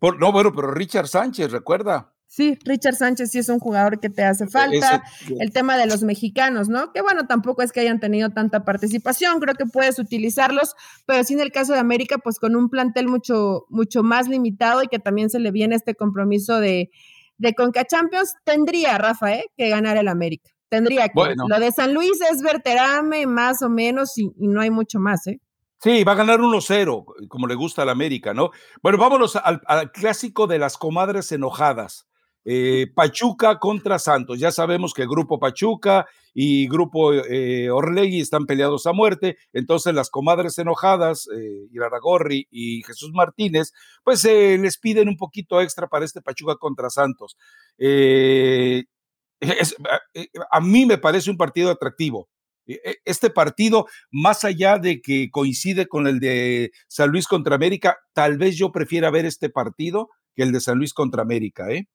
no, 0.00 0.32
bueno, 0.32 0.52
pero 0.52 0.72
Richard 0.72 1.06
Sánchez, 1.06 1.52
recuerda. 1.52 2.12
Sí, 2.28 2.58
Richard 2.64 2.96
Sánchez 2.96 3.30
sí 3.30 3.38
es 3.38 3.48
un 3.48 3.60
jugador 3.60 4.00
que 4.00 4.10
te 4.10 4.22
hace 4.22 4.46
falta. 4.46 5.02
el 5.38 5.52
tema 5.52 5.78
de 5.78 5.86
los 5.86 6.02
mexicanos, 6.02 6.68
¿no? 6.68 6.92
Que 6.92 7.00
bueno, 7.00 7.26
tampoco 7.26 7.62
es 7.62 7.72
que 7.72 7.80
hayan 7.80 8.00
tenido 8.00 8.30
tanta 8.30 8.64
participación, 8.64 9.40
creo 9.40 9.54
que 9.54 9.64
puedes 9.64 9.98
utilizarlos, 9.98 10.74
pero 11.06 11.24
sí 11.24 11.34
en 11.34 11.40
el 11.40 11.52
caso 11.52 11.72
de 11.72 11.78
América, 11.78 12.18
pues 12.18 12.38
con 12.38 12.56
un 12.56 12.68
plantel 12.68 13.08
mucho, 13.08 13.64
mucho 13.70 14.02
más 14.02 14.28
limitado 14.28 14.82
y 14.82 14.88
que 14.88 14.98
también 14.98 15.30
se 15.30 15.38
le 15.38 15.50
viene 15.50 15.76
este 15.76 15.94
compromiso 15.94 16.60
de, 16.60 16.90
de 17.38 17.54
Conca 17.54 17.84
Champions, 17.84 18.34
tendría, 18.44 18.98
Rafa, 18.98 19.34
¿eh? 19.34 19.44
que 19.56 19.68
ganar 19.68 19.96
el 19.96 20.08
América. 20.08 20.50
Tendría 20.68 21.08
que. 21.08 21.34
Lo 21.48 21.60
de 21.60 21.70
San 21.70 21.94
Luis 21.94 22.20
es 22.30 22.42
verterame 22.42 23.26
más 23.26 23.62
o 23.62 23.68
menos 23.68 24.18
y, 24.18 24.30
no 24.36 24.60
hay 24.60 24.70
mucho 24.70 24.98
más, 24.98 25.26
¿eh? 25.26 25.40
Sí, 25.78 26.04
va 26.04 26.12
a 26.12 26.16
ganar 26.16 26.40
1-0, 26.40 27.28
como 27.28 27.46
le 27.46 27.54
gusta 27.54 27.82
al 27.82 27.90
América, 27.90 28.34
¿no? 28.34 28.50
Bueno, 28.82 28.98
vámonos 28.98 29.36
al, 29.36 29.60
al, 29.66 29.92
clásico 29.92 30.46
de 30.46 30.58
las 30.58 30.78
comadres 30.78 31.30
enojadas. 31.32 32.08
Eh, 32.48 32.86
Pachuca 32.94 33.58
contra 33.58 33.98
Santos. 33.98 34.38
Ya 34.38 34.52
sabemos 34.52 34.94
que 34.94 35.04
Grupo 35.04 35.40
Pachuca 35.40 36.06
y 36.32 36.68
Grupo 36.68 37.12
eh, 37.12 37.70
Orlegui 37.70 38.20
están 38.20 38.46
peleados 38.46 38.86
a 38.86 38.92
muerte, 38.92 39.36
entonces 39.52 39.92
las 39.92 40.10
comadres 40.10 40.56
enojadas, 40.58 41.28
eh, 41.36 41.66
Iraragorri 41.72 42.46
y 42.52 42.84
Jesús 42.84 43.10
Martínez, 43.12 43.72
pues 44.04 44.22
les 44.24 44.78
piden 44.78 45.08
un 45.08 45.16
poquito 45.16 45.60
extra 45.60 45.88
para 45.88 46.04
este 46.04 46.22
Pachuca 46.22 46.54
contra 46.54 46.88
Santos. 46.88 47.36
a 50.50 50.60
mí 50.60 50.86
me 50.86 50.98
parece 50.98 51.30
un 51.30 51.36
partido 51.36 51.70
atractivo. 51.70 52.28
Este 53.04 53.30
partido, 53.30 53.86
más 54.12 54.44
allá 54.44 54.78
de 54.78 55.00
que 55.00 55.30
coincide 55.32 55.88
con 55.88 56.06
el 56.06 56.20
de 56.20 56.70
San 56.88 57.10
Luis 57.10 57.26
contra 57.26 57.56
América, 57.56 57.98
tal 58.12 58.38
vez 58.38 58.56
yo 58.56 58.70
prefiera 58.70 59.10
ver 59.10 59.24
este 59.26 59.50
partido 59.50 60.10
que 60.36 60.42
el 60.44 60.52
de 60.52 60.60
San 60.60 60.78
Luis 60.78 60.92
contra 60.92 61.22
América, 61.22 61.70
¿eh? 61.70 61.88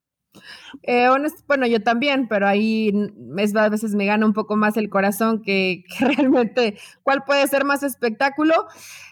Eh, 0.83 1.07
bueno, 1.47 1.67
yo 1.67 1.81
también, 1.81 2.27
pero 2.27 2.47
ahí 2.47 2.91
es, 3.37 3.55
a 3.55 3.69
veces 3.69 3.95
me 3.95 4.05
gana 4.05 4.25
un 4.25 4.33
poco 4.33 4.55
más 4.55 4.77
el 4.77 4.89
corazón 4.89 5.41
que, 5.45 5.83
realmente 5.99 6.77
cuál 7.03 7.23
puede 7.23 7.47
ser 7.47 7.65
más 7.65 7.83
espectáculo. 7.83 8.53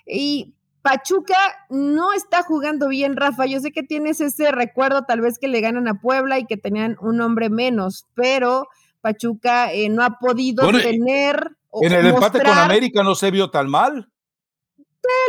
Y 0.06 0.56
Pachuca 0.82 1.38
no 1.70 2.14
está 2.14 2.44
jugando 2.44 2.88
bien, 2.88 3.16
Rafa. 3.16 3.46
Yo 3.46 3.60
sé 3.60 3.72
que 3.72 3.84
tienes 3.84 4.22
ese 4.22 4.52
recuerdo 4.52 5.04
tal 5.04 5.22
vez 5.22 5.38
que 5.38 5.48
le 5.48 5.62
ganan 5.62 5.88
a 5.88 6.00
Puebla 6.00 6.40
y 6.40 6.46
que 6.46 6.58
tenían 6.58 6.98
un 7.02 7.22
hombre 7.22 7.50
menos, 7.50 8.06
pero 8.16 8.68
Pachuca 9.02 9.72
eh, 9.74 9.90
no 9.90 10.04
ha 10.04 10.20
podido 10.20 10.68
tener... 10.72 11.56
En 11.72 11.94
el 11.94 12.08
empate 12.08 12.40
con 12.40 12.58
América 12.58 13.04
no 13.04 13.14
se 13.14 13.30
vio 13.30 13.52
tan 13.52 13.70
mal 13.70 14.10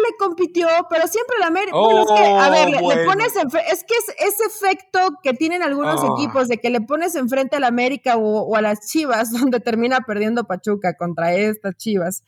le 0.08 0.16
compitió, 0.18 0.68
pero 0.88 1.06
siempre 1.06 1.38
la 1.38 1.46
América. 1.46 1.76
es 1.76 2.06
que, 2.06 2.26
a 2.26 2.50
ver, 2.50 2.70
le, 2.70 2.78
oh, 2.78 3.04
pones 3.04 3.34
es 3.36 3.84
que 3.84 3.94
es 3.94 4.14
ese 4.18 4.44
efecto 4.44 4.98
que 5.22 5.34
tienen 5.34 5.62
algunos 5.62 6.02
ah. 6.02 6.14
equipos 6.16 6.48
de 6.48 6.58
que 6.58 6.70
le 6.70 6.80
pones 6.80 7.14
enfrente 7.14 7.56
a 7.56 7.60
la 7.60 7.68
América 7.68 8.16
o, 8.16 8.56
a 8.56 8.62
las 8.62 8.88
Chivas, 8.88 9.30
donde 9.32 9.60
termina 9.60 10.00
perdiendo 10.00 10.44
Pachuca 10.44 10.94
contra 10.94 11.34
estas 11.34 11.76
Chivas. 11.76 12.24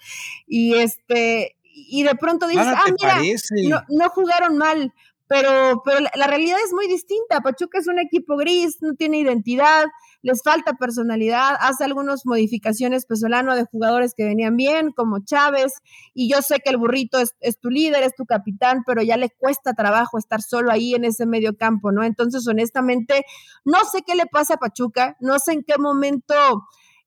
Y 0.47 0.75
este, 0.75 1.57
y 1.63 2.03
de 2.03 2.15
pronto 2.15 2.47
dices, 2.47 2.67
ah, 2.67 2.85
mira, 3.01 3.85
no, 3.89 4.09
jugaron 4.11 4.59
mal. 4.59 4.93
Pero, 5.29 5.83
pero 5.83 6.01
la 6.15 6.27
realidad 6.27 6.59
es 6.63 6.75
muy 6.75 6.87
distinta. 6.89 7.41
Pachuca 7.41 7.79
es 7.79 7.87
un 7.87 7.99
equipo 7.99 8.37
gris, 8.37 8.83
no 8.83 8.95
tiene 8.95 9.19
identidad, 9.19 9.87
les 10.23 10.43
falta 10.43 10.75
personalidad, 10.75 11.57
hace 11.61 11.85
algunas 11.85 12.25
modificaciones 12.25 13.07
Pesolano 13.07 13.55
de 13.55 13.65
jugadores 13.65 14.15
que 14.17 14.25
venían 14.25 14.57
bien, 14.57 14.93
como 14.93 15.19
Chávez, 15.25 15.75
y 16.15 16.33
yo 16.33 16.43
sé 16.43 16.61
que 16.61 16.71
el 16.71 16.77
burrito 16.77 17.19
es, 17.19 17.59
tu 17.61 17.71
líder, 17.71 18.05
es 18.05 18.15
tu 18.15 18.25
capitán, 18.25 18.83
pero 18.87 19.03
ya 19.03 19.17
le 19.17 19.31
cuesta 19.31 19.75
trabajo 19.75 20.19
estar 20.19 20.41
solo 20.41 20.71
ahí 20.71 20.95
en 20.95 21.05
ese 21.05 21.27
medio 21.27 21.57
campo, 21.57 21.93
¿no? 21.93 22.05
Entonces, 22.05 22.47
honestamente, 22.47 23.25
no 23.65 23.79
sé 23.91 24.03
qué 24.07 24.15
le 24.15 24.27
pasa 24.27 24.55
a 24.55 24.59
Pachuca, 24.59 25.17
no 25.21 25.39
sé 25.39 25.53
en 25.53 25.65
qué 25.65 25.77
momento 25.79 26.35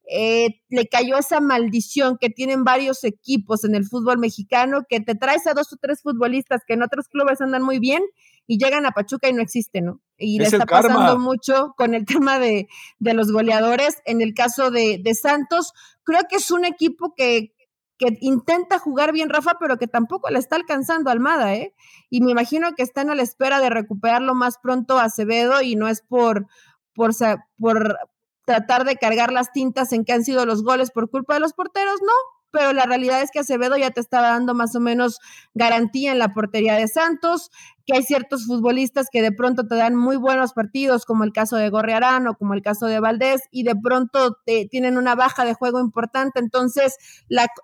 eh, 0.07 0.61
le 0.69 0.87
cayó 0.87 1.17
esa 1.17 1.39
maldición 1.39 2.17
que 2.19 2.29
tienen 2.29 2.63
varios 2.63 3.03
equipos 3.03 3.63
en 3.63 3.75
el 3.75 3.85
fútbol 3.85 4.19
mexicano, 4.19 4.83
que 4.87 4.99
te 4.99 5.15
traes 5.15 5.47
a 5.47 5.53
dos 5.53 5.73
o 5.73 5.77
tres 5.81 6.01
futbolistas 6.01 6.61
que 6.67 6.73
en 6.73 6.83
otros 6.83 7.07
clubes 7.07 7.41
andan 7.41 7.63
muy 7.63 7.79
bien 7.79 8.03
y 8.47 8.57
llegan 8.57 8.85
a 8.85 8.91
Pachuca 8.91 9.29
y 9.29 9.33
no 9.33 9.41
existen, 9.41 9.85
¿no? 9.85 10.01
Y 10.17 10.39
le 10.39 10.45
está 10.45 10.65
pasando 10.65 11.17
mucho 11.19 11.73
con 11.77 11.93
el 11.93 12.05
tema 12.23 12.39
de, 12.39 12.67
de, 12.99 13.13
los 13.13 13.31
goleadores. 13.31 14.01
En 14.05 14.21
el 14.21 14.33
caso 14.33 14.71
de, 14.71 14.99
de 15.03 15.15
Santos, 15.15 15.73
creo 16.03 16.21
que 16.29 16.37
es 16.37 16.51
un 16.51 16.65
equipo 16.65 17.13
que, 17.15 17.53
que 17.97 18.17
intenta 18.21 18.79
jugar 18.79 19.11
bien 19.11 19.29
Rafa, 19.29 19.57
pero 19.59 19.77
que 19.77 19.87
tampoco 19.87 20.29
le 20.29 20.39
está 20.39 20.55
alcanzando 20.55 21.09
Almada, 21.09 21.55
¿eh? 21.55 21.73
Y 22.09 22.21
me 22.21 22.31
imagino 22.31 22.73
que 22.75 22.83
están 22.83 23.09
a 23.09 23.15
la 23.15 23.23
espera 23.23 23.59
de 23.59 23.69
recuperarlo 23.69 24.35
más 24.35 24.57
pronto 24.57 24.99
a 24.99 25.05
Acevedo 25.05 25.61
y 25.61 25.75
no 25.75 25.87
es 25.87 26.01
por, 26.01 26.47
por, 26.93 27.11
por 27.59 27.97
tratar 28.45 28.85
de 28.85 28.97
cargar 28.97 29.31
las 29.31 29.51
tintas 29.51 29.91
en 29.91 30.05
que 30.05 30.13
han 30.13 30.23
sido 30.23 30.45
los 30.45 30.63
goles 30.63 30.91
por 30.91 31.09
culpa 31.09 31.33
de 31.35 31.39
los 31.39 31.53
porteros, 31.53 31.99
no, 32.01 32.13
pero 32.55 32.71
la 32.71 32.85
realidad 32.85 33.21
es 33.21 33.31
que 33.31 33.39
Acevedo 33.39 33.75
ya 33.75 33.91
te 33.91 33.99
estaba 33.99 34.29
dando 34.29 34.53
más 34.53 34.73
o 34.77 34.79
menos 34.79 35.19
garantía 35.53 36.13
en 36.13 36.19
la 36.19 36.33
portería 36.33 36.75
de 36.75 36.87
Santos, 36.87 37.51
que 37.85 37.97
hay 37.97 38.03
ciertos 38.03 38.45
futbolistas 38.45 39.07
que 39.11 39.21
de 39.21 39.33
pronto 39.33 39.67
te 39.67 39.75
dan 39.75 39.93
muy 39.93 40.15
buenos 40.15 40.53
partidos, 40.53 41.03
como 41.03 41.25
el 41.25 41.33
caso 41.33 41.57
de 41.57 41.69
Gorrearán 41.69 42.27
o 42.27 42.35
como 42.35 42.53
el 42.53 42.61
caso 42.61 42.85
de 42.85 43.01
Valdés, 43.01 43.41
y 43.51 43.63
de 43.63 43.75
pronto 43.75 44.37
te, 44.45 44.69
tienen 44.71 44.97
una 44.97 45.15
baja 45.15 45.43
de 45.43 45.53
juego 45.53 45.81
importante. 45.81 46.39
Entonces, 46.39 46.95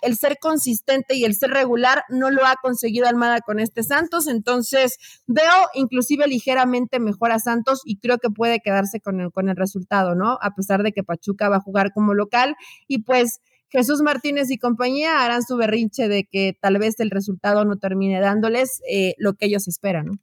el 0.02 0.18
ser 0.18 0.40
consistente 0.42 1.16
y 1.16 1.24
el 1.24 1.36
ser 1.36 1.52
regular 1.52 2.04
no 2.10 2.30
lo 2.30 2.46
ha 2.46 2.56
conseguido 2.62 3.08
Almada 3.08 3.40
con 3.40 3.62
este 3.62 3.84
Santos. 3.84 4.28
Entonces, 4.28 4.98
veo 5.26 5.70
inclusive 5.74 6.28
ligeramente 6.28 7.00
mejor 7.00 7.32
a 7.32 7.40
Santos 7.40 7.80
y 7.86 7.98
creo 7.98 8.18
que 8.18 8.30
puede 8.30 8.60
quedarse 8.60 9.00
con 9.00 9.22
el, 9.22 9.32
con 9.32 9.48
el 9.48 9.56
resultado, 9.56 10.16
¿no? 10.16 10.38
A 10.42 10.54
pesar 10.54 10.84
de 10.84 10.92
que 10.92 11.02
Pachuca 11.02 11.48
va 11.48 11.56
a 11.56 11.62
jugar 11.62 11.94
como 11.94 12.14
local 12.14 12.58
y 12.90 13.04
pues 13.04 13.40
Jesús 13.72 14.02
Martínez 14.02 14.52
y 14.52 14.58
compañía 14.58 15.24
harán 15.24 15.44
su 15.44 15.56
berrinche 15.56 16.10
de 16.10 16.26
que 16.26 16.58
tal 16.60 16.78
vez 16.78 17.00
el 17.00 17.10
resultado 17.10 17.64
no 17.64 17.78
termine 17.78 18.20
dándoles 18.20 18.82
eh, 18.90 19.16
lo 19.18 19.34
que 19.34 19.46
ellos 19.46 19.68
esperan. 19.68 20.20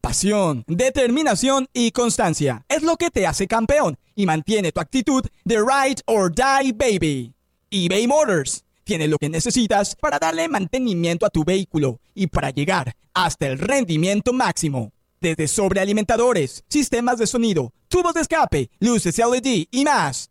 Pasión, 0.00 0.64
determinación 0.66 1.68
y 1.72 1.92
constancia 1.92 2.64
es 2.68 2.82
lo 2.82 2.96
que 2.96 3.10
te 3.10 3.26
hace 3.26 3.46
campeón 3.46 3.98
y 4.16 4.26
mantiene 4.26 4.72
tu 4.72 4.80
actitud 4.80 5.24
de 5.44 5.58
ride 5.58 6.02
or 6.06 6.32
die 6.34 6.72
baby. 6.72 7.34
eBay 7.70 8.06
Motors 8.08 8.64
tiene 8.82 9.06
lo 9.06 9.18
que 9.18 9.28
necesitas 9.28 9.94
para 9.94 10.18
darle 10.18 10.48
mantenimiento 10.48 11.24
a 11.24 11.30
tu 11.30 11.44
vehículo 11.44 12.00
y 12.14 12.26
para 12.26 12.50
llegar 12.50 12.96
hasta 13.14 13.46
el 13.46 13.58
rendimiento 13.58 14.32
máximo. 14.32 14.92
Desde 15.20 15.46
sobrealimentadores, 15.46 16.64
sistemas 16.68 17.18
de 17.18 17.26
sonido, 17.26 17.72
tubos 17.88 18.14
de 18.14 18.22
escape, 18.22 18.70
luces 18.80 19.18
LED 19.18 19.66
y 19.70 19.84
más. 19.84 20.30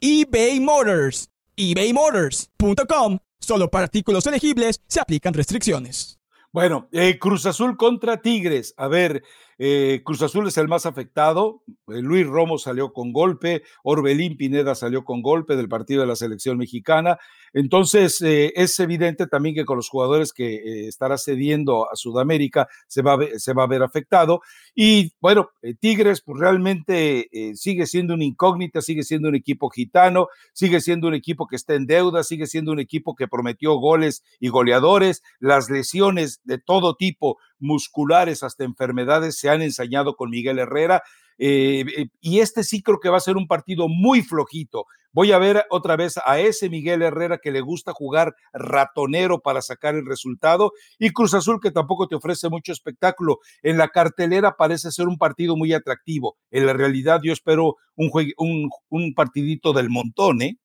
eBay 0.00 0.60
Motors. 0.60 1.30
ebaymotors.com 1.56 3.18
Solo 3.38 3.70
para 3.70 3.84
artículos 3.84 4.26
elegibles 4.26 4.80
se 4.86 5.00
aplican 5.00 5.34
restricciones. 5.34 6.18
Bueno, 6.52 6.88
eh, 6.92 7.18
Cruz 7.18 7.46
Azul 7.46 7.76
contra 7.76 8.22
Tigres. 8.22 8.74
A 8.76 8.88
ver, 8.88 9.22
eh, 9.58 10.02
Cruz 10.04 10.22
Azul 10.22 10.46
es 10.48 10.58
el 10.58 10.68
más 10.68 10.86
afectado. 10.86 11.62
Eh, 11.88 12.02
Luis 12.02 12.26
Romo 12.26 12.58
salió 12.58 12.92
con 12.92 13.12
golpe, 13.12 13.62
Orbelín 13.82 14.36
Pineda 14.36 14.74
salió 14.74 15.04
con 15.04 15.22
golpe 15.22 15.56
del 15.56 15.68
partido 15.68 16.02
de 16.02 16.06
la 16.06 16.16
selección 16.16 16.58
mexicana. 16.58 17.18
Entonces, 17.52 18.20
eh, 18.20 18.52
es 18.54 18.78
evidente 18.80 19.26
también 19.26 19.54
que 19.54 19.64
con 19.64 19.76
los 19.76 19.88
jugadores 19.88 20.32
que 20.32 20.88
estará 20.88 21.16
cediendo 21.16 21.90
a 21.90 21.96
Sudamérica 21.96 22.68
se 22.86 23.00
va, 23.00 23.16
se 23.36 23.54
va 23.54 23.64
a 23.64 23.68
ver 23.68 23.82
afectado. 23.82 24.40
Y 24.74 25.12
bueno, 25.20 25.50
Tigres, 25.80 26.20
pues 26.20 26.38
realmente 26.38 27.28
sigue 27.54 27.86
siendo 27.86 28.14
una 28.14 28.24
incógnita, 28.24 28.82
sigue 28.82 29.04
siendo 29.04 29.28
un 29.28 29.36
equipo 29.36 29.70
gitano, 29.70 30.28
sigue 30.52 30.80
siendo 30.80 31.08
un 31.08 31.14
equipo 31.14 31.46
que 31.46 31.56
está 31.56 31.74
en 31.74 31.86
deuda, 31.86 32.24
sigue 32.24 32.46
siendo 32.46 32.72
un 32.72 32.80
equipo 32.80 33.14
que 33.14 33.28
prometió 33.28 33.74
goles 33.76 34.22
y 34.38 34.48
goleadores. 34.48 35.22
Las 35.38 35.70
lesiones 35.70 36.40
de 36.44 36.58
todo 36.58 36.94
tipo 36.96 37.38
musculares 37.58 38.42
hasta 38.42 38.64
enfermedades 38.64 39.38
se 39.38 39.48
han 39.48 39.62
ensañado 39.62 40.14
con 40.16 40.30
Miguel 40.30 40.58
Herrera. 40.58 41.02
Eh, 41.38 41.84
eh, 41.96 42.06
y 42.20 42.40
este 42.40 42.64
sí 42.64 42.82
creo 42.82 42.98
que 42.98 43.10
va 43.10 43.18
a 43.18 43.20
ser 43.20 43.36
un 43.36 43.46
partido 43.46 43.88
muy 43.88 44.22
flojito. 44.22 44.86
Voy 45.12 45.32
a 45.32 45.38
ver 45.38 45.64
otra 45.70 45.96
vez 45.96 46.18
a 46.24 46.38
ese 46.40 46.68
Miguel 46.68 47.02
Herrera 47.02 47.38
que 47.38 47.50
le 47.50 47.62
gusta 47.62 47.92
jugar 47.92 48.34
ratonero 48.52 49.40
para 49.40 49.62
sacar 49.62 49.94
el 49.94 50.06
resultado 50.06 50.72
y 50.98 51.10
Cruz 51.10 51.32
Azul 51.34 51.58
que 51.60 51.70
tampoco 51.70 52.06
te 52.06 52.16
ofrece 52.16 52.48
mucho 52.48 52.72
espectáculo. 52.72 53.38
En 53.62 53.78
la 53.78 53.88
cartelera 53.88 54.56
parece 54.56 54.90
ser 54.92 55.08
un 55.08 55.16
partido 55.16 55.56
muy 55.56 55.72
atractivo. 55.72 56.36
En 56.50 56.66
la 56.66 56.74
realidad 56.74 57.20
yo 57.22 57.32
espero 57.32 57.76
un, 57.94 58.10
un, 58.36 58.70
un 58.90 59.14
partidito 59.14 59.72
del 59.72 59.88
montón, 59.88 60.42
¿eh? 60.42 60.58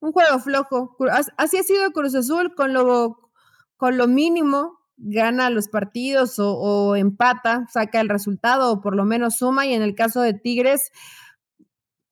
Un 0.00 0.12
juego 0.12 0.38
flojo. 0.38 0.96
Así 1.38 1.56
ha 1.56 1.62
sido 1.62 1.90
Cruz 1.92 2.14
Azul 2.14 2.54
con 2.54 2.74
lo, 2.74 3.30
con 3.78 3.96
lo 3.96 4.06
mínimo 4.06 4.83
gana 4.96 5.50
los 5.50 5.68
partidos 5.68 6.36
o, 6.38 6.96
empata, 6.96 7.66
saca 7.72 8.00
el 8.00 8.08
resultado 8.08 8.72
o 8.72 8.80
por 8.80 8.96
lo 8.96 9.04
menos 9.04 9.36
suma. 9.36 9.66
Y 9.66 9.74
en 9.74 9.82
el 9.82 9.94
caso 9.94 10.20
de 10.20 10.34
Tigres, 10.34 10.90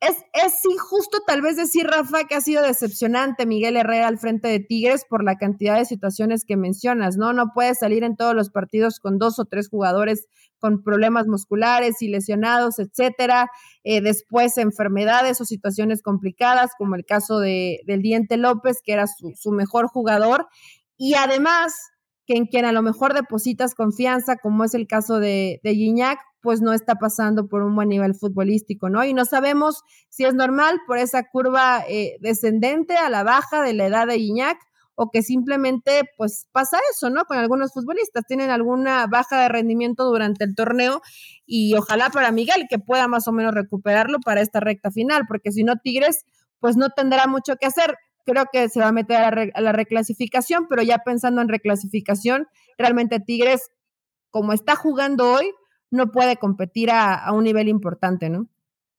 es, 0.01 0.16
es, 0.33 0.64
injusto 0.64 1.18
tal 1.26 1.43
vez 1.43 1.57
decir, 1.57 1.87
Rafa, 1.87 2.24
que 2.24 2.35
ha 2.35 2.41
sido 2.41 2.62
decepcionante 2.62 3.47
Miguel 3.47 3.76
Herrera 3.76 4.09
al 4.09 4.18
frente 4.18 4.49
de 4.49 4.59
Tigres 4.59 5.05
por 5.09 5.22
la 5.22 5.37
cantidad 5.37 5.78
de 5.78 5.85
situaciones 5.85 6.45
que 6.45 6.57
mencionas, 6.57 7.16
¿no? 7.16 7.33
No 7.33 7.53
puede 7.55 7.74
salir 7.76 8.03
en 8.03 8.16
todos 8.16 8.35
los 8.35 8.51
partidos 8.51 8.99
con 8.99 9.18
dos 9.18 9.39
o 9.39 9.45
tres 9.45 9.68
jugadores 9.68 10.26
con 10.62 10.85
problemas 10.85 11.26
musculares 11.26 12.03
y 12.03 12.09
lesionados, 12.09 12.78
etcétera. 12.78 13.51
Eh, 13.83 14.01
después 14.01 14.57
enfermedades 14.59 15.41
o 15.41 15.45
situaciones 15.45 16.03
complicadas, 16.03 16.70
como 16.78 16.95
el 16.95 17.05
caso 17.05 17.41
de, 17.41 17.80
del 17.85 18.01
Diente 18.01 18.37
López, 18.37 18.78
que 18.83 18.93
era 18.93 19.09
su, 19.09 19.33
su 19.35 19.51
mejor 19.51 19.89
jugador. 19.89 20.47
Y 20.97 21.14
además, 21.14 21.74
que 22.27 22.35
en 22.35 22.47
quien 22.47 22.64
a 22.64 22.73
lo 22.73 22.83
mejor 22.83 23.14
depositas 23.14 23.75
confianza, 23.75 24.37
como 24.37 24.64
es 24.64 24.75
el 24.75 24.87
caso 24.87 25.18
de, 25.18 25.61
de 25.62 25.75
Gignac, 25.75 26.18
pues 26.41 26.61
no 26.61 26.73
está 26.73 26.97
pasando 26.97 27.47
por 27.47 27.62
un 27.62 27.75
buen 27.75 27.89
nivel 27.89 28.14
futbolístico, 28.14 28.91
¿no? 28.91 29.05
Y 29.05 29.14
no 29.14 29.25
sabemos 29.25 29.83
si 30.09 30.25
es 30.25 30.35
normal 30.35 30.81
por 30.87 30.99
esa 30.99 31.25
curva 31.25 31.85
eh, 31.89 32.16
descendente 32.20 32.97
a 32.97 33.09
la 33.09 33.23
baja 33.23 33.62
de 33.62 33.73
la 33.75 33.87
edad 33.87 34.07
de 34.07 34.18
Gignac 34.18 34.59
o 34.95 35.11
que 35.11 35.23
simplemente 35.23 36.03
pues 36.16 36.49
pasa 36.53 36.79
eso, 36.93 37.11
¿no? 37.11 37.25
Con 37.25 37.39
algunos 37.39 37.73
futbolistas 37.73 38.25
tienen 38.27 38.51
alguna 38.51 39.07
baja 39.07 39.41
de 39.41 39.49
rendimiento 39.49 40.05
durante 40.05 40.45
el 40.45 40.55
torneo 40.55 41.01
y 41.47 41.75
ojalá 41.75 42.11
para 42.11 42.33
Miguel 42.33 42.66
que 42.68 42.79
pueda 42.79 43.09
más 43.09 43.27
o 43.29 43.33
menos 43.33 43.55
recuperarlo 43.55 44.18
para 44.20 44.43
esta 44.43 44.61
recta 44.61 44.91
final, 44.91 45.23
porque 45.29 45.53
si 45.53 45.64
no 45.64 45.77
Tigres 45.77 46.25
pues 46.59 46.77
no 46.77 46.91
tendrá 46.91 47.27
mucho 47.27 47.57
que 47.57 47.66
hacer 47.66 47.97
creo 48.25 48.47
que 48.53 48.68
se 48.68 48.81
va 48.81 48.89
a 48.89 48.93
meter 48.93 49.16
a, 49.16 49.61
la 49.61 49.73
reclasificación, 49.73 50.66
pero 50.68 50.83
ya 50.83 50.99
pensando 50.99 51.41
en 51.41 51.49
reclasificación, 51.49 52.49
realmente 52.79 53.20
Tigres, 53.20 53.70
como 54.31 54.53
está 54.53 54.77
jugando 54.77 55.33
hoy, 55.33 55.53
no 55.91 56.11
puede 56.11 56.37
competir 56.37 56.91
a, 56.91 57.31
un 57.33 57.45
nivel 57.45 57.68
importante, 57.68 58.31
¿no? 58.31 58.49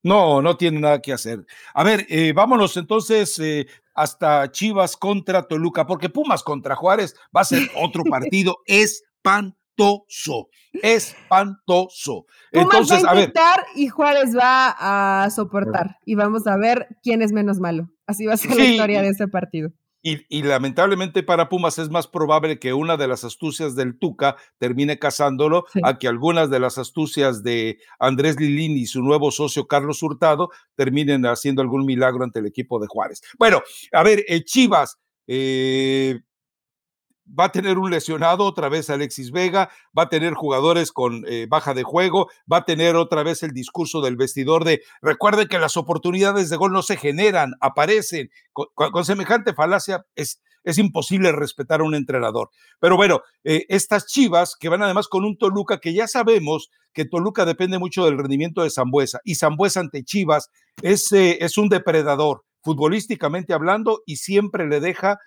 No, 0.03 0.41
no 0.41 0.57
tiene 0.57 0.81
nada 0.81 1.01
que 1.01 1.13
hacer. 1.13 1.45
A 1.73 1.83
ver, 1.83 2.05
eh, 2.09 2.33
vámonos 2.33 2.75
entonces 2.75 3.39
eh, 3.39 3.67
hasta 3.95 4.51
Chivas 4.51 4.97
contra 4.97 5.47
Toluca, 5.47 5.85
porque 5.85 6.09
Pumas 6.09 6.43
contra 6.43 6.75
Juárez 6.75 7.15
va 7.35 7.41
a 7.41 7.45
ser 7.45 7.61
otro 7.81 8.03
partido 8.03 8.57
espantoso, 8.65 10.49
espantoso. 10.73 12.25
Entonces, 12.51 13.05
va 13.05 13.11
a 13.11 13.15
intentar 13.15 13.65
y 13.75 13.87
Juárez 13.87 14.35
va 14.37 15.23
a 15.23 15.29
soportar 15.29 15.97
y 16.05 16.15
vamos 16.15 16.47
a 16.47 16.57
ver 16.57 16.87
quién 17.01 17.21
es 17.21 17.31
menos 17.31 17.59
malo. 17.59 17.92
Así 18.07 18.25
va 18.25 18.33
a 18.33 18.37
ser 18.37 18.55
la 18.55 18.65
historia 18.65 19.01
de 19.01 19.09
ese 19.09 19.27
partido. 19.27 19.71
Y, 20.05 20.43
lamentablemente 20.43 21.23
para 21.23 21.47
Pumas 21.47 21.79
es 21.79 21.89
más 21.89 22.07
probable 22.07 22.59
que 22.59 22.73
una 22.73 22.97
de 22.97 23.07
las 23.07 23.23
astucias 23.23 23.73
del 23.73 23.97
Tuca 23.97 24.35
termine 24.57 24.99
casándolo 24.99 25.63
a 25.81 25.97
que 25.97 26.09
algunas 26.09 26.49
de 26.49 26.59
las 26.59 26.77
astucias 26.77 27.41
de 27.41 27.77
Andrés 27.99 28.37
Lilín 28.37 28.77
y 28.77 28.85
su 28.85 29.01
nuevo 29.01 29.31
socio 29.31 29.65
Carlos 29.65 30.03
Hurtado 30.03 30.49
terminen 30.75 31.25
haciendo 31.25 31.61
algún 31.61 31.85
milagro 31.85 32.25
ante 32.25 32.39
el 32.39 32.47
equipo 32.47 32.81
de 32.81 32.87
Juárez. 32.87 33.21
Bueno, 33.39 33.61
a 33.93 34.03
ver, 34.03 34.25
eh, 34.27 34.43
Chivas, 34.43 34.97
eh, 35.25 36.19
va 37.37 37.45
a 37.45 37.51
tener 37.51 37.77
un 37.77 37.91
lesionado 37.91 38.45
otra 38.45 38.69
vez 38.69 38.89
Alexis 38.89 39.31
Vega, 39.31 39.69
va 39.97 40.03
a 40.03 40.09
tener 40.09 40.33
jugadores 40.33 40.91
con 40.91 41.23
eh, 41.27 41.47
baja 41.49 41.73
de 41.73 41.83
juego, 41.83 42.29
va 42.51 42.57
a 42.57 42.65
tener 42.65 42.95
otra 42.95 43.23
vez 43.23 43.43
el 43.43 43.51
discurso 43.51 44.01
del 44.01 44.15
vestidor 44.15 44.63
de 44.63 44.81
recuerden 45.01 45.47
que 45.47 45.59
las 45.59 45.77
oportunidades 45.77 46.49
de 46.49 46.57
gol 46.57 46.71
no 46.71 46.81
se 46.81 46.97
generan, 46.97 47.53
aparecen. 47.59 48.29
Con, 48.51 49.05
semejante 49.05 49.53
falacia 49.53 50.05
es, 50.15 50.41
es 50.63 50.77
imposible 50.77 51.31
respetar 51.31 51.81
a 51.81 51.83
un 51.83 51.95
entrenador. 51.95 52.49
Pero 52.79 52.95
bueno, 52.95 53.21
eh, 53.43 53.65
estas 53.69 54.05
chivas 54.07 54.55
que 54.59 54.69
van 54.69 54.83
además 54.83 55.07
con 55.07 55.25
un 55.25 55.37
Toluca 55.37 55.79
que 55.79 55.93
ya 55.93 56.07
sabemos 56.07 56.69
que 56.93 57.05
Toluca 57.05 57.45
depende 57.45 57.79
mucho 57.79 58.05
del 58.05 58.17
rendimiento 58.17 58.63
de 58.63 58.69
Zambuesa 58.69 59.19
y 59.23 59.35
Zambuesa 59.35 59.79
ante 59.79 60.03
Chivas 60.03 60.51
es, 60.81 61.11
eh, 61.11 61.39
es 61.41 61.57
un 61.57 61.69
depredador 61.69 62.43
futbolísticamente 62.63 63.53
hablando 63.53 64.03
y 64.05 64.17
siempre 64.17 64.67
le 64.67 64.79
deja 64.79 65.19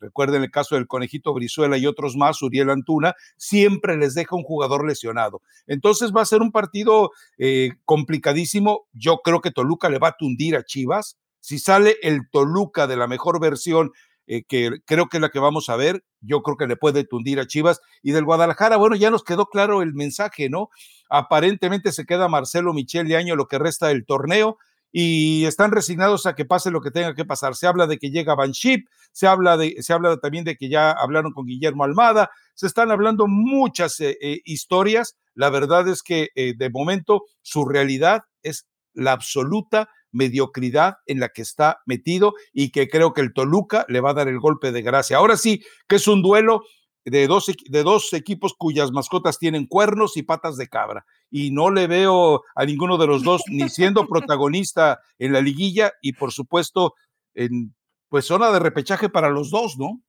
recuerden 0.00 0.42
el 0.42 0.50
caso 0.50 0.74
del 0.74 0.86
conejito 0.86 1.34
Brizuela 1.34 1.76
y 1.76 1.86
otros 1.86 2.16
más, 2.16 2.42
Uriel 2.42 2.70
Antuna, 2.70 3.14
siempre 3.36 3.96
les 3.96 4.14
deja 4.14 4.36
un 4.36 4.42
jugador 4.42 4.86
lesionado. 4.86 5.42
Entonces 5.66 6.12
va 6.14 6.22
a 6.22 6.26
ser 6.26 6.42
un 6.42 6.52
partido 6.52 7.10
eh, 7.38 7.70
complicadísimo. 7.84 8.86
Yo 8.92 9.18
creo 9.22 9.40
que 9.40 9.50
Toluca 9.50 9.88
le 9.88 9.98
va 9.98 10.08
a 10.08 10.16
tundir 10.18 10.56
a 10.56 10.64
Chivas. 10.64 11.18
Si 11.40 11.58
sale 11.58 11.96
el 12.02 12.28
Toluca 12.30 12.86
de 12.86 12.96
la 12.96 13.06
mejor 13.06 13.40
versión, 13.40 13.92
eh, 14.26 14.42
que 14.44 14.70
creo 14.84 15.06
que 15.06 15.18
es 15.18 15.20
la 15.20 15.28
que 15.28 15.38
vamos 15.38 15.68
a 15.68 15.76
ver, 15.76 16.04
yo 16.20 16.42
creo 16.42 16.56
que 16.56 16.66
le 16.66 16.76
puede 16.76 17.04
tundir 17.04 17.38
a 17.38 17.46
Chivas. 17.46 17.80
Y 18.02 18.12
del 18.12 18.24
Guadalajara, 18.24 18.76
bueno, 18.76 18.96
ya 18.96 19.10
nos 19.10 19.24
quedó 19.24 19.46
claro 19.46 19.82
el 19.82 19.94
mensaje, 19.94 20.48
¿no? 20.48 20.70
Aparentemente 21.08 21.92
se 21.92 22.04
queda 22.04 22.28
Marcelo 22.28 22.72
Michel 22.72 23.06
de 23.06 23.16
año 23.16 23.36
lo 23.36 23.46
que 23.46 23.58
resta 23.58 23.88
del 23.88 24.04
torneo 24.04 24.58
y 24.98 25.44
están 25.44 25.72
resignados 25.72 26.24
a 26.24 26.34
que 26.34 26.46
pase 26.46 26.70
lo 26.70 26.80
que 26.80 26.90
tenga 26.90 27.14
que 27.14 27.26
pasar. 27.26 27.54
Se 27.54 27.66
habla 27.66 27.86
de 27.86 27.98
que 27.98 28.10
llega 28.10 28.34
Banship, 28.34 28.86
se 29.12 29.26
habla, 29.26 29.58
de, 29.58 29.76
se 29.82 29.92
habla 29.92 30.16
también 30.16 30.42
de 30.46 30.56
que 30.56 30.70
ya 30.70 30.90
hablaron 30.90 31.34
con 31.34 31.44
Guillermo 31.44 31.84
Almada, 31.84 32.30
se 32.54 32.66
están 32.66 32.90
hablando 32.90 33.26
muchas 33.26 34.00
eh, 34.00 34.16
eh, 34.22 34.40
historias. 34.46 35.18
La 35.34 35.50
verdad 35.50 35.86
es 35.86 36.02
que 36.02 36.30
eh, 36.34 36.54
de 36.56 36.70
momento 36.70 37.24
su 37.42 37.66
realidad 37.66 38.22
es 38.42 38.68
la 38.94 39.12
absoluta 39.12 39.90
mediocridad 40.12 40.94
en 41.04 41.20
la 41.20 41.28
que 41.28 41.42
está 41.42 41.82
metido 41.84 42.32
y 42.54 42.70
que 42.70 42.88
creo 42.88 43.12
que 43.12 43.20
el 43.20 43.34
Toluca 43.34 43.84
le 43.90 44.00
va 44.00 44.12
a 44.12 44.14
dar 44.14 44.28
el 44.28 44.40
golpe 44.40 44.72
de 44.72 44.80
gracia. 44.80 45.18
Ahora 45.18 45.36
sí, 45.36 45.62
que 45.86 45.96
es 45.96 46.08
un 46.08 46.22
duelo 46.22 46.62
de 47.06 47.28
dos, 47.28 47.46
de 47.68 47.82
dos 47.84 48.12
equipos 48.12 48.52
cuyas 48.58 48.90
mascotas 48.90 49.38
tienen 49.38 49.66
cuernos 49.66 50.16
y 50.16 50.22
patas 50.24 50.56
de 50.56 50.68
cabra. 50.68 51.06
Y 51.30 51.52
no 51.52 51.70
le 51.70 51.86
veo 51.86 52.42
a 52.56 52.64
ninguno 52.64 52.98
de 52.98 53.06
los 53.06 53.22
dos 53.22 53.42
ni 53.48 53.68
siendo 53.68 54.06
protagonista 54.08 55.00
en 55.18 55.32
la 55.32 55.40
liguilla 55.40 55.92
y 56.02 56.14
por 56.14 56.32
supuesto 56.32 56.94
en 57.34 57.74
pues 58.08 58.26
zona 58.26 58.50
de 58.50 58.58
repechaje 58.58 59.08
para 59.08 59.30
los 59.30 59.50
dos, 59.50 59.78
¿no? 59.78 60.00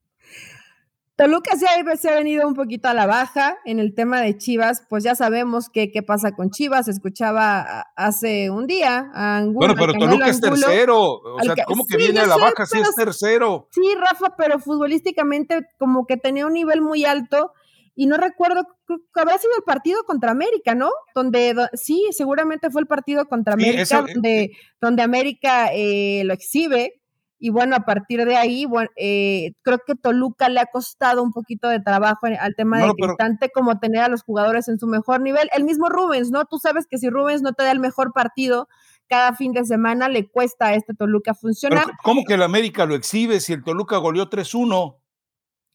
Toluca 1.18 1.56
se 1.56 1.66
ha, 2.08 2.14
venido 2.14 2.46
un 2.46 2.54
poquito 2.54 2.86
a 2.86 2.94
la 2.94 3.04
baja 3.06 3.58
en 3.64 3.80
el 3.80 3.92
tema 3.92 4.20
de 4.20 4.38
Chivas, 4.38 4.84
pues 4.88 5.02
ya 5.02 5.16
sabemos 5.16 5.68
qué, 5.68 5.90
qué 5.90 6.00
pasa 6.04 6.30
con 6.30 6.50
Chivas. 6.50 6.86
Escuchaba 6.86 7.86
hace 7.96 8.50
un 8.50 8.68
día 8.68 9.10
a 9.12 9.38
Angulo. 9.38 9.58
Bueno, 9.58 9.74
pero 9.76 9.94
Toluca 9.94 10.28
es 10.28 10.40
tercero. 10.40 11.14
O 11.14 11.42
sea, 11.42 11.64
¿cómo 11.66 11.86
que 11.86 11.96
viene 11.96 12.20
a 12.20 12.26
la 12.28 12.36
baja 12.36 12.66
si 12.66 12.78
es 12.78 12.94
tercero? 12.94 13.66
Sí, 13.72 13.82
Rafa, 13.96 14.36
pero 14.36 14.60
futbolísticamente 14.60 15.66
como 15.76 16.06
que 16.06 16.18
tenía 16.18 16.46
un 16.46 16.52
nivel 16.52 16.82
muy 16.82 17.04
alto 17.04 17.52
y 17.96 18.06
no 18.06 18.16
recuerdo, 18.16 18.62
que 18.86 19.20
habrá 19.20 19.38
sido 19.38 19.54
el 19.56 19.64
partido 19.64 20.04
contra 20.04 20.30
América, 20.30 20.76
¿no? 20.76 20.92
Donde, 21.16 21.52
sí, 21.72 22.00
seguramente 22.12 22.70
fue 22.70 22.82
el 22.82 22.86
partido 22.86 23.26
contra 23.26 23.54
América, 23.54 24.04
eh, 24.06 24.12
donde, 24.14 24.40
eh. 24.42 24.50
donde 24.80 25.02
América 25.02 25.70
eh, 25.74 26.22
lo 26.24 26.32
exhibe 26.32 27.02
y 27.38 27.50
bueno, 27.50 27.76
a 27.76 27.80
partir 27.80 28.24
de 28.24 28.36
ahí, 28.36 28.66
bueno, 28.66 28.90
eh, 28.96 29.52
creo 29.62 29.78
que 29.86 29.94
Toluca 29.94 30.48
le 30.48 30.60
ha 30.60 30.66
costado 30.66 31.22
un 31.22 31.32
poquito 31.32 31.68
de 31.68 31.80
trabajo 31.80 32.26
al 32.26 32.54
tema 32.56 32.78
de 32.78 32.92
Cristante, 32.94 33.50
como 33.50 33.78
tener 33.78 34.02
a 34.02 34.08
los 34.08 34.22
jugadores 34.22 34.68
en 34.68 34.78
su 34.78 34.88
mejor 34.88 35.20
nivel. 35.20 35.48
El 35.54 35.64
mismo 35.64 35.88
Rubens, 35.88 36.30
¿no? 36.30 36.46
Tú 36.46 36.58
sabes 36.58 36.86
que 36.88 36.98
si 36.98 37.08
Rubens 37.08 37.42
no 37.42 37.52
te 37.52 37.62
da 37.62 37.70
el 37.70 37.78
mejor 37.78 38.12
partido 38.12 38.68
cada 39.06 39.34
fin 39.34 39.52
de 39.52 39.64
semana, 39.64 40.08
le 40.08 40.28
cuesta 40.28 40.66
a 40.66 40.74
este 40.74 40.94
Toluca 40.94 41.32
funcionar. 41.32 41.86
¿Cómo 42.02 42.24
que 42.26 42.34
el 42.34 42.42
América 42.42 42.86
lo 42.86 42.96
exhibe 42.96 43.40
si 43.40 43.52
el 43.52 43.62
Toluca 43.62 43.98
goleó 43.98 44.28
3-1? 44.28 44.96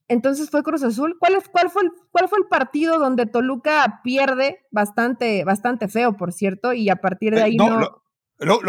Entonces 0.10 0.50
fue 0.50 0.64
Cruz 0.64 0.84
Azul. 0.84 1.16
¿Cuál, 1.18 1.36
es, 1.36 1.48
cuál, 1.48 1.70
fue 1.70 1.84
el, 1.84 1.92
¿Cuál 2.12 2.28
fue 2.28 2.40
el 2.40 2.46
partido 2.46 3.00
donde 3.00 3.26
Toluca 3.26 4.02
pierde 4.04 4.60
bastante, 4.70 5.46
bastante 5.46 5.88
feo, 5.88 6.18
por 6.18 6.34
cierto? 6.34 6.74
Y 6.74 6.90
a 6.90 6.98
partir 6.98 7.34
de 7.34 7.40
eh, 7.40 7.44
ahí 7.44 7.56
no. 7.56 7.80
Lo, 7.80 8.03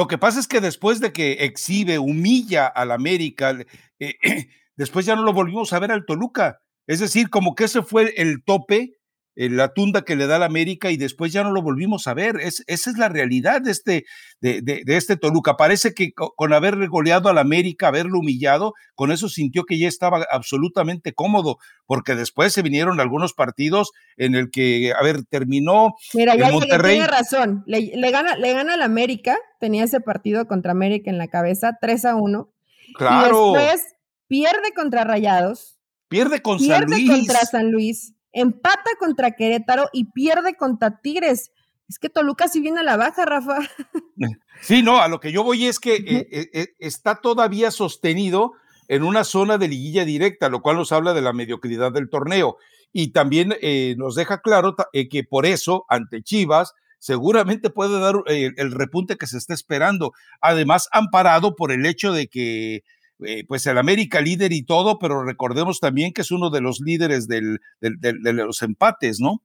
que 0.08 0.18
pasa 0.18 0.40
es 0.40 0.46
que 0.46 0.60
después 0.60 1.00
de 1.00 1.12
que 1.12 1.44
exhibe, 1.44 1.98
humilla 1.98 2.66
al 2.66 2.92
América, 2.92 3.56
eh, 3.98 4.14
después 4.76 5.06
ya 5.06 5.16
no 5.16 5.22
lo 5.22 5.32
volvimos 5.32 5.72
a 5.72 5.78
ver 5.78 5.92
al 5.92 6.06
Toluca. 6.06 6.60
Es 6.86 7.00
decir, 7.00 7.30
como 7.30 7.54
que 7.54 7.64
ese 7.64 7.82
fue 7.82 8.12
el 8.16 8.44
tope 8.44 8.98
la 9.36 9.72
tunda 9.74 10.02
que 10.02 10.14
le 10.14 10.26
da 10.26 10.38
la 10.38 10.46
América 10.46 10.90
y 10.90 10.96
después 10.96 11.32
ya 11.32 11.42
no 11.42 11.50
lo 11.50 11.62
volvimos 11.62 12.06
a 12.06 12.14
ver. 12.14 12.36
Es, 12.40 12.62
esa 12.66 12.90
es 12.90 12.98
la 12.98 13.08
realidad 13.08 13.60
de 13.60 13.72
este, 13.72 14.04
de, 14.40 14.62
de, 14.62 14.82
este 14.96 15.16
Toluca. 15.16 15.56
Parece 15.56 15.92
que 15.92 16.12
con 16.12 16.52
haber 16.52 16.88
goleado 16.88 17.28
al 17.28 17.38
América, 17.38 17.88
haberlo 17.88 18.20
humillado, 18.20 18.74
con 18.94 19.10
eso 19.10 19.28
sintió 19.28 19.64
que 19.64 19.78
ya 19.78 19.88
estaba 19.88 20.24
absolutamente 20.30 21.14
cómodo, 21.14 21.58
porque 21.86 22.14
después 22.14 22.52
se 22.52 22.62
vinieron 22.62 23.00
algunos 23.00 23.32
partidos 23.32 23.90
en 24.16 24.34
el 24.34 24.50
que, 24.50 24.92
a 24.92 25.02
ver, 25.02 25.24
terminó. 25.24 25.94
Mira, 26.12 26.36
ya 26.36 26.50
Monterrey. 26.50 26.94
tiene 26.96 27.08
razón. 27.08 27.64
Le, 27.66 28.10
gana, 28.10 28.36
le 28.36 28.52
gana 28.52 28.74
al 28.74 28.82
América, 28.82 29.36
tenía 29.58 29.84
ese 29.84 30.00
partido 30.00 30.46
contra 30.46 30.72
América 30.72 31.10
en 31.10 31.18
la 31.18 31.28
cabeza, 31.28 31.78
3 31.80 32.04
a 32.04 32.14
1. 32.14 32.50
Claro. 32.96 33.50
Y 33.50 33.58
después 33.58 33.94
pierde 34.28 34.72
contra 34.74 35.04
Rayados. 35.04 35.80
Pierde 36.08 36.42
con 36.42 36.60
San 36.60 36.84
Luis. 36.84 37.10
contra 37.10 37.40
San 37.40 37.72
Luis 37.72 38.14
empata 38.34 38.90
contra 38.98 39.30
Querétaro 39.30 39.88
y 39.92 40.06
pierde 40.06 40.56
contra 40.56 41.00
Tigres. 41.00 41.52
Es 41.88 41.98
que 41.98 42.08
Toluca 42.10 42.48
sí 42.48 42.60
viene 42.60 42.80
a 42.80 42.84
la 42.84 42.96
baja, 42.96 43.24
Rafa. 43.24 43.58
Sí, 44.62 44.82
no, 44.82 45.00
a 45.00 45.08
lo 45.08 45.18
que 45.18 45.32
yo 45.32 45.42
voy 45.42 45.66
es 45.66 45.80
que 45.80 45.96
eh, 45.96 46.28
eh, 46.30 46.48
eh, 46.52 46.66
está 46.78 47.16
todavía 47.16 47.72
sostenido 47.72 48.52
en 48.86 49.02
una 49.02 49.24
zona 49.24 49.58
de 49.58 49.66
liguilla 49.66 50.04
directa, 50.04 50.48
lo 50.48 50.62
cual 50.62 50.76
nos 50.76 50.92
habla 50.92 51.12
de 51.12 51.20
la 51.20 51.32
mediocridad 51.32 51.90
del 51.90 52.08
torneo. 52.08 52.56
Y 52.92 53.08
también 53.08 53.52
nos 53.98 54.14
deja 54.14 54.40
claro 54.40 54.76
que 54.92 55.24
por 55.24 55.44
eso, 55.44 55.84
ante 55.88 56.22
Chivas, 56.22 56.74
seguramente 57.00 57.68
puede 57.68 57.98
dar 57.98 58.14
el 58.26 58.70
repunte 58.70 59.16
que 59.16 59.26
se 59.26 59.36
está 59.36 59.52
esperando. 59.52 60.12
Además, 60.40 60.88
amparado 60.92 61.56
por 61.56 61.72
el 61.72 61.84
hecho 61.84 62.12
de 62.12 62.28
que 62.28 62.84
eh, 63.26 63.44
pues 63.46 63.66
el 63.66 63.78
América 63.78 64.20
líder 64.20 64.52
y 64.52 64.64
todo, 64.64 64.98
pero 64.98 65.24
recordemos 65.24 65.80
también 65.80 66.12
que 66.12 66.22
es 66.22 66.30
uno 66.30 66.50
de 66.50 66.60
los 66.60 66.80
líderes 66.80 67.28
de 67.28 67.58
los 67.80 68.62
empates, 68.62 69.20
¿no? 69.20 69.42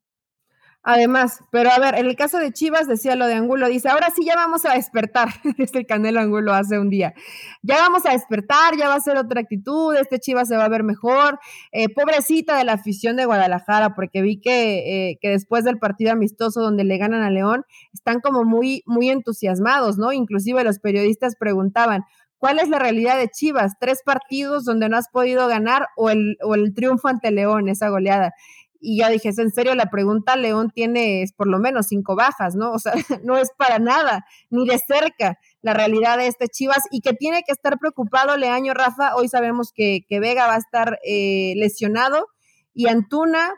Además, 0.82 1.42
pero 1.52 1.70
a 1.72 1.78
ver, 1.78 1.96
en 1.96 2.06
el 2.06 2.16
caso 2.16 2.38
de 2.38 2.54
Chivas 2.54 2.88
decía 2.88 3.18
lo 3.18 3.28
de 3.28 3.34
Angulo, 3.34 3.68
dice, 3.68 3.90
ahora 3.90 4.12
sí 4.16 4.24
ya 4.26 4.36
vamos 4.36 4.66
a 4.66 4.76
despertar, 4.76 5.28
este 5.58 5.86
Canelo 5.86 6.22
Angulo 6.22 6.54
hace 6.54 6.80
un 6.80 6.90
día, 6.90 7.14
ya 7.62 7.76
vamos 7.80 8.06
a 8.06 8.14
despertar, 8.14 8.78
ya 8.78 8.88
va 8.88 8.96
a 8.96 9.02
ser 9.02 9.18
otra 9.18 9.42
actitud, 9.42 9.94
este 9.98 10.20
Chivas 10.20 10.48
se 10.48 10.56
va 10.56 10.64
a 10.64 10.70
ver 10.70 10.84
mejor, 10.84 11.38
eh, 11.74 11.94
pobrecita 11.94 12.58
de 12.58 12.64
la 12.64 12.74
afición 12.74 13.18
de 13.18 13.26
Guadalajara, 13.26 13.94
porque 13.94 14.22
vi 14.22 14.40
que, 14.40 15.10
eh, 15.10 15.20
que 15.22 15.30
después 15.30 15.66
del 15.66 15.80
partido 15.80 16.14
amistoso 16.14 16.62
donde 16.62 16.86
le 16.86 16.98
ganan 16.98 17.24
a 17.24 17.30
León, 17.30 17.66
están 17.94 18.22
como 18.22 18.46
muy, 18.46 18.82
muy 18.86 19.10
entusiasmados, 19.10 19.98
¿no? 19.98 20.14
Inclusive 20.14 20.64
los 20.64 20.80
periodistas 20.80 21.36
preguntaban, 21.36 22.04
¿Cuál 22.40 22.60
es 22.60 22.70
la 22.70 22.80
realidad 22.80 23.18
de 23.18 23.28
Chivas? 23.28 23.74
Tres 23.80 24.02
partidos 24.04 24.64
donde 24.64 24.88
no 24.88 24.98
has 24.98 25.10
podido 25.10 25.48
ganar 25.48 25.88
o 25.98 26.10
el, 26.10 26.38
o 26.42 26.56
el 26.56 26.74
triunfo 26.74 27.10
ante 27.10 27.32
León, 27.32 27.68
esa 27.68 27.90
goleada. 27.90 28.34
Y 28.80 29.00
ya 29.00 29.10
dije, 29.10 29.30
¿es 29.30 29.38
en 29.40 29.52
serio 29.52 29.76
la 29.76 29.90
pregunta? 29.90 30.38
León 30.38 30.72
tiene 30.74 31.26
por 31.36 31.48
lo 31.48 31.60
menos 31.60 31.88
cinco 31.88 32.16
bajas, 32.16 32.56
¿no? 32.56 32.72
O 32.72 32.80
sea, 32.80 32.94
no 33.26 33.38
es 33.38 33.52
para 33.58 33.78
nada, 33.78 34.26
ni 34.50 34.66
de 34.66 34.80
cerca 34.80 35.38
la 35.62 35.74
realidad 35.74 36.18
de 36.18 36.28
este 36.28 36.48
Chivas 36.48 36.84
y 36.92 37.02
que 37.02 37.12
tiene 37.14 37.44
que 37.46 37.52
estar 37.52 37.78
preocupado 37.78 38.38
Leaño 38.38 38.74
Rafa. 38.74 39.16
Hoy 39.16 39.28
sabemos 39.28 39.74
que, 39.76 40.06
que 40.08 40.22
Vega 40.22 40.48
va 40.48 40.56
a 40.56 40.60
estar 40.60 40.98
eh, 41.04 41.54
lesionado 41.58 42.28
y 42.74 42.88
Antuna, 42.88 43.54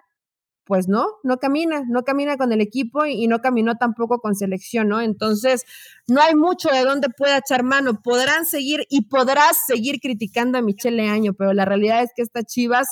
pues 0.71 0.87
no, 0.87 1.05
no 1.23 1.35
camina, 1.35 1.83
no 1.89 2.03
camina 2.03 2.37
con 2.37 2.53
el 2.53 2.61
equipo 2.61 3.05
y, 3.05 3.27
no 3.27 3.39
caminó 3.39 3.75
tampoco 3.75 4.19
con 4.19 4.35
selección, 4.35 4.87
¿no? 4.87 5.01
Entonces, 5.01 5.65
no 6.07 6.21
hay 6.21 6.33
mucho 6.33 6.69
de 6.69 6.85
dónde 6.85 7.09
pueda 7.09 7.39
echar 7.39 7.63
mano. 7.63 7.99
Podrán 8.01 8.45
seguir 8.45 8.85
y 8.89 9.09
podrás 9.09 9.65
seguir 9.67 9.99
criticando 9.99 10.57
a 10.57 10.61
Michelle 10.61 11.09
Año, 11.09 11.33
pero 11.33 11.51
la 11.51 11.65
realidad 11.65 12.03
es 12.03 12.11
que 12.15 12.21
estas 12.21 12.45
Chivas, 12.45 12.87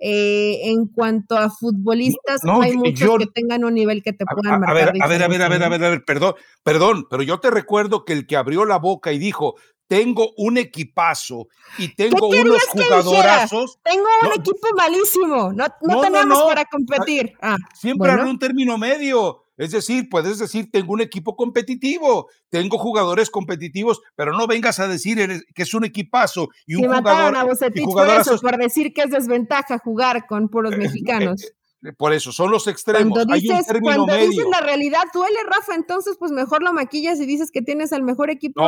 eh, 0.00 0.72
en 0.72 0.88
cuanto 0.88 1.38
a 1.38 1.50
futbolistas, 1.50 2.40
no, 2.42 2.62
hay 2.62 2.76
muchos 2.76 3.18
que 3.18 3.26
tengan 3.32 3.64
un 3.64 3.74
nivel 3.74 4.02
que 4.02 4.12
te 4.12 4.24
puedan 4.24 4.54
a, 4.54 4.58
marcar. 4.58 4.88
A 4.88 4.90
ver, 4.90 5.02
a 5.02 5.06
ver, 5.06 5.22
a 5.22 5.28
ver, 5.28 5.62
a 5.62 5.68
ver, 5.68 5.84
a 5.84 5.88
ver, 5.88 6.04
perdón, 6.04 6.34
perdón, 6.64 7.06
pero 7.08 7.22
yo 7.22 7.38
te 7.38 7.52
recuerdo 7.52 8.04
que 8.04 8.12
el 8.12 8.26
que 8.26 8.36
abrió 8.36 8.64
la 8.64 8.78
boca 8.78 9.12
y 9.12 9.20
dijo, 9.20 9.54
tengo 9.90 10.32
un 10.36 10.56
equipazo 10.56 11.48
y 11.76 11.88
tengo 11.96 12.28
unos 12.28 12.62
jugadorazos. 12.68 13.80
Tengo 13.82 14.04
un 14.22 14.40
equipo 14.40 14.68
malísimo, 14.76 15.52
no, 15.52 15.66
no, 15.82 16.00
tenemos 16.00 16.42
para 16.44 16.64
competir. 16.66 17.32
Ah, 17.42 17.56
Siempre 17.74 18.14
bueno. 18.14 18.30
un 18.30 18.38
término 18.38 18.78
medio. 18.78 19.46
Es 19.56 19.72
decir, 19.72 20.08
puedes 20.08 20.38
decir, 20.38 20.70
tengo 20.70 20.92
un 20.92 21.00
equipo 21.00 21.34
competitivo, 21.34 22.28
tengo 22.50 22.78
jugadores 22.78 23.30
competitivos, 23.30 24.00
pero 24.14 24.32
no 24.32 24.46
vengas 24.46 24.78
a 24.78 24.86
decir 24.86 25.18
que 25.54 25.62
es 25.62 25.74
un 25.74 25.84
equipazo 25.84 26.50
y 26.66 26.76
un 26.76 26.84
jugador. 26.84 27.36
A 27.36 27.44
y 27.74 27.84
por 27.84 28.08
eso, 28.08 28.38
por 28.38 28.58
decir 28.58 28.94
que 28.94 29.02
es 29.02 29.10
desventaja 29.10 29.78
jugar 29.78 30.24
con 30.28 30.48
puros 30.48 30.72
eh, 30.72 30.76
eh, 30.76 30.78
mexicanos. 30.78 31.52
Por 31.96 32.12
eso, 32.12 32.30
son 32.30 32.50
los 32.50 32.66
extremos. 32.66 33.12
Cuando 33.12 33.34
dices, 33.34 33.66
cuando 33.80 34.14
dices 34.14 34.44
la 34.50 34.60
realidad 34.60 35.02
duele, 35.14 35.38
Rafa, 35.46 35.74
entonces 35.74 36.16
pues 36.18 36.30
mejor 36.30 36.62
lo 36.62 36.72
maquillas 36.74 37.18
y 37.20 37.26
dices 37.26 37.50
que 37.50 37.62
tienes 37.62 37.92
al 37.92 38.02
mejor 38.02 38.30
equipo 38.30 38.62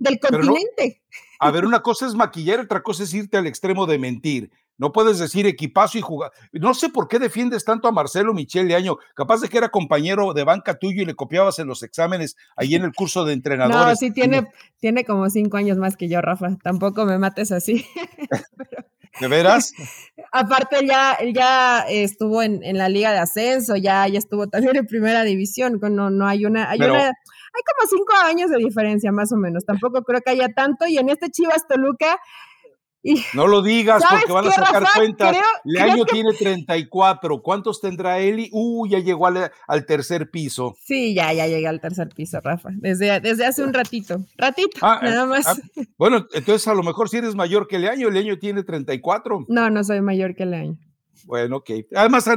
del 0.00 0.18
continente. 0.18 1.02
A 1.38 1.50
ver, 1.50 1.66
una 1.66 1.82
cosa 1.82 2.06
es 2.06 2.14
maquillar, 2.14 2.60
otra 2.60 2.82
cosa 2.82 3.02
es 3.02 3.12
irte 3.12 3.36
al 3.36 3.46
extremo 3.46 3.84
de 3.86 3.98
mentir. 3.98 4.50
No 4.78 4.92
puedes 4.92 5.18
decir 5.18 5.46
equipazo 5.46 5.98
y 5.98 6.02
jugar. 6.02 6.32
No 6.52 6.74
sé 6.74 6.90
por 6.90 7.08
qué 7.08 7.18
defiendes 7.18 7.64
tanto 7.64 7.88
a 7.88 7.92
Marcelo 7.92 8.34
Michel 8.34 8.74
Año. 8.74 8.98
Capaz 9.14 9.40
de 9.40 9.48
que 9.48 9.56
era 9.56 9.70
compañero 9.70 10.34
de 10.34 10.44
banca 10.44 10.78
tuyo 10.78 11.02
y 11.02 11.06
le 11.06 11.14
copiabas 11.14 11.58
en 11.58 11.66
los 11.66 11.82
exámenes 11.82 12.36
ahí 12.56 12.74
en 12.74 12.84
el 12.84 12.92
curso 12.92 13.24
de 13.24 13.32
entrenadores. 13.32 13.86
No, 13.86 13.96
sí 13.96 14.10
tiene, 14.12 14.48
tiene 14.78 15.04
como 15.04 15.30
cinco 15.30 15.56
años 15.56 15.78
más 15.78 15.96
que 15.96 16.08
yo, 16.08 16.20
Rafa. 16.20 16.56
Tampoco 16.62 17.06
me 17.06 17.18
mates 17.18 17.52
así. 17.52 17.86
¿De 19.20 19.28
veras? 19.28 19.72
Aparte, 20.32 20.86
ya, 20.86 21.18
ya 21.32 21.80
estuvo 21.88 22.42
en, 22.42 22.62
en, 22.62 22.76
la 22.76 22.88
Liga 22.88 23.12
de 23.12 23.18
Ascenso, 23.18 23.76
ya, 23.76 24.06
ya 24.08 24.18
estuvo 24.18 24.46
también 24.48 24.76
en 24.76 24.86
Primera 24.86 25.22
División. 25.22 25.78
No, 25.80 26.10
no 26.10 26.26
hay 26.26 26.44
una, 26.44 26.68
hay 26.68 26.78
una, 26.78 27.06
hay 27.06 27.12
como 27.12 27.88
cinco 27.88 28.12
años 28.24 28.50
de 28.50 28.58
diferencia, 28.58 29.12
más 29.12 29.32
o 29.32 29.36
menos. 29.36 29.64
Tampoco 29.64 30.02
creo 30.02 30.20
que 30.20 30.30
haya 30.30 30.48
tanto. 30.48 30.86
Y 30.86 30.98
en 30.98 31.08
este 31.08 31.30
Chivas 31.30 31.66
Toluca, 31.68 32.18
no 33.34 33.46
lo 33.46 33.62
digas 33.62 34.02
porque 34.08 34.32
van 34.32 34.46
a 34.46 34.50
sacar 34.50 34.84
cuentas. 34.94 35.36
El 35.64 35.78
año 35.78 36.04
tiene 36.04 36.32
34. 36.32 37.42
¿Cuántos 37.42 37.80
tendrá 37.80 38.18
Eli? 38.18 38.48
Uh, 38.52 38.86
ya 38.86 38.98
llegó 38.98 39.26
al, 39.26 39.86
tercer 39.86 40.30
piso. 40.30 40.74
Sí, 40.84 41.14
ya, 41.14 41.32
ya 41.32 41.46
llegué 41.46 41.68
al 41.68 41.80
tercer 41.80 42.08
piso, 42.08 42.40
Rafa. 42.42 42.70
Desde, 42.72 43.20
desde 43.20 43.46
hace 43.46 43.62
un 43.62 43.72
ratito. 43.72 44.24
Ratito, 44.36 44.78
ah, 44.82 45.00
nada 45.02 45.24
eh, 45.24 45.26
más. 45.26 45.46
Ah, 45.46 45.56
bueno, 45.98 46.26
entonces 46.32 46.66
a 46.68 46.74
lo 46.74 46.82
mejor 46.82 47.08
si 47.08 47.18
eres 47.18 47.34
mayor 47.34 47.68
que 47.68 47.76
el 47.76 47.88
año, 47.88 48.08
el 48.08 48.16
año 48.16 48.38
tiene 48.38 48.62
34. 48.62 49.46
No, 49.48 49.70
no 49.70 49.84
soy 49.84 50.00
mayor 50.00 50.34
que 50.34 50.44
el 50.44 50.54
año. 50.54 50.78
Bueno, 51.24 51.56
ok. 51.56 51.70
Además, 51.94 52.28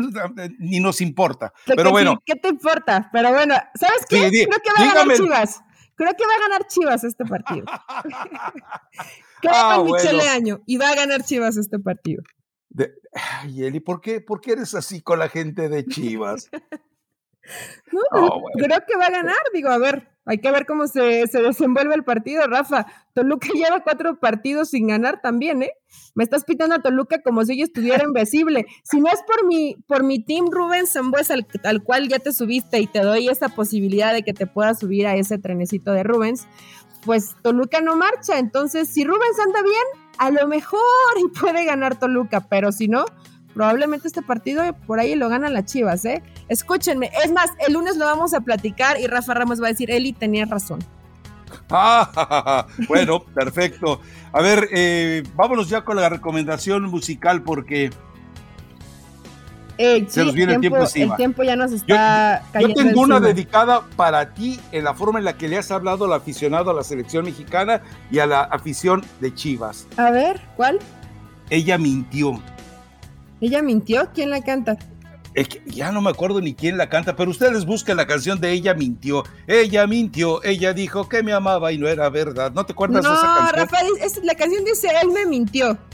ni 0.57 0.79
nos 0.79 1.01
importa. 1.01 1.53
Pero 1.65 1.91
bueno. 1.91 2.21
¿Qué 2.25 2.35
te 2.35 2.49
importa? 2.49 3.09
Pero 3.11 3.31
bueno, 3.31 3.55
¿sabes 3.75 4.05
qué? 4.07 4.29
Creo 4.29 4.59
que 4.61 4.71
va 4.77 4.89
a 4.89 4.93
ganar 4.93 5.17
Chivas. 5.17 5.61
Creo 5.95 6.13
que 6.17 6.25
va 6.25 6.33
a 6.33 6.49
ganar 6.49 6.67
Chivas 6.67 7.03
este 7.03 7.25
partido. 7.25 7.65
Queda 9.41 9.75
ah, 9.75 9.83
Michele 9.83 10.27
Año 10.27 10.61
y 10.65 10.77
va 10.77 10.89
a 10.89 10.95
ganar 10.95 11.23
Chivas 11.23 11.57
este 11.57 11.79
partido. 11.79 12.23
ay, 13.13 13.63
Eli, 13.63 13.79
¿por 13.79 14.01
qué, 14.01 14.21
¿por 14.21 14.41
qué 14.41 14.53
eres 14.53 14.75
así 14.75 15.01
con 15.01 15.19
la 15.19 15.29
gente 15.29 15.69
de 15.69 15.85
Chivas? 15.85 16.49
no, 17.91 18.41
creo 18.53 18.79
que 18.87 18.97
va 18.97 19.05
a 19.05 19.11
ganar, 19.11 19.37
digo, 19.53 19.69
a 19.69 19.77
ver, 19.77 20.07
hay 20.29 20.37
que 20.37 20.51
ver 20.51 20.67
cómo 20.67 20.85
se, 20.85 21.25
se, 21.25 21.41
desenvuelve 21.41 21.95
el 21.95 22.03
partido, 22.03 22.45
Rafa. 22.45 22.85
Toluca 23.15 23.47
lleva 23.53 23.83
cuatro 23.83 24.19
partidos 24.19 24.69
sin 24.69 24.87
ganar 24.87 25.21
también, 25.21 25.63
¿eh? 25.63 25.71
Me 26.13 26.23
estás 26.23 26.43
pitando 26.43 26.75
a 26.75 26.83
Toluca 26.83 27.23
como 27.23 27.43
si 27.45 27.57
yo 27.57 27.63
estuviera 27.63 28.03
invisible. 28.03 28.67
Si 28.83 28.99
no 28.99 29.07
es 29.07 29.21
por 29.25 29.47
mi, 29.47 29.75
por 29.87 30.03
mi 30.03 30.23
team 30.23 30.51
Rubén 30.51 30.85
Zambuesa, 30.85 31.33
al, 31.33 31.47
al, 31.63 31.83
cual 31.83 32.09
ya 32.09 32.19
te 32.19 32.31
subiste 32.31 32.79
y 32.79 32.85
te 32.85 32.99
doy 32.99 33.27
esa 33.27 33.49
posibilidad 33.49 34.13
de 34.13 34.21
que 34.21 34.33
te 34.33 34.45
puedas 34.45 34.79
subir 34.79 35.07
a 35.07 35.15
ese 35.15 35.39
trenecito 35.39 35.91
de 35.93 36.03
Rubens, 36.03 36.47
pues 37.05 37.35
Toluca 37.41 37.81
no 37.81 37.95
marcha. 37.95 38.39
Entonces, 38.39 38.89
si 38.89 39.03
Rubens 39.03 39.39
anda 39.45 39.61
bien, 39.61 40.05
a 40.17 40.31
lo 40.31 40.47
mejor 40.47 40.79
y 41.17 41.27
puede 41.39 41.65
ganar 41.65 41.97
Toluca, 41.97 42.41
pero 42.41 42.71
si 42.71 42.87
no, 42.87 43.05
probablemente 43.53 44.07
este 44.07 44.21
partido 44.21 44.63
por 44.85 44.99
ahí 44.99 45.15
lo 45.15 45.29
ganan 45.29 45.53
las 45.53 45.65
Chivas, 45.65 46.05
¿eh? 46.05 46.21
Escúchenme, 46.47 47.11
es 47.23 47.31
más, 47.31 47.51
el 47.65 47.73
lunes 47.73 47.97
lo 47.97 48.05
vamos 48.05 48.33
a 48.33 48.41
platicar 48.41 48.99
y 48.99 49.07
Rafa 49.07 49.33
Ramos 49.33 49.61
va 49.61 49.67
a 49.67 49.69
decir, 49.69 49.91
Eli 49.91 50.13
tenía 50.13 50.45
razón. 50.45 50.79
Ah, 51.69 52.67
bueno, 52.87 53.23
perfecto. 53.23 54.01
A 54.31 54.41
ver, 54.41 54.69
eh, 54.71 55.23
vámonos 55.35 55.69
ya 55.69 55.83
con 55.83 55.95
la 55.97 56.09
recomendación 56.09 56.83
musical 56.83 57.43
porque 57.43 57.89
se 60.09 60.25
nos 60.25 60.33
viene 60.33 60.55
el 60.55 60.59
tiempo, 60.59 60.79
encima. 60.79 61.13
El 61.13 61.17
tiempo 61.17 61.43
ya 61.43 61.55
nos 61.55 61.71
está 61.71 62.43
yo, 62.59 62.67
Yo 62.67 62.73
tengo 62.73 63.01
una 63.01 63.21
dedicada 63.21 63.81
para 63.95 64.33
ti 64.33 64.59
en 64.73 64.83
la 64.83 64.93
forma 64.93 65.19
en 65.19 65.25
la 65.25 65.37
que 65.37 65.47
le 65.47 65.57
has 65.57 65.71
hablado 65.71 66.03
al 66.05 66.13
aficionado 66.13 66.69
a 66.71 66.73
la 66.73 66.83
selección 66.83 67.23
mexicana 67.23 67.81
y 68.11 68.19
a 68.19 68.25
la 68.25 68.41
afición 68.41 69.05
de 69.21 69.33
Chivas. 69.33 69.87
A 69.95 70.11
ver, 70.11 70.41
¿cuál? 70.57 70.79
Ella 71.49 71.77
mintió. 71.77 72.41
¿Ella 73.39 73.61
mintió? 73.61 74.09
¿Quién 74.13 74.31
la 74.31 74.41
canta? 74.41 74.77
Es 75.33 75.47
que 75.47 75.61
ya 75.65 75.91
no 75.91 76.01
me 76.01 76.09
acuerdo 76.09 76.41
ni 76.41 76.55
quién 76.55 76.77
la 76.77 76.89
canta, 76.89 77.15
pero 77.15 77.29
ustedes 77.29 77.65
busquen 77.65 77.97
la 77.97 78.07
canción 78.07 78.39
de 78.39 78.51
Ella 78.51 78.73
mintió. 78.73 79.23
Ella 79.47 79.85
mintió, 79.85 80.43
ella 80.43 80.73
dijo 80.73 81.07
que 81.07 81.21
me 81.21 81.33
amaba 81.33 81.71
y 81.71 81.77
no 81.77 81.87
era 81.87 82.09
verdad. 82.09 82.51
¿No 82.51 82.65
te 82.65 82.73
acuerdas 82.73 83.03
de 83.03 83.11
esa 83.11 83.21
canción? 83.21 83.45
No, 83.45 83.51
Rafael, 83.51 83.87
la 84.23 84.35
canción 84.35 84.65
dice 84.65 84.89
Él 85.01 85.09
me 85.09 85.25
mintió. 85.25 85.77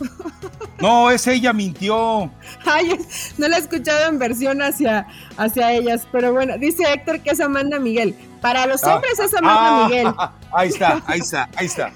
No, 0.80 1.10
es 1.10 1.26
Ella 1.26 1.54
mintió. 1.54 2.30
Ay, 2.66 3.00
no 3.38 3.48
la 3.48 3.58
he 3.58 3.60
escuchado 3.62 4.10
en 4.10 4.20
versión 4.20 4.62
hacia, 4.62 5.08
hacia 5.38 5.72
ellas, 5.72 6.06
pero 6.12 6.34
bueno, 6.34 6.58
dice 6.58 6.84
Héctor 6.92 7.22
que 7.22 7.32
es 7.32 7.40
Amanda 7.40 7.80
Miguel. 7.80 8.14
Para 8.42 8.68
los 8.68 8.84
ah, 8.84 8.96
hombres 8.96 9.18
es 9.18 9.34
Amanda 9.34 9.86
ah, 9.86 9.88
Miguel. 9.88 10.08
Ahí 10.54 10.70
está, 10.70 11.02
ahí 11.08 11.20
está, 11.20 11.50
ahí 11.56 11.66
está. 11.66 11.92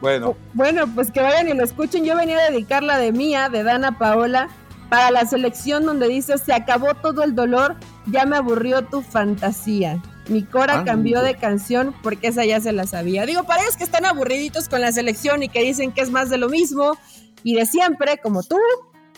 Bueno. 0.00 0.36
Bueno, 0.54 0.86
pues 0.94 1.10
que 1.10 1.20
vayan 1.20 1.48
y 1.48 1.54
lo 1.54 1.64
escuchen. 1.64 2.04
Yo 2.04 2.16
venía 2.16 2.38
a 2.38 2.50
dedicarla 2.50 2.98
de 2.98 3.12
mía, 3.12 3.48
de 3.48 3.62
Dana 3.62 3.98
Paola 3.98 4.48
para 4.88 5.10
la 5.10 5.26
selección 5.26 5.84
donde 5.84 6.08
dice, 6.08 6.38
se 6.38 6.52
acabó 6.52 6.94
todo 6.94 7.22
el 7.22 7.34
dolor, 7.34 7.76
ya 8.06 8.24
me 8.24 8.36
aburrió 8.36 8.84
tu 8.84 9.02
fantasía. 9.02 10.02
Mi 10.28 10.42
cora 10.42 10.80
ah, 10.80 10.84
cambió 10.84 11.22
de 11.22 11.36
canción 11.36 11.94
porque 12.02 12.28
esa 12.28 12.44
ya 12.44 12.60
se 12.60 12.72
la 12.72 12.86
sabía. 12.86 13.24
Digo, 13.24 13.44
para 13.44 13.62
ellos 13.62 13.76
que 13.76 13.84
están 13.84 14.04
aburriditos 14.04 14.68
con 14.68 14.80
la 14.80 14.92
selección 14.92 15.42
y 15.42 15.48
que 15.48 15.62
dicen 15.62 15.92
que 15.92 16.02
es 16.02 16.10
más 16.10 16.28
de 16.28 16.38
lo 16.38 16.48
mismo 16.48 16.98
y 17.42 17.54
de 17.54 17.64
siempre, 17.64 18.18
como 18.18 18.42
tú, 18.42 18.58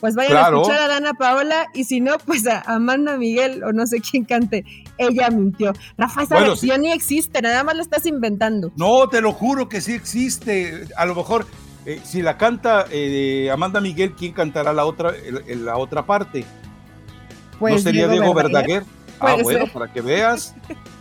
pues 0.00 0.14
vayan 0.14 0.36
a 0.36 0.48
escuchar 0.48 0.80
a 0.80 0.88
Dana 0.88 1.14
Paola 1.14 1.66
y 1.74 1.84
si 1.84 2.00
no, 2.00 2.16
pues 2.18 2.46
a 2.46 2.60
Amanda 2.60 3.16
Miguel 3.16 3.62
o 3.64 3.72
no 3.72 3.86
sé 3.86 4.00
quién 4.00 4.24
cante. 4.24 4.64
Ella 4.98 5.30
mintió. 5.30 5.72
Rafa, 5.98 6.22
esa 6.22 6.40
versión 6.40 6.82
ni 6.82 6.92
existe, 6.92 7.42
nada 7.42 7.64
más 7.64 7.76
lo 7.76 7.82
estás 7.82 8.06
inventando. 8.06 8.72
No, 8.76 9.08
te 9.08 9.20
lo 9.20 9.32
juro 9.32 9.68
que 9.68 9.80
sí 9.80 9.92
existe. 9.92 10.88
A 10.96 11.06
lo 11.06 11.14
mejor 11.14 11.46
eh, 11.86 12.00
si 12.04 12.22
la 12.22 12.36
canta 12.36 12.86
eh, 12.90 13.50
Amanda 13.52 13.80
Miguel, 13.80 14.12
¿quién 14.12 14.32
cantará 14.32 14.72
la 14.72 14.84
otra, 14.84 15.14
la 15.46 15.76
otra 15.76 16.04
parte? 16.04 16.44
Pues 17.58 17.74
¿No 17.74 17.80
sería 17.80 18.08
Diego, 18.08 18.34
Verdaguer? 18.34 18.84
Ah, 19.20 19.36
bueno, 19.42 19.66
para 19.72 19.92
que 19.92 20.00
veas. 20.00 20.54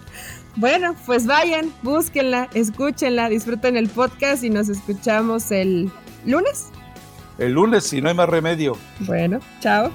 bueno, 0.55 0.95
pues 1.05 1.25
vayan, 1.25 1.71
búsquenla, 1.82 2.49
escúchenla, 2.53 3.30
disfruten 3.30 3.77
el 3.77 3.88
podcast 3.88 4.43
y 4.43 4.49
nos 4.49 4.67
escuchamos 4.69 5.51
el 5.51 5.91
lunes. 6.25 6.67
El 7.38 7.53
lunes, 7.53 7.86
si 7.86 8.01
no 8.01 8.09
hay 8.09 8.15
más 8.15 8.27
remedio. 8.27 8.77
Bueno, 8.99 9.39
chao. 9.61 9.91